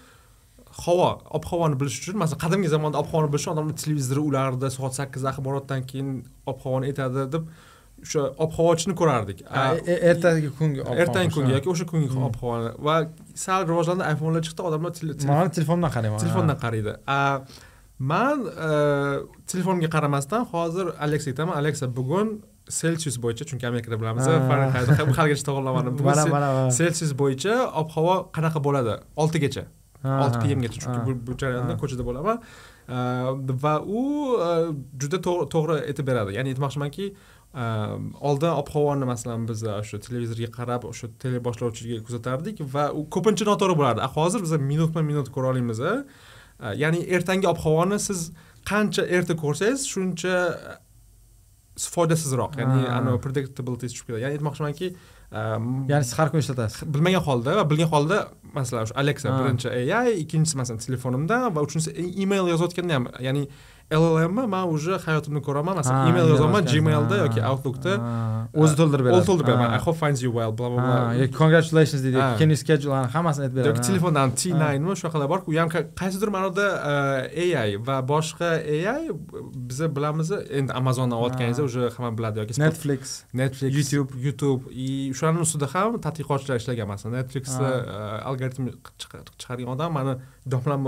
[0.84, 4.68] Havo ob havoni bilish uchun masalan qadimgi zamonda ob havoni bilish uchun odamlar televizorni ulardi
[4.70, 6.08] soat sakkizda axborotdan keyin
[6.50, 7.44] ob havoni aytadi deb
[8.05, 9.38] o'sha ob havochini ko'rardik
[10.11, 12.94] ertangi kungi ertangi kungi yoki o'sha kungi ob havoni va
[13.46, 14.92] sal rivojlandi ayfonlar chiqdi odamlar
[15.59, 16.92] telefondan qarayman telefondan qaraydi.
[18.12, 18.38] Man
[19.53, 21.55] telefonga qaramasdan hozir alexa aytaman.
[21.61, 22.28] Alexa bugun
[22.80, 24.24] selsius bo'yicha chunki amerikada bilamiz
[25.18, 28.94] haligacha to'g'irlamadim bugun selsius bo'yicha ob havo qanaqa bo'ladi?
[29.22, 29.64] Oltigacha.
[30.05, 31.80] Ha, olti ha, pmgacha chunki bu, jarayonda Ha.
[31.82, 32.36] ko'chada bo'laman.
[33.64, 34.01] Va u
[34.46, 34.72] uh,
[35.03, 36.30] juda to'g- to'g'ri aytib beradi.
[36.38, 37.05] Ya'ni aytmoqchimanki
[37.55, 43.74] oldin ob havoni masalan biz o'sha televizorga qarab o'sha teleboshlovchiga kuzatardik va u ko'pincha noto'g'ri
[43.80, 44.05] bo'lardi.
[44.07, 46.05] A, hozir biz minutma minut ko'ra olamiz uh,
[46.82, 48.30] ya'ni ertangi ob havoni siz
[48.70, 50.78] qancha erta ko'rsangiz shuncha uh,
[51.94, 54.22] foydasizroq ya'ni anavi predictability tushib ketadi.
[54.26, 54.92] Ya'ni aytmoqchimanki
[55.30, 56.86] ya'ni siz har kuni ishlatasiz.
[56.94, 58.16] bilmagan holda va bilgan holda
[58.55, 63.44] masalan o'sha alexa birinchi ai ikkinchisi masalan telefonimda va uchinchisi e- email yozayotganda ham ya'ni
[63.91, 68.49] llmni man уже hayotimda ko'raman masalan email yozaman gmailda yoki outlookda Ha.
[68.62, 69.16] o'zi to'ldirib beradi.
[69.18, 69.66] o'zi to'ldirib Ha.
[69.76, 71.14] i hope finds you well bla bla bla.
[71.22, 75.59] Yoki congratulations deydi can you schedule hammasini aytib beradi yoki telefondan t9mi shunaqalar borku u
[75.61, 75.68] ham
[76.01, 78.49] qaysidir ma'noda uh, ai va boshqa
[78.95, 79.05] ai
[79.70, 80.28] biza bilamiz
[80.59, 83.01] endi amazonni olayotganingizda уже hamma biladi yoki netflix.
[83.43, 83.70] Netflix.
[83.78, 84.09] YouTube.
[84.26, 84.62] youtube.
[84.84, 88.64] И shularni ustida ham tadqiqotchilar ishlagan masalan netflixni uh, algoritm
[89.01, 90.12] chiqar- chiqargan odam mani
[90.53, 90.80] domlam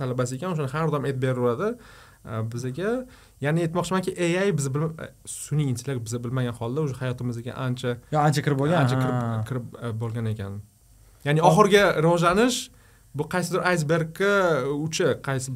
[0.00, 1.68] talabasi ekan o'shani har doim aytib beraveradi
[2.52, 2.90] bizaga
[3.44, 4.10] ya'ni aytmoqchimanki
[4.42, 8.58] ai biz bilma- uh, sun'iy intellekt biz bilmagan holda уже hayotimizga ancha yo ancha kirib
[8.62, 8.78] bo'lgan.
[8.82, 8.96] ancha
[9.48, 10.60] kirib uh, bo'lgan ekan.
[11.26, 12.58] Ya'ni oxirgi rivojlanish
[13.14, 14.34] bu qaysidir aysbergga
[14.86, 15.48] uchi qaysi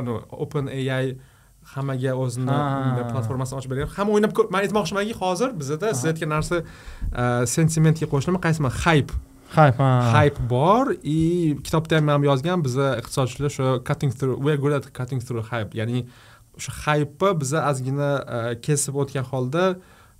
[0.00, 1.18] anavi open ai
[1.74, 2.58] hammaga o'zini
[3.12, 3.88] platformasini ochib bergan.
[3.96, 9.12] Hamma o'ynab ko'r man aytmoqchimanki hozir bizada siz aytgan narsa uh, sentimentga qo'shilaman qaysi hype
[9.54, 9.82] hype
[10.14, 14.72] hayp bor и kitobda ham ham yozgan biza iqtisodchilar shu cutting through we are good
[14.72, 15.74] at cutting through hype.
[15.74, 16.06] Ya'ni
[16.56, 19.64] o'sha hype'ni biza ozgina e, kesib o'tgan holda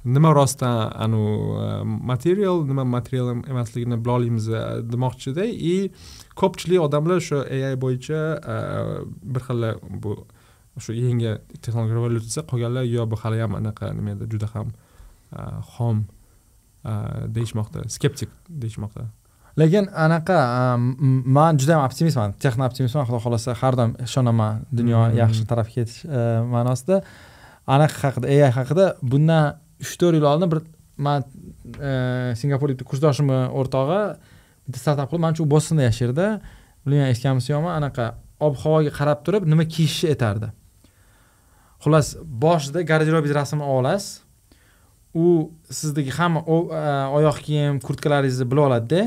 [0.04, 1.22] nima rostdan anu
[1.62, 1.68] e,
[2.12, 4.62] material nima material emasligini bila olamiz e,
[4.92, 5.46] demoqchida.
[5.46, 5.92] И
[6.40, 8.20] ko'pchilik odamlar shu ai bo'yicha
[9.22, 9.66] bir xil
[10.02, 10.16] bu
[10.80, 14.74] shu yangi texnologik revolyutsiya qolganlar yo bu hali ham anaqa nima edi juda ham
[15.76, 16.04] xom
[17.36, 19.10] deyishmoqda skeptik deyishmoqda.
[19.57, 20.38] Lekin anaqa
[21.36, 25.16] man juda ham optimistman texno optimistman xudo xohlasa har doim ishonaman dunyo Mhm.
[25.20, 26.96] yaxshi tarafga ketish uh, ma'nosida.
[27.74, 29.44] Anaqa haqida ai haqida bundan
[29.82, 30.61] uch to'rt yil oldin bir
[31.07, 31.20] man
[32.40, 34.01] singapurda bitta kursdoshimni o'rtog'i
[34.66, 36.26] bitta startap qilib manimcha u bostonda yashardi
[36.84, 38.05] bilmayman eshitganmisiz yo'qmi anaqa
[38.46, 40.48] ob havoga qarab turib nima kiyishni aytardi.
[41.82, 42.09] Xullas
[42.44, 44.20] boshida garderobingiz rasmini olasiz
[45.14, 45.26] u
[45.78, 49.03] sizdagi hamma uh, oyoq kiyim kurtkalaringizni bilib oladida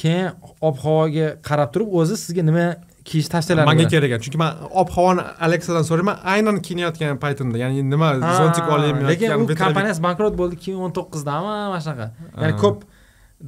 [0.00, 0.26] keyin
[0.68, 2.66] ob havoga qarab turib o'zi sizga nima
[3.08, 7.56] kiyish tavsiyalarini manga kerak ekan chunki man ob havoni aleksadan so'rayman aynan kiyinayotgan paytimda.
[7.64, 12.06] Ya'ni nima zontik olaymi lekin u kompaniyasi bankrot bo'ldi ikki ming o'n to'qqizdami mana shunaqa.
[12.42, 12.78] Ya'ni ko'p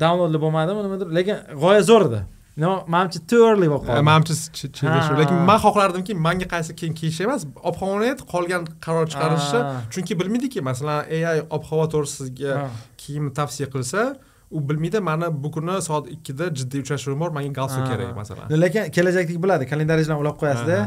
[0.02, 1.06] downloadlar bo'lmadimi nimadir.
[1.18, 2.20] Lekin g'oya zo'r edi.
[2.94, 4.02] Manimcha too early bo'lib qoldi.
[4.10, 4.34] Manimcha
[5.08, 5.12] shu.
[5.22, 9.76] lekin man xohlardimki manga qaysi kiyim kiyish emas ob havoni qolgan qaror chiqarishi Ha.
[9.92, 10.98] chunki bilmaydiki masalan
[11.34, 12.66] ai ob havo to'g'risida sizga Ha.
[13.02, 14.00] kiyim tavsiya qilsa
[14.56, 18.46] u bilmaydi mani bu kuni soat ikkida jiddiy uchrashuvim bor manga galstuk kerak masalan.
[18.64, 20.78] Lekin kelajakdagi biladi kalendaringiz bilan ulab qo'yasizda.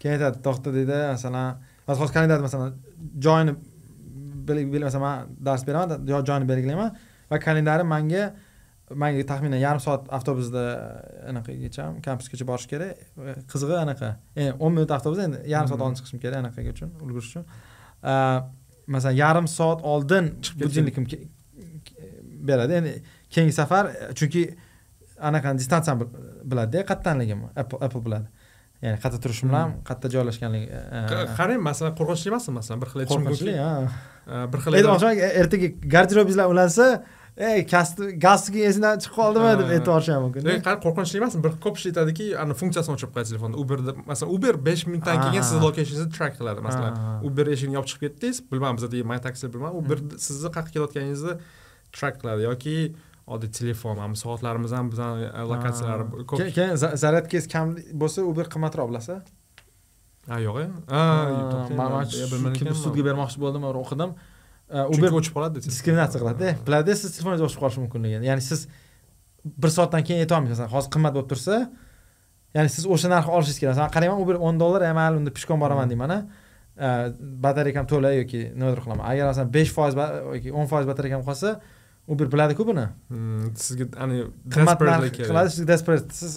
[0.00, 1.46] Keyin aytadi to'xta deydi masalan
[1.88, 2.70] hozir hozir kalendarda masalan
[3.26, 3.52] joyini
[4.86, 6.90] masalan man dars beraman jo- joyini belgilayman
[7.30, 8.22] va kalendari manga
[9.02, 10.62] manga taxminan yarim soat avtobusda
[11.30, 12.94] anaqagacha kampusgacha borish kerak
[13.52, 14.08] qizig'i anaqa
[14.40, 15.86] endi o'n minut avtobusda endi yarim soat Mhm.
[15.86, 17.44] oldin chiqishim kerak anaqaga uchun ulgurish uchun.
[18.94, 21.04] Masalan yarim soat oldin Chiqib budilnikim
[22.48, 22.72] beradi.
[22.80, 22.92] Endi
[23.34, 23.84] keyingi safar
[24.18, 24.42] chunki
[25.28, 26.12] anaqani distansiyani bil-
[26.50, 28.28] biladida qayerdanligimni apple apple biladi.
[28.82, 30.66] Ya'ni qayerda turishim bilan qayerda joylashganligi
[31.10, 32.52] Qa- qarang masalan qo'rqinchli emasmi?
[32.60, 33.54] Masalan bir xil aytishim qo'rqinchli
[34.28, 36.86] Uh, bir xil aytmoqchiman ertaga garderobingizlar ulansa
[37.48, 37.60] ey
[38.24, 39.50] galstuking esingdan chiqib qoldimi?
[39.60, 40.40] deb aytib yuborishi ham mumkin.
[40.66, 41.40] Qarang qo'rqinchli emasmi?
[41.46, 45.60] Bir ko'pchilik aytadiki ani funksiyasini o'chirib qo'yadi telefonda uberda masalan uber besh minutdan keyin sizni
[45.66, 46.92] locationingizni track qiladi masalan.
[47.28, 49.76] Uber eshigini yopib chiqib ketdingiz bilmadim bizada my taxi bilmadim.
[49.82, 51.34] Uber sizni qayerga kelayotganingizni
[51.96, 52.76] track qiladi yoki
[53.34, 56.38] oddiy telefon mana bu soatlarimiz ham bizani lokatsiyalari ko'p.
[56.40, 57.66] Keyin keyin za- zaryadkangiz kam
[58.02, 59.18] bo'lsa uber qimmatroq bilasiz
[60.30, 60.66] ha yo'q e.
[61.80, 61.90] Man
[62.84, 64.12] sudga bermoqchi bo'ldim man o'qidim.
[64.68, 68.66] Uh, uber o'chib qoladi diskriminatsiya qiladida biladi siz telefoningiz o'chib qolishi mumkinligini ya'ni siz
[69.62, 71.54] bir soatdan keyin aytolmaysiz masalan hozir qimmat bo'lib tursa
[72.56, 73.72] ya'ni siz o'sha narxni olishingiz kerak.
[73.74, 76.18] Masalan qarayman uber o'n dollar e mayli unda pishkon boraman deyman a
[77.44, 79.04] batareykam to'la yoki nimadir qilaman.
[79.10, 79.96] Agar masalan besh foiz
[80.34, 81.48] yoki o'n foiz batareykam qolsa
[82.12, 82.84] uber biladiku buni
[83.64, 84.16] sizga ani
[84.54, 86.32] qimmat narx qiladi sizga desperate siz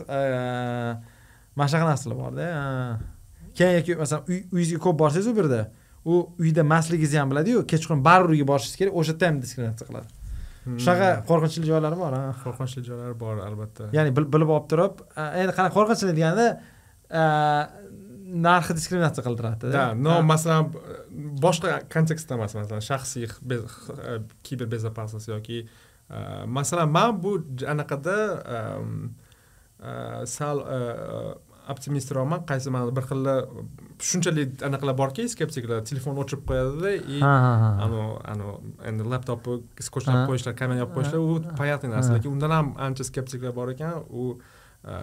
[1.57, 2.45] mana shunaqa narsalar borda
[3.57, 5.61] keyin yoki masalan uy- uyingizga ko'p borsangiz uberda
[6.11, 10.07] u uyda emasligingizni ham biladiyu kechqurun baribir uyga borishingiz kerak o'sha yerda ham diskriminatsiya qiladi
[10.83, 14.93] shunaqa qo'rqinchli joylari bor qo'rqinchli joylari bor albatta ya'ni bil- bilib olib turib
[15.41, 16.47] endi qanaqa qo'rqinchli deganda
[18.31, 20.71] narxi diskriminatsiya qildiradida да но masalan
[21.45, 23.27] boshqa kontekstda emas masalan shaxsiy
[24.43, 27.37] kiberbezopasность yoki uh, masalan man bu
[27.73, 28.17] anaqada
[28.57, 29.11] um,
[29.81, 30.79] e, sal e,
[31.71, 32.45] optimistroqman.
[32.49, 33.35] Qaysi mana bir xilla
[34.01, 37.21] shunchalik anaqalar borki skeptiklar telefon o'chirib qo'yadida и
[37.85, 38.01] anu
[38.33, 38.55] anu
[38.89, 43.55] endi laptopni skotchlab qo'yishlar kamera yopib qo'yishlar u понятный narsa lekin undan ham ancha skeptiklar
[43.59, 44.03] bor ekan.
[44.09, 44.25] U
[44.83, 44.97] e,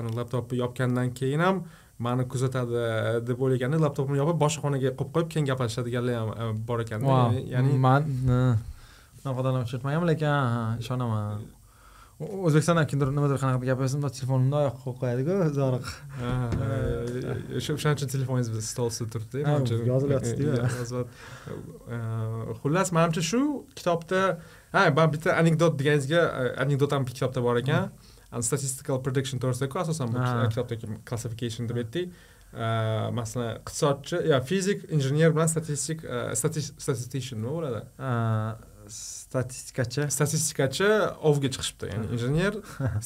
[0.00, 1.64] anu laptopni yopgandan keyin ham
[1.98, 2.80] mani kuzatadi
[3.26, 7.18] deb o'ylaganda laptopni yopib boshqa xonaga qo'yib qo'yib keyin gaplashadiganlar ham e, bor ekanda.
[7.54, 8.02] Ya'ni- man
[9.24, 10.34] unaqa odamlar uchratmaganman lekin
[10.82, 11.44] ishonaman.
[12.24, 13.80] O'zbekistonda kimdir nimadir qanaqa gap
[14.18, 15.86] telefonimni oyoqqa qo'yib qo'yadiku zoriq.
[16.18, 16.28] Ha,
[16.66, 19.74] e, o'shaning uchun telefoningiz biz stol ustida turibdi Ha, manimcha.
[19.74, 20.44] E, yozilyapti.
[22.62, 23.40] Xullas manimcha shu
[23.78, 24.20] kitobda
[24.74, 24.80] ha
[25.14, 26.20] bitta anekdot deganingizga
[26.64, 27.82] anekdot ham kitobda bor ekan.
[27.88, 28.03] An
[28.42, 30.46] statistical prediction to'g'risidaku asosan bu Ha.
[30.52, 32.08] kitobdagi classification deb aytdik
[32.54, 32.66] E,
[33.10, 36.00] masalan iqtisodchi yo fizik injener bilan statistik
[36.40, 38.12] stati- statistician nima bo'ladi Ha,
[38.98, 40.86] statistikachi statistikachi
[41.30, 42.52] ovga chiqishibdi ya'ni injener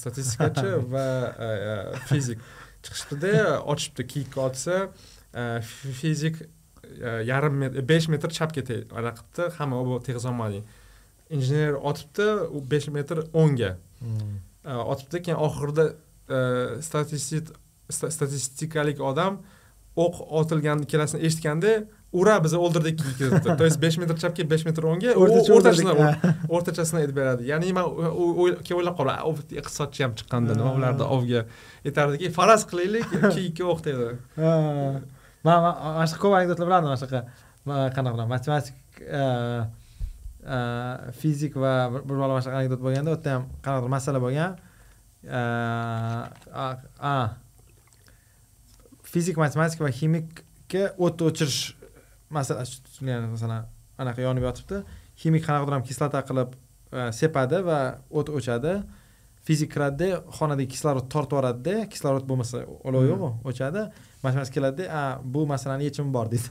[0.02, 1.06] statistikachi va
[2.10, 2.38] fizik
[2.84, 4.76] chiqishibdida ochishibdi kiyikka otsa
[5.70, 6.36] fi- fizik
[7.30, 8.62] yarim metr besh metr chapga
[9.00, 10.64] anaqa qilibdi hamma u teg'iz olmading
[11.36, 13.70] injener otibdi u besh metr o'ngga
[14.02, 14.12] e,
[14.93, 15.85] otibdi keyin oxirida
[16.89, 17.47] statistik
[17.97, 19.39] sta- statistikalik odam
[20.05, 21.73] o'q otilgan ikkalasini eshitganda
[22.20, 25.95] ura biza o'ldirdik kiyikni to есть besh metr chapga besh metr o'ngga o'rtachasini
[26.57, 27.86] o'rtachasini aytib beradi ya'ni man
[28.66, 31.40] keyin o'ylab qolaman "A, u iqtisodchi ham chiqqanda nima ularni ovga
[31.89, 34.07] aytardiki faraz qilaylik kiyikka o'q dedi
[35.47, 37.20] man man mana shunaqa ko'p anekdotlar bilardim mana shunaqa
[37.97, 38.77] qanaqa matematik
[41.20, 44.50] fizik va bir bola boshqa anekdot bo'lganda u yerda ham qanaqadir masala bo'lgan
[47.12, 47.16] a
[49.12, 51.60] fizik matematika va ximikka o't o'chirish
[52.30, 52.80] masalasi
[53.34, 53.66] masalan
[54.02, 54.82] anaqa yonib yotibdi
[55.20, 56.50] ximik qanaqadir ham kislota qilib
[57.20, 57.80] sepadi va
[58.18, 58.74] o't o'chadi
[59.46, 63.10] fizik kiradida xonadagi kislorod tortib yuboradida kislorod bo'lmasa olov Hmm.
[63.12, 63.82] yo'q o'chadi
[64.23, 65.03] matematik keladida "A,
[65.35, 66.49] bu masalani yechimi bor deydi.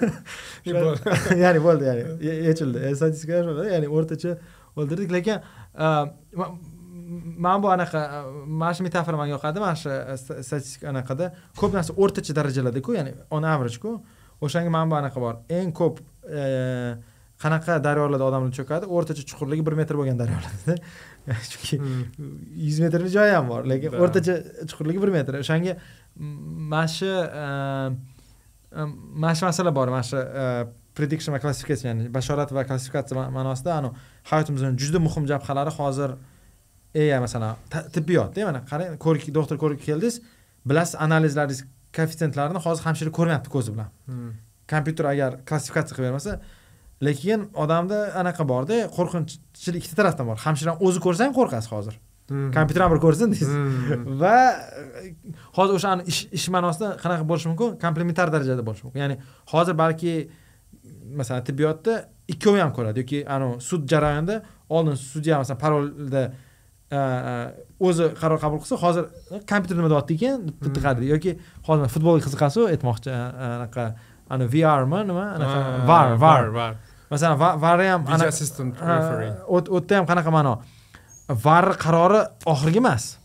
[1.44, 2.02] Ya'ni bo'ldi ya'ni.
[2.26, 2.78] Ye- yechildi.
[2.88, 3.40] E, statistika
[3.74, 4.36] ya'ni o'rtacha
[4.76, 5.10] o'ldirdik.
[5.16, 5.86] Lekin e,
[6.40, 6.50] ma-
[7.46, 8.20] man bu anaqa e,
[8.60, 9.58] mana shu metafora manga yoqadi.
[9.64, 9.88] Mana shu
[10.22, 13.96] sta- statistika anaqada ko'p narsa o'rtacha darajalardaku ya'ni on averageku.
[14.44, 15.34] O'shanga mana bu anaqa bor.
[15.58, 15.96] Eng ko'p
[17.42, 18.84] qanaqa daryolarda odamlar cho'kadi?
[18.96, 20.74] O'rtacha chuqurligi bir metr bo'lgan daryolarda.
[21.52, 22.04] Chunki Hmm.
[22.66, 23.62] yuz metrli joyi ham bor.
[23.70, 24.34] Lekin o'rtacha
[24.70, 25.38] chuqurligi bir metr.
[25.42, 25.76] O'shanga
[26.20, 27.44] mana shu e,
[28.78, 28.84] e,
[29.22, 30.44] mana shu masala bor mana shu e,
[30.96, 33.90] prediction va klassifikatsiya ya'ni bashorat va klassifikatsiya ma- ma'nosida anu
[34.30, 36.10] hayotimizni juda muhim jabhalari hozir
[37.00, 37.56] AI masalan
[37.94, 40.16] tibbiyotda mana qarang ko'rik doktor ko'rikka keldingiz
[40.68, 41.60] bilasiz analizlaringiz
[41.96, 44.32] koeffitsiyentlarini hozir hamshira ko'rmayapti ko'zi bilan Hmm.
[44.72, 46.32] kompyuter agar klassifikatsiya qilib bermasa
[47.06, 51.94] lekin odamda anaqa borda qo'rqinchli ikkita tarafdan bor hamshirani o'zi ko'rsa ham qo'rqasiz hozir.
[52.56, 53.50] Kompyuter ham bir ko'rsin deysiz.
[53.54, 54.20] Hmm.
[54.22, 54.36] va
[55.58, 57.68] hozir o'shani ish ish ma'nosida qanaqa bo'lishi mumkin?
[57.84, 59.00] Komplementar darajada bo'lishi mumkin.
[59.04, 59.16] Ya'ni
[59.52, 60.12] hozir balki
[61.18, 61.94] masalan tibbiyotda
[62.34, 64.36] ikkovi ham ko'radi yoki anavi sud jarayonida
[64.76, 66.22] oldin sudya masalan parolda
[67.88, 69.04] o'zi qaror qabul qilsa hozir
[69.50, 70.38] kompyuter nima deyapti ekan?
[70.48, 70.72] Deb Hmm.
[70.76, 71.02] tiqadi.
[71.14, 71.30] Yoki
[71.68, 73.10] hozir futbolga qiziqasiz aytmoqchi
[73.56, 73.84] anaqa
[74.32, 75.24] ana vrmi nima?
[75.36, 75.58] Anaqa
[75.90, 76.72] var var var
[77.12, 78.02] masalan va- varni ham
[79.76, 80.54] o'tda ham qanaqa ma'no
[81.30, 83.16] var qarori oxirgi emas.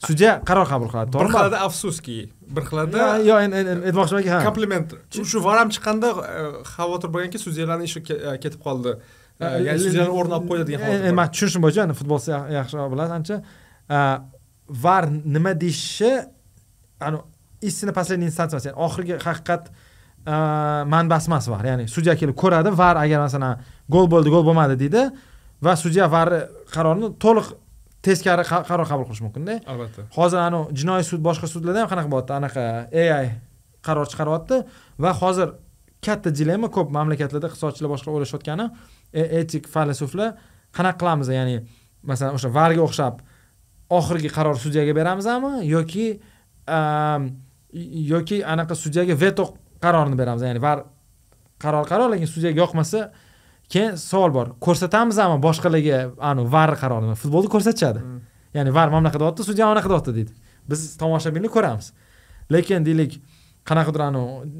[0.00, 1.34] Sudya qaror qabul qiladi bir to'g'rimi?
[1.36, 2.18] xilada afsuski.
[2.56, 4.40] Bir xilada yo aytmoqchimanki ha.
[4.48, 4.94] Kompliment.
[5.12, 6.44] Shu var ham chiqqanda e,
[6.74, 8.96] xavotir bo'lganki sudyalarni ishi e, ketib qoldi.
[9.40, 12.20] E, ya'ni sudyalarni o'rnini olib qo'yadi degan xavotir man tushunishim bo'yicha futbol
[12.58, 13.36] yaxshiroq bilasiz ancha.
[14.84, 15.04] Var
[15.36, 16.12] nima deyishi
[17.68, 19.64] истина последняя emas ya'ni oxirgi haqiqat
[20.94, 21.64] manbasi emas var.
[21.70, 23.60] Ya'ni sudya kelib ko'radi var agar masalan
[23.94, 25.02] gol bo'ldi gol bo'lmadi deydi
[25.64, 26.28] va sudya var
[26.74, 27.46] qarorini to'liq
[28.06, 29.54] teskari qa- qaror qabul qilishi mumkinda.
[29.72, 30.06] Albatta.
[30.16, 32.32] Hozir anavi jinoiy sud boshqa sudlarda ham qanaqa bo'lyapti?
[32.40, 32.62] Anaqa
[33.18, 33.28] ai
[33.86, 34.56] qaror chiqaryapti
[35.04, 35.48] va hozir
[36.06, 38.66] katta dilemma ko'p mamlakatlarda iqtisodchilar boshqa o'ylashayotgani
[39.20, 40.30] e- etik faylsuflar
[40.76, 41.28] qanaqa qilamiz?
[41.38, 41.56] Ya'ni
[42.10, 43.14] masalan o'sha varga o'xshab
[43.98, 45.52] oxirgi qaror sudyaga beramizmi?
[45.74, 46.06] Yoki
[46.66, 47.22] am,
[48.14, 49.44] yoki anaqa sudyaga veto
[49.84, 50.42] qarorini beramiz?
[50.48, 50.78] Ya'ni var
[51.62, 53.00] qaror qaror lekin sudyaga yoqmasa
[53.72, 54.52] keyin savol bor.
[54.66, 58.00] Ko'rsatamizmi boshqalarga anu var qarorini futbolda ko'rsatishadi.
[58.06, 58.20] Hmm.
[58.54, 60.32] ya'ni var mana bunaqa deyapti sudya mana bunaqa deyapti deydi.
[60.70, 61.92] Biz tomoshabinni ko'ramiz.
[62.52, 63.20] Lekin deylik
[63.68, 64.50] qanaqadir anavi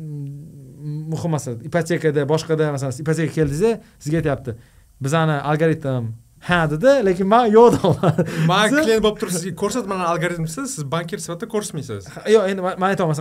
[1.12, 1.58] muhim masala.
[1.68, 4.56] Ipotekada boshqada masalan siz ipoteka keldingizda sizga aytyapti.
[5.04, 6.12] Bizani algoritm
[6.48, 10.84] ha dedi lekin man yo'q deyapman man klient bo'lib turib sizga ko'rsat mana algoritmsiz siz
[10.94, 12.10] bankir sifatida ko'rsatmaysiz.
[12.34, 13.18] Yo'q endi man man aytyapman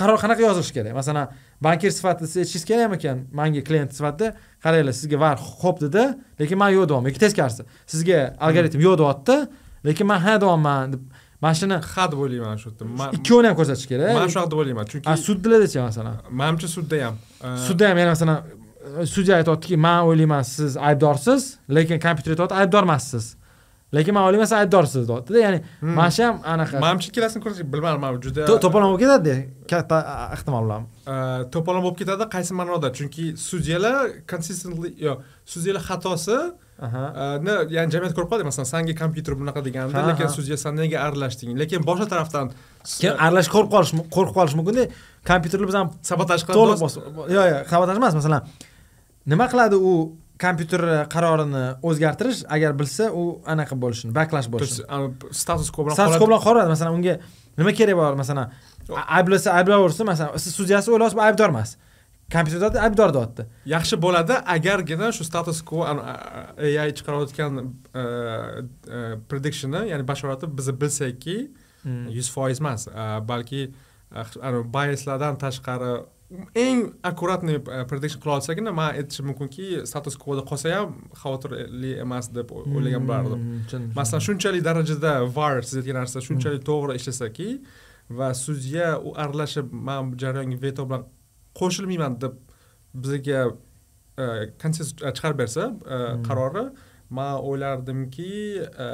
[0.00, 0.94] qaror qanaqa yozilishi kerak?
[1.00, 1.26] Masalan
[1.66, 3.18] bankir sifatida siz aytishingiz kerakmikan?
[3.38, 4.28] Manga klient sifatida
[4.64, 6.04] qaranglar sizga var xo'p dedi
[6.40, 7.08] lekin man yo'q deyapman.
[7.10, 7.62] Yoki teskarisi
[7.92, 9.36] sizga algoritm yo'q deyapti
[9.88, 11.02] lekin man ha deyapman deb
[11.44, 13.10] mashina ha deb o'ylayman shu yerda.
[13.18, 14.14] Ikkovini ham ko'rsatish kerak.
[14.20, 16.14] Man shunaqa deb o'ylayman chunki a suddilardachi masalan.
[16.40, 17.14] Manimcha sudda ham.
[17.68, 18.38] Sudda ham yana masalan
[19.14, 21.42] sudya aytyaptiki man o'ylayman siz aybdorsiz
[21.76, 23.24] lekin kompyuter aytyapti aybdor emassiz
[23.96, 25.94] lekin man o'ylayman siz aybdorsiz deyaptida ya'ni Hmm.
[25.98, 29.36] mana shu ham anaqa manimcha ikkalasini ko'rsak bilmadim man juda to- to'polon bo'lib ketadida
[29.72, 29.96] katta
[30.36, 30.82] ehtimol bilan
[31.54, 32.88] to'polon bo'lib ketadi qaysi ma'noda?
[32.98, 33.96] Chunki sudyalar
[34.32, 35.12] consistently yo
[35.52, 36.36] sudyalar xatosi
[37.44, 41.50] ni ya'ni jamiyat ko'rib qoladi masalan sanga kompyuter bunaqa deganda lekin sudya san nega aralashding?
[41.62, 42.46] Lekin boshqa tarafdan
[43.00, 44.84] keyin aralash qo'rqib qolish qo'rqib qolish mumkinda.
[45.30, 48.42] Kompyuterni biz ham sabotaj to'liq qiladi yo'q yo'q sabotaj emas masalan
[49.30, 49.92] nima qiladi u
[50.44, 50.82] kompyuter
[51.14, 54.86] qarorini o'zgartirish agar bilsa u anaqa bo'lishini backlash bo'lishini.
[55.42, 57.14] Status quo bilan status quo bilan qoladi masalan unga
[57.58, 58.46] nima kerak bor masalan
[59.00, 61.70] a- ayblansa ayblayversin masalan siz sudyasi o'ylayapsiz bu aybdor emas.
[62.32, 63.42] Kompyuter deyapti aybdor deyapti
[63.74, 68.98] yaxshi bo'ladi agargina shu status quo AI chiqarayotgan e, e,
[69.30, 71.36] predictionni ya'ni bashorati biz bilsakki
[72.16, 75.92] yuz foiz emas e, balki e, anavi biaslardan tashqari
[76.64, 76.80] eng
[77.10, 80.90] akkuratniy e, prediction qila olsagina man aytishim mumkinki status quoda qolsa ham
[81.22, 83.40] xavotirli emas deb o- o'ylagan bo'lardim
[83.82, 87.48] Hmm, masalan shunchalik darajada var siz aytgan narsa shunchalik to'g'ri ishlasaki
[88.18, 91.04] va sudya u aralashib man bu jarayonga veto bilan
[91.60, 92.34] qo'shilmayman deb
[93.04, 93.40] bizga
[94.22, 94.24] e,
[94.62, 95.62] konsens e, chiqarib bersa
[95.94, 95.98] e,
[96.28, 96.64] qarori
[97.18, 98.30] man o'ylardimki
[98.84, 98.86] e,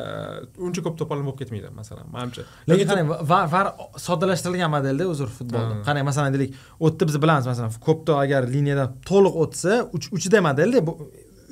[0.66, 2.42] uncha ko'p to'polon bo'lib ketmaydi masalan manimcha.
[2.70, 3.08] Lekin qarang
[3.54, 3.66] var
[4.06, 5.74] soddalashtirilgan modelda uzr futbolda.
[5.88, 6.50] Qarang masalan deylik
[6.86, 10.78] o'tda biz bilamiz masalan ko'pda agar liniyadan to'liq o'tsa uch- uchta modelda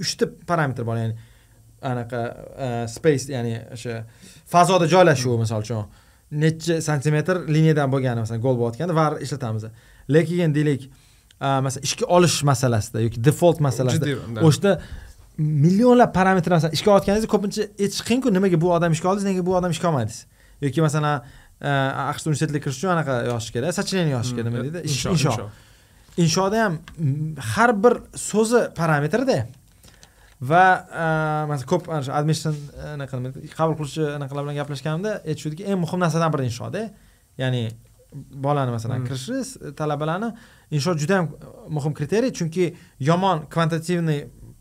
[0.05, 1.14] uchta parametr bor ya'ni
[1.93, 2.20] anaqa
[2.64, 3.94] e, space ya'ni o'sha
[4.55, 5.84] fazoda joylashuvi misol uchun.
[6.43, 9.64] Necha santimetr liniyadan bo'lgani masalan gol bo'layotganda var ishlatamiz.
[10.14, 10.82] Lekin deylik
[11.47, 14.06] e, masalan ishga olish masalasida yoki default masalasida
[14.48, 14.72] o'shada
[15.38, 19.52] millionlab parametr masalan ishga olayotganingizda ko'pincha aytish qiyinku nimaga bu odam ishga oldingiz nega bu
[19.58, 20.18] odam ishga olmadingiz
[20.64, 21.16] yoki masalan
[21.60, 21.70] e,
[22.10, 24.80] aqshda universitetga kirish uchun anaqa yozish kerak sochenение yozish kerak nima deydi?
[24.88, 25.32] Ish- insho.
[26.24, 26.74] inshoda ham
[27.54, 27.94] har bir
[28.30, 29.38] so'zi parametrda
[30.50, 30.64] va
[31.02, 31.04] e,
[31.50, 32.54] masalan ko'p ana shu admission
[32.94, 36.82] anaqa nima deydi, qabul qiluvchi anaqalar bilan gaplashganimda aytishuvdiki eng muhim narsadan biri inshoda
[37.42, 37.62] ya'ni
[38.46, 39.06] bolani masalan Hmm.
[39.08, 40.28] kirishi s- talabalarni
[40.76, 41.26] insho juda ham
[41.76, 42.64] muhim kriteriy chunki
[43.10, 44.20] yomon kvantitativniy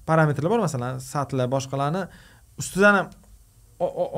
[0.10, 2.03] parametrlar bor masalan satlar boshqalarni
[2.61, 3.07] ustidan ham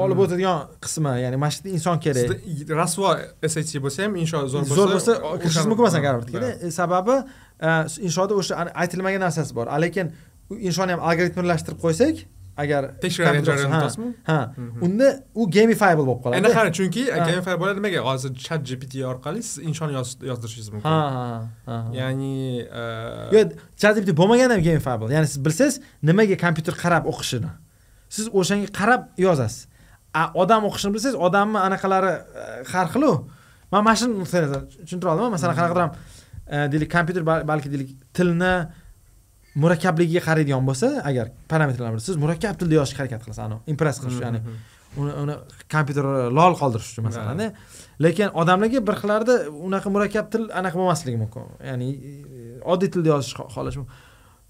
[0.04, 0.24] olib Hmm.
[0.26, 3.08] o'tadigan qismi ya'ni mana shu yerda inson kerak Sizda rasvo
[3.54, 7.16] SAT bo'lsa ham insho zo'r bo'lsa zo'r bo'lsa kirishingiz mumkin masalan garvardga E, sababi
[7.68, 7.70] e,
[8.08, 9.66] inshoda o'sha an- aytilmagan narsasi bor.
[9.84, 10.06] Lekin
[10.52, 12.16] u inshoni ham algoritmlashtirib qo'ysak
[12.64, 13.76] agar tekshiradigan jarayonni
[14.30, 14.80] ha, Mhm.
[14.86, 15.08] unda
[15.40, 16.38] u gamifiable bo'lib qoladi.
[16.40, 20.90] Endi qarang chunki gamify bo'ladi nimaga hozir chat gpt orqali siz inshoni yoz- yozdirishingiz mumkin.
[20.90, 21.00] Ha
[21.70, 22.34] ha ya'ni
[22.82, 22.84] e,
[23.36, 23.40] yo
[23.82, 25.08] chatgpt bo'lmaganda ham gamifiable.
[25.16, 25.76] Ya'ni siz bilsangiz
[26.10, 27.52] nimaga kompyuter qarab o'qishini.
[28.16, 29.60] Siz o'shanga qarab yozasiz.
[30.22, 32.44] A odam o'qishini bilsangiz odamni anaqalari e,
[32.74, 33.12] har xilu.
[33.72, 34.14] Man mana shuni
[34.82, 35.92] tushuntira olaman masalan qanaqadir ham
[36.54, 38.54] e, deylik kompyuter bal- balki deylik tilni
[39.64, 44.40] murakkabligiga qaraydigan bo'lsa agar parametrlar siz murakkab tilda yozishga harakat qilasiz anavi impress qilish ya'ni
[44.44, 44.58] Mhm.
[45.02, 45.34] uni uni
[45.74, 46.06] kompyuter
[46.40, 47.40] lol qoldirish uchun masalan
[48.06, 49.34] lekin odamlarga bir xillarda
[49.68, 51.44] unaqa murakkab til anaqa bo'lmasligi mumkin.
[51.70, 51.88] Ya'ni
[52.74, 53.94] oddiy tilda yozish xo- xohlash mumkin.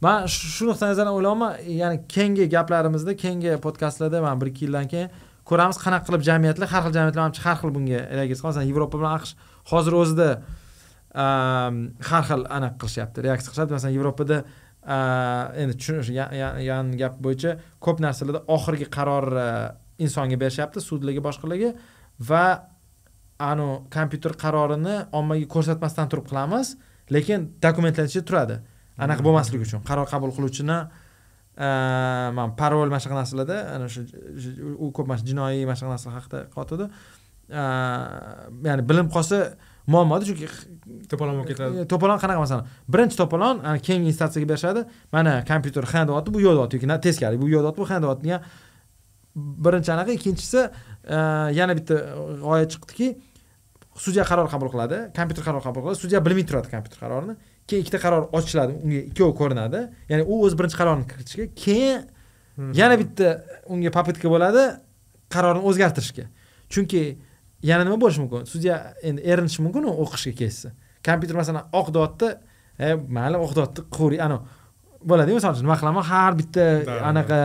[0.05, 0.17] Man
[0.55, 1.51] shu nuqtai nazardan o'ylayapman
[1.81, 5.09] ya'ni keyingi gaplarimizda keyingi podkastlarda man bir ikki yildan keyin
[5.49, 8.95] ko'ramiz qanaqa qilib jamiyatlar har xil jamiyatlar manimcha har xil bunga reaksiya qiladi masalan yevropa
[9.01, 9.31] bilan aqsh
[9.71, 10.29] hozir o'zida
[11.15, 14.37] har xil anaqa qilishyapti reaksiya qilishadi masalan yevropada
[15.61, 17.51] endi tushunish ya- ya- yan gap bo'yicha
[17.85, 19.47] ko'p narsalarda oxirgi qaror a,
[20.05, 21.69] insonga berishyapti sudlarga boshqalarga
[22.29, 22.43] va
[23.49, 26.67] anu kompyuter qarorini ommaga ko'rsatmasdan turib qilamiz
[27.15, 28.55] lekin dokumentlar ichida turadi.
[29.03, 29.81] Anaqa bo'lmasligi uchun.
[29.89, 34.01] Qaror qabul qiluvchini a, man parol mana shunaqa narsalarda ana shu
[34.85, 36.87] u ko'p mana shu jinoiy mana shunaqa narsalar haqida qilyotgandi
[37.47, 37.63] A,
[38.67, 39.37] ya'ni bilinib qolsa
[39.93, 40.47] muammoda chunki
[41.11, 41.83] to'polon bo'lib ketadi.
[41.83, 42.65] E, to'polon qanaqa masalan?
[42.93, 43.55] Birinchi to'polon
[43.85, 44.81] keyingi instansiyaga berishadi.
[45.15, 48.23] Mana kompyuter ha deyapti bu yo'q deyapti yoki teskari bu yo'q deyapti bu ha deyapti
[48.27, 48.41] degan
[49.65, 50.59] birinchi anaqa ikkinchisi
[51.15, 51.17] e,
[51.59, 51.95] yana bitta
[52.43, 53.07] g'oya chiqdiki
[54.05, 57.33] sudya qaror qabul qiladi kompyuter qaror qabul qiladi sudya bilmay turadi kompyuter qarorini.
[57.67, 59.79] Keyin ikkita qaror ochiladi unga ikkovi ko'rinadi.
[60.11, 61.99] Ya'ni u o'z birinchi qarorini kiritishga keyin
[62.57, 62.73] Mhm.
[62.73, 63.27] yana bitta
[63.69, 64.63] unga попытка bo'ladi
[65.33, 66.25] qarorni o'zgartirishga.
[66.73, 67.01] Chunki
[67.63, 68.45] yana nima bo'lishi mumkin?
[68.45, 70.73] Sudya endi erinishi mumkin u o'qishga ketsa
[71.05, 72.31] kompyuter masalan oq deyapti
[72.79, 74.43] e mayli oq deyapti quvri anavi
[75.09, 76.65] bo'ladiku misol uchun nima qilaman har bitta
[77.09, 77.39] anaqa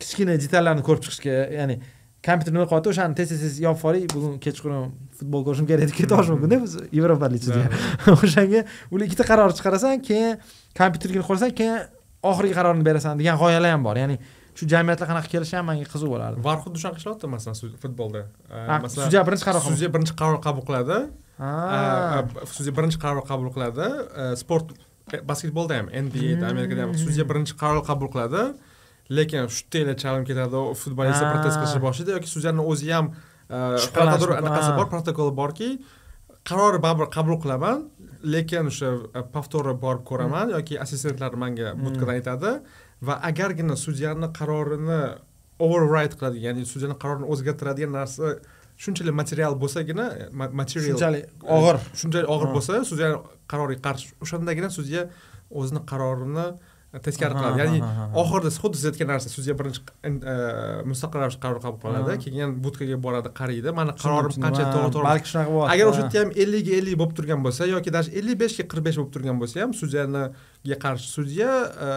[0.00, 1.78] kichkina detallarni ko'rib chiqishga ya'ni
[2.26, 5.96] kompyuter nima qilyapti o'shani tez tez tez yopib olay bugun kechqurun futbol ko'rishim kerak deb
[6.00, 7.66] keta olishi mumkinda biz yevropalik sudya
[8.16, 10.34] o'shanga ular ikkita qaror chiqarasan keyin
[10.80, 11.78] kompyuterga qo'yasan keyin
[12.22, 13.96] oxirgi qarorini berasan degan g'oyalar ham bor.
[13.96, 14.18] Ya'ni
[14.58, 16.42] shu jamiyatlar qanaqa kelishi ham manga qiziq bo'lardi.
[16.48, 18.22] Var xuddi shunaqa ishlayapti masalan futbolda.
[18.84, 20.98] Masalan sudya birinchi qaror sudya birinchi qaror qabul qiladi.
[21.48, 23.86] Uh, sudya birinchi qaror qabul qiladi.
[24.42, 24.66] Sport
[25.14, 28.42] e, basketbolda ham nba amerikada ham sudya birinchi qaror qabul qiladi.
[29.18, 31.32] Lekin shutda chalinib ketadi futbolistlar Ah.
[31.34, 33.06] protest qilishni boshlaydi yoki sudyani o'zi ham
[33.96, 34.42] qanaqadir mumkin.
[34.42, 35.68] anaqasi bor protokoli borki
[36.48, 37.78] qarorni baribir qabul qilaman.
[38.34, 38.88] Lekin o'sha
[39.34, 42.50] повторно borib ko'raman yoki assistentlar manga budkadan aytadi
[43.06, 45.00] va agargina sudyani qarorini
[45.66, 48.38] override qiladigan ya'ni sudyani qarorini o'zgartiradigan narsa
[48.78, 51.76] shunchalik material bo'lsagina ma- material shunchalik og'ir.
[52.00, 53.12] shunchalik og'ir bo'lsa sudya
[53.52, 55.06] qaroriga qarshi o'shandagina sudya
[55.60, 56.46] o'zini qarorini
[57.06, 57.58] teskari qiladi.
[57.60, 57.78] ya'ni
[58.22, 60.34] oxirida xuddi siz aytgan narsa sudya birinchi e,
[60.90, 65.06] mustaqil ravishda qaror qabul qiladi keyin budkaga boradi qaraydi mani qarorim qancha ha, to'g'ri to'g'ri.
[65.10, 65.90] balki shunaqa bo'lyapti agar ha.
[65.92, 69.12] o'sha yerda ham ellikga ellik bo'lib turgan bo'lsa yoki даже ellik beshga qirq besh bo'lib
[69.16, 71.50] turgan bo'lsa ham sudyaniga qarshi sudya
[71.88, 71.90] e,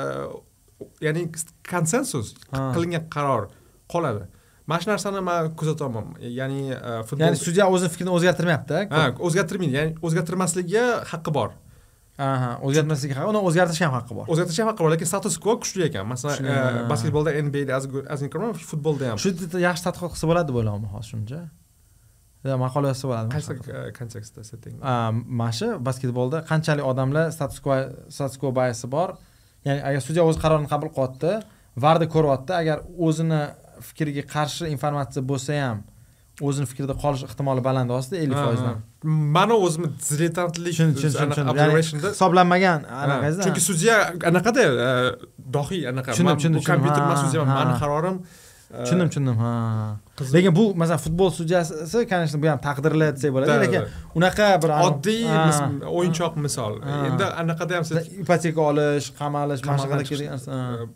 [1.05, 1.27] ya'ni
[1.71, 3.49] konsensus qilingan qaror
[3.93, 4.27] qoladi.
[4.67, 9.77] Mana shu narsani man kuzatyapman ya'ni e, futbol ya'ni sudya o'zini fikrini o'zgartirmayapti ha o'zgartirmaydi.
[9.79, 11.55] Ya'ni o'zgartirmasligiga haqqi bor.
[12.27, 14.29] Aha o'zgartmaslikka haqqi uni o'zgartirishga ham haqqi bor.
[14.33, 16.05] O'zgartirishga haqqi bor lekin status quo kuchli ekan.
[16.11, 16.59] Masalan e,
[16.91, 17.79] basketbolda nbada
[18.15, 18.29] azin
[18.71, 19.23] futbolda ham.
[19.23, 19.33] Shu
[19.67, 21.41] yaxshi tadqiqot qilsa bo'ladi deb o'ylayapman hozir shuncha?
[22.65, 23.57] Maqola yozsa bo'ladi qaysi
[23.97, 24.77] kontekstda setting?
[24.81, 27.75] Mana shu basketbolda qanchalik odamlar status quo
[28.09, 29.17] status quo bayasi bor
[29.67, 31.31] ya'ni agar sudya o'z qarorini qabul qilyapti
[31.83, 32.51] varda ko'ryapti.
[32.61, 32.77] Agar
[33.07, 33.41] o'zini
[33.87, 35.77] fikriga qarshi informatsiya bo'lsa ham
[36.47, 38.75] o'zini fikrida qolish ehtimoli baland ostida ellik foizdan.
[39.37, 43.95] Mani o'zimni diletantlik hisoblanmagan Ha, anaqasida chunki sudya
[44.29, 44.61] anaqada
[45.57, 46.09] dohiy anaqa.
[46.13, 47.09] Tushundim, man tushundim, kompyuter tushundim.
[47.09, 47.53] emas Ha, sudya ha.
[47.59, 48.15] mani qarorim
[48.71, 49.53] tushundim tushundim ha.
[50.35, 53.83] lekin bu masalan futbol sudyasi конечно bu ham taqdirli desak bo'ladi lekin
[54.17, 55.23] unaqa bir oddiy
[55.97, 56.73] o'yinchoq misol.
[57.09, 60.87] Endi anaqada ham siz ipoteka olish qamalish mana shunaqa kerak narsa ha.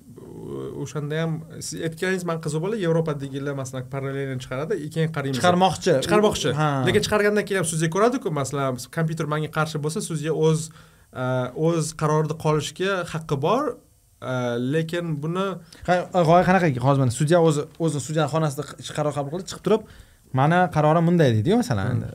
[0.84, 1.32] o'shanda ham
[1.68, 5.94] siz aytganingiz man qiziq bo'ladi yevropadagilar masalan parallelni chiqaradi keyin qaraymiz chiqarmoqchi.
[6.06, 6.50] Chiqarmoqchi.
[6.88, 10.70] Lekin chiqargandan keyin ham sudya ko'radiku masalan kompyuter manga qarshi bo'lsa sudya o'z
[11.68, 13.64] o'z qarorida qolishga haqqi bor
[14.74, 15.46] lekin buni
[15.88, 18.64] Qa- g'oya qanaqa hozir mana sudya o'zi o'zi sudyani xonasida
[18.98, 19.82] qaror qabul qilib chiqib turib
[20.40, 22.08] mani qarorim bunday deydiyu masalan endi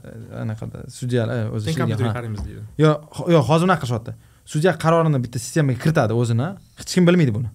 [0.42, 2.60] anaqada sudyalar e, o'zi ishlagan, kompyuterga qaraymiz deydi.
[2.84, 2.98] Yo'q
[3.34, 4.12] yo'q hozir unaqa qilishyapti
[4.52, 6.48] sudya qarorini bitta sistemaga kiritadi o'zini.
[6.80, 7.48] Hech kim bilmaydi buni.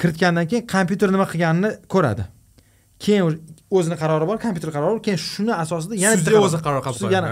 [0.00, 2.24] Kiritgandan keyin kompyuter nima qilganini ko'radi.
[3.04, 3.40] Keyin o'z-
[3.76, 5.02] o'zini qarori bor kompyuter qarori bor.
[5.06, 7.28] Keyin shuni asosida yana bitta sudya o'zi qaror qabul qiladi.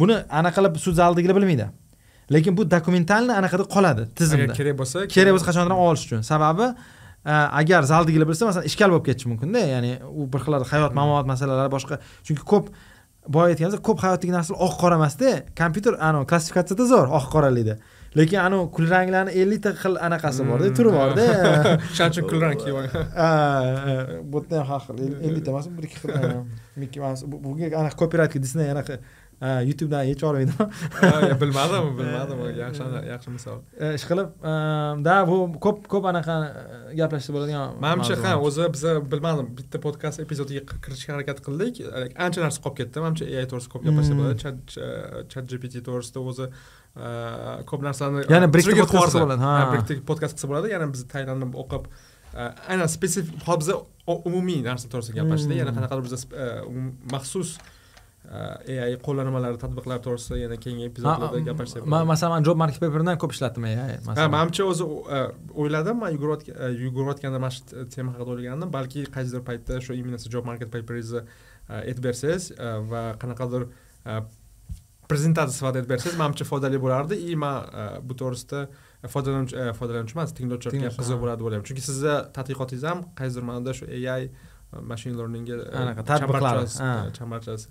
[0.00, 1.66] buni anaqalab sud zalidagilar bilmaydi
[2.34, 6.66] lekin bu dokumentalniy anaqada qoladi agar tizimda kerak bo'lsa kerak bo'lsa qachondir olish uchun sababi
[7.32, 11.26] e, agar zaldagilar bilsa masalan ishkal bo'lib ketishi mumkinda ya'ni u bir xil hayot mamot
[11.32, 11.94] masalalari boshqa
[12.26, 12.64] chunki ko'p
[13.34, 15.28] boya aytganimizdek ko'p hayotdagi narsalar oq qora emasda
[15.60, 17.74] kompyuter anavi klassifikatsiyada zo'r oq qoralikda
[18.18, 21.24] lekin anavi kulranglarni ellikta xil anaqasi borda turi borda
[21.96, 23.04] shuning uchun kulrang kiyib olgan
[24.32, 26.10] bu yerda ham har xil El- ellikta emas bir ikki xil
[27.44, 28.98] bunga anaqa kopiraytga disney anaqa
[29.68, 31.10] youtubedan yechib olmaydi Ha,
[31.42, 33.58] bilmadim bilmadim yaxshi yaxshi misol
[33.98, 34.52] ish qilib e,
[35.06, 40.22] da bu ko'p ko'p anaqa e, gaplashsa bo'ladigan manimcha ha o'zi biza bilmadim bitta podkast
[40.24, 41.74] epizodiga kirishga harakat qildik
[42.26, 43.98] ancha narsa qolib ketdi manimcha ai to'g'risida ko'p Mm.
[44.20, 44.36] bo'ladi
[45.32, 47.08] chat gpt to'g'risida o'zi e,
[47.70, 49.52] ko'p narsani Yana podcast qilib qilsa bo'ladi, ha.
[49.58, 49.72] yuborsa.
[49.74, 52.42] birikta podkast qilsa bo'ladi yana biz tayyorlanib o'qib e,
[52.72, 53.74] aynan spesifik hozir biza
[54.30, 55.60] umumiy narsa to'g'risida gapirishdik Mm.
[55.62, 57.71] yana qanaqadir biza e, um- maxsus e,
[58.32, 63.32] ai qo'llanmalari tadbiqlar to'g'risida yana keyingi epizodlarda gapirsak ma- masalan man job market paperdan ko'p
[63.36, 64.84] ishlatdim AI ha manimcha o'zi
[65.16, 65.18] e,
[65.62, 70.44] o'yladim man e, yugurayotganda mana shu tema haqida o'ylagandim balki qaysidir paytda shu именно job
[70.50, 72.52] market paperingizni e, aytib bersangiz
[72.92, 73.62] va qanaqadir
[75.12, 77.14] prezentatsiya sifatida aytib bersangiz manimcha foydali bo'lardi.
[77.30, 77.56] И man
[78.08, 78.60] bu to'g'risida
[79.14, 81.66] foydalanuvchi foydalanuvchi emas tinglovchilarga Tinglovchi, qiziq bo'ladi deb o'ylayman.
[81.68, 83.84] Chunki sizni tadqiqotingiz ham qaysidir ma'noda shu
[84.16, 84.30] ai e,
[84.92, 86.92] machine learningga Anaqa, tadbiqlari, chambarchas- ha.
[87.08, 87.62] e, chambarchas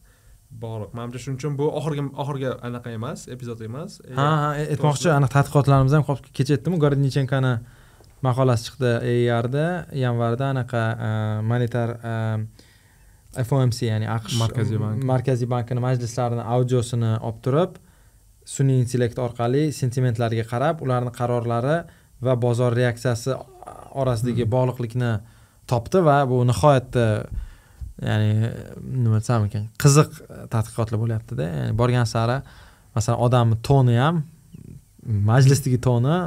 [0.64, 0.92] bog'liq.
[0.98, 4.00] Manimcha shuning uchun bu oxirgi oxirgi anaqa emas epizod emas.
[4.16, 6.04] Ha ha aytmoqchi aniq tadqiqotlarimiz ham
[6.38, 7.54] kecha aytdimu gorodnichenkani
[8.26, 9.66] maqolasi chiqdi ARda
[10.04, 11.12] yanvarda anaqa e,
[11.52, 15.04] monetar e, FOMC ya'ni aqsh Markaziy bank.
[15.12, 17.78] markaziy bankini majlislarini audiosini olib turib
[18.56, 21.78] sun'iy intellekt orqali sentimentlarga qarab ularni qarorlari
[22.26, 23.38] va bozor reaksiyasi
[24.04, 25.14] orasidagi bog'liqlikni
[25.72, 27.06] topdi va bu nihoyatda
[28.02, 28.52] ya'ni
[29.06, 30.22] nima desam ekan qiziq
[30.54, 31.50] tadqiqotlar bo'lyaptida.
[31.58, 32.38] Ya'ni borgan sari
[32.96, 34.24] masalan odamni toni ham
[35.32, 36.18] majlisdagi toni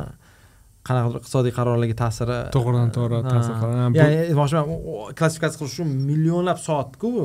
[0.89, 3.99] qanaqadir iqtisodiy qarorlarga ta'siri to'g'ridan to'g'ri ta'sir qiladi.
[4.01, 4.67] Ya'ni aytmoqchiman
[5.19, 7.25] klassifikatsiya qilish uchun millionlab soatku bu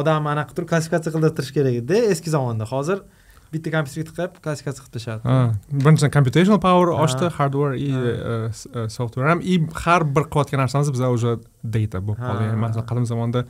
[0.00, 2.66] odamni anaqa turib klassifikatsiya qildirib turish kerak edi eski zamonda.
[2.72, 3.04] Hozir
[3.52, 5.36] bitta kompyuterga tiqib klassifikatsiya qilib tashladi.
[5.84, 9.30] Birinchidan computational power ochdi hardware и e, e, software.
[9.30, 9.54] Ham и
[9.84, 13.46] har bir qilayotgan narsamiz biza уже data bo'lib qoldi ya'ni masalan qadim zamonda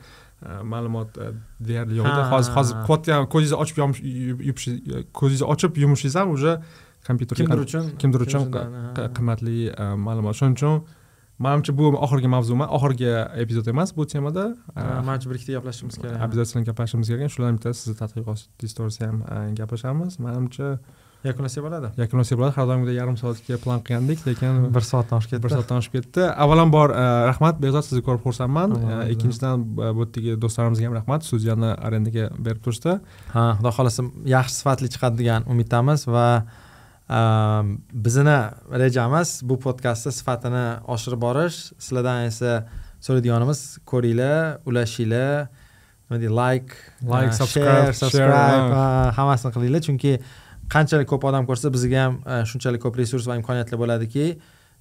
[0.73, 1.31] ma'lumot e,
[1.67, 2.21] deyarli yo'q edi.
[2.21, 2.29] Ha.
[2.33, 4.03] hozir hozir qilayotgan ko'zingizni ochib yomish-
[4.49, 6.51] yubish- ko'zingizni ochib yumishingiz ham уже
[7.07, 7.83] kompyuter kimdir uchun?
[8.01, 8.43] Kimdir uchun
[9.17, 10.35] qimmatli e, ma'lumot.
[10.39, 10.75] Shuning uchun
[11.45, 13.09] manimcha bu oxirgi mavzu emas oxirgi
[13.43, 14.45] epizod emas bu temada.
[14.75, 19.05] E, Ha, manimcha bir ikkita gaplashishimiz kerak обязательно gaplashishimiz kerak shularni bittasi sizni tadqiqotingiz to'g'risida
[19.09, 20.67] ham e, gaplashamiz manimcha
[21.27, 25.43] yakunlasak bo'ladi yakunlasak bo'ladi har doimgidek yarim soatga plan qilgandik lekin bir soatdan oshib ketdi.
[25.45, 26.23] Bir soatdan oshib ketdi.
[26.45, 27.59] Avvalambor e, rahmat.
[27.63, 28.77] Behzod sizni ko'rib xursandman.
[28.77, 31.27] E, ikkinchidan e, bu yerdagi do'stlarimizga ham rahmat.
[31.27, 32.95] Studiyani arendaga berib turishdi.
[33.35, 36.27] Ha xudo xohlasa yaxshi sifatli chiqadi degan umiddamiz va
[37.19, 37.77] am,
[38.07, 38.39] bizni
[38.83, 40.65] rejamiz bu podkastni sifatini
[40.95, 41.59] oshirib borish.
[41.83, 42.61] Sizlardan esa
[43.05, 45.49] so'raydiganimiz ko'ringlar ulashinglar.
[46.09, 46.75] Nima deydi like
[47.13, 49.11] Like, subscribe, subscribe ha.
[49.17, 49.81] hammasini qilinglar.
[49.87, 50.13] Chunki
[50.73, 54.25] qanchalik ko'p odam ko'rsa bizga ham uh, shunchalik ko'p resurs va imkoniyatlar bo'ladiki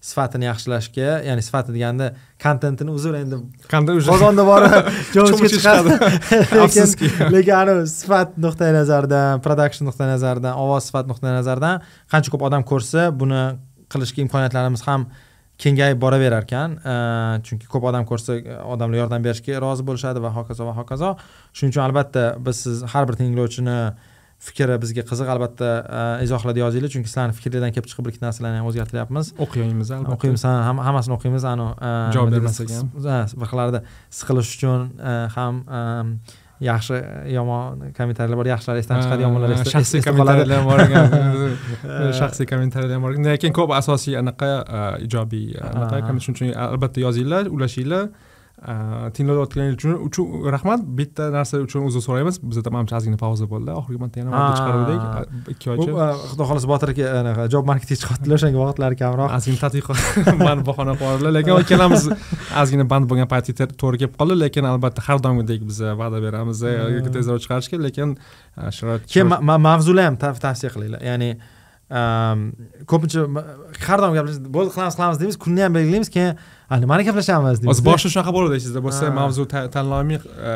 [0.01, 2.13] sifatini yaxshilashga ya'ni sifati deganda
[2.43, 3.39] kontentini uzr endi
[4.07, 4.91] bozorda borib
[5.55, 5.97] chiqadi.
[6.61, 11.83] lekin lekin anavi sifat nuqtai nazaridan production nuqtai nazaridan ovoz sifat nuqtai nazaridan
[12.13, 13.43] qancha ko'p odam ko'rsa buni
[13.93, 15.09] qilishga imkoniyatlarimiz ham
[15.59, 18.39] kengayib boraverar ekan Uh, chunki ko'p odam ko'rsa
[18.75, 21.11] odamlar yordam berishga rozi bo'lishadi va hokazo va hokazo.
[21.53, 23.79] Shuning uchun albatta biz siz har bir tinglovchini
[24.47, 28.61] fikri bizga qiziq albatta uh, izohlarda yozinglar chunki sizlarni fikringlardan kelib chiqib bir ikki narsalarni
[28.61, 29.33] ham o'zgartiryapmiz.
[29.45, 30.15] O'qiymiz albatta.
[30.17, 32.91] O'qiymiz ha, ham- hammasini o'qiymiz anu uh, Javob bermasak ham.
[32.95, 33.81] s- ha, bir xillarda
[34.21, 35.65] siqilish uchun uh, ham
[36.69, 36.97] yaxshi
[37.35, 40.81] yomon kommentariylar bor yaxshilar esdan chiqadi yomonlar esda- shaxsiy kommentariylar ham bor
[42.21, 44.49] shaxsiy kommentariylar ham bor lekin ko'p asosiy anaqa
[44.79, 48.05] e, ijobiy anaqa shuning uchun albatta yozinglar ulashinglar.
[48.11, 48.28] E,
[49.17, 50.81] tinglayotganingiz uchun uchun rahmat.
[50.99, 52.39] Bitta narsa uchun uzr so'raymiz.
[52.43, 53.71] Bizda manimcha ozgina pauza bo'ldi.
[53.81, 55.01] Oxirgi marta yana marta chiqaruvdik.
[55.05, 56.09] E, ikki oycha.
[56.33, 59.35] Xudo xohlasa botir aka anaqa job marketga chiqyaptilar o'shanga vaqtlari kamroq.
[59.39, 59.99] Ozgina tadqiqot
[60.47, 62.09] band bahona qo'yadilar lekin ikkalamiz
[62.63, 64.39] ozgina band bo'lgan payti ter- to'g'ri kelib qoldi.
[64.45, 66.63] Lekin albatta har doimgidek biz va'da beramiz.
[66.63, 67.13] E, Hmm.
[67.17, 67.77] tezroq chiqarishga.
[67.87, 68.17] Lekin
[68.59, 71.01] e, sharoit keyin ma- ma- mavzular ham tav- tavsiya qilinglar.
[71.11, 71.31] Ya'ni
[72.91, 73.21] ko'pincha
[73.87, 76.33] har doim gaplashamiz bo'ldi qilamiz qilamiz deymiz kunni ham belgilaymiz keyin
[76.71, 80.53] "A, nimani gaplashamiz deymiz hozir boshida shunaqa bo'ladi sizda bo'lsa mavzu ta- tanlovmay e,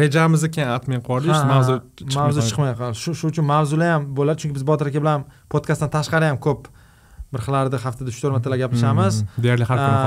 [0.00, 0.68] rejamizni keyin
[1.08, 1.74] qo'ydik Ha, mavzu
[2.18, 5.20] mavzu chiqmay qoldi shu uchun mavzular ham bo'ladi chunki biz botir aka bilan
[5.52, 6.60] podkastdan tashqari ham ko'p
[7.32, 9.14] bir xillarda haftada uch to'rt martalar gaplashamiz
[9.44, 9.98] deyarli har kuni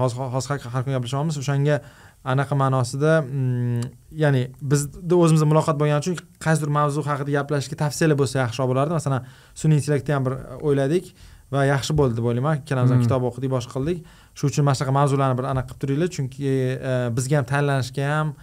[0.00, 1.76] hozir hozir har kuni gaplashyapmiz o'shanga
[2.24, 3.82] anaqa ma'nosida mm,
[4.22, 8.94] ya'ni bizni o'zimizda muloqot bo'lgani uchun qaysidir mavzu haqida gaplashishga tavsiyalar bo'lsa yaxshiroq bo'lardi.
[8.98, 9.26] Masalan
[9.60, 10.36] sun'iy intellektni ham bir
[10.68, 11.10] o'yladik
[11.52, 12.62] va yaxshi bo'ldi deb o'ylayman.
[12.62, 14.04] Ikkalamiz ham kitob o'qidik boshqa qildik.
[14.38, 16.12] Shu uchun mana shunaqa mavzularni bir anaqa qilib turinglar.
[16.16, 16.54] Chunki
[16.90, 18.34] e, bizga ham tanlanishga ham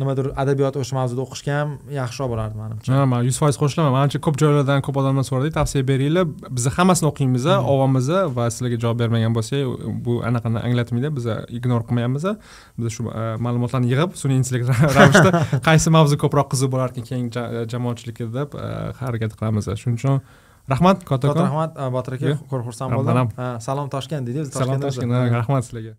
[0.00, 2.92] nimadir adabiyot o'sha mavzuda o'qishga ham yaxshiroq bo'lardi manimcha.
[2.96, 3.92] Ha, man yuz foiz qo'shilaman.
[3.96, 6.24] Manimcha ko'p joylardan ko'p odamdan so'radik tavsiya beringlar.
[6.56, 7.68] Biz hammasini o'qiymiz Hmm.
[7.72, 9.60] ovamiz va sizlarga javob bermagan bo'lsak
[10.06, 11.26] bu anaqani anglatmaydi biz
[11.58, 12.24] ignor qilmayapmiz
[12.78, 15.30] biz shu e, ma'lumotlarni yig'ib sun'iy intellekt ravishda
[15.68, 18.70] qaysi mavzu ko'proq qiziq bo'larkan keng ja- jamoatchilikka deb e,
[19.02, 20.16] harakat qilamiz shuning uchun
[20.72, 23.28] rahmat katta kattakon rahmat botir aka ko'rib xursand bo'ldim.
[23.66, 25.92] salom toshkent deydi biz salom toshkent rahmat sizlarga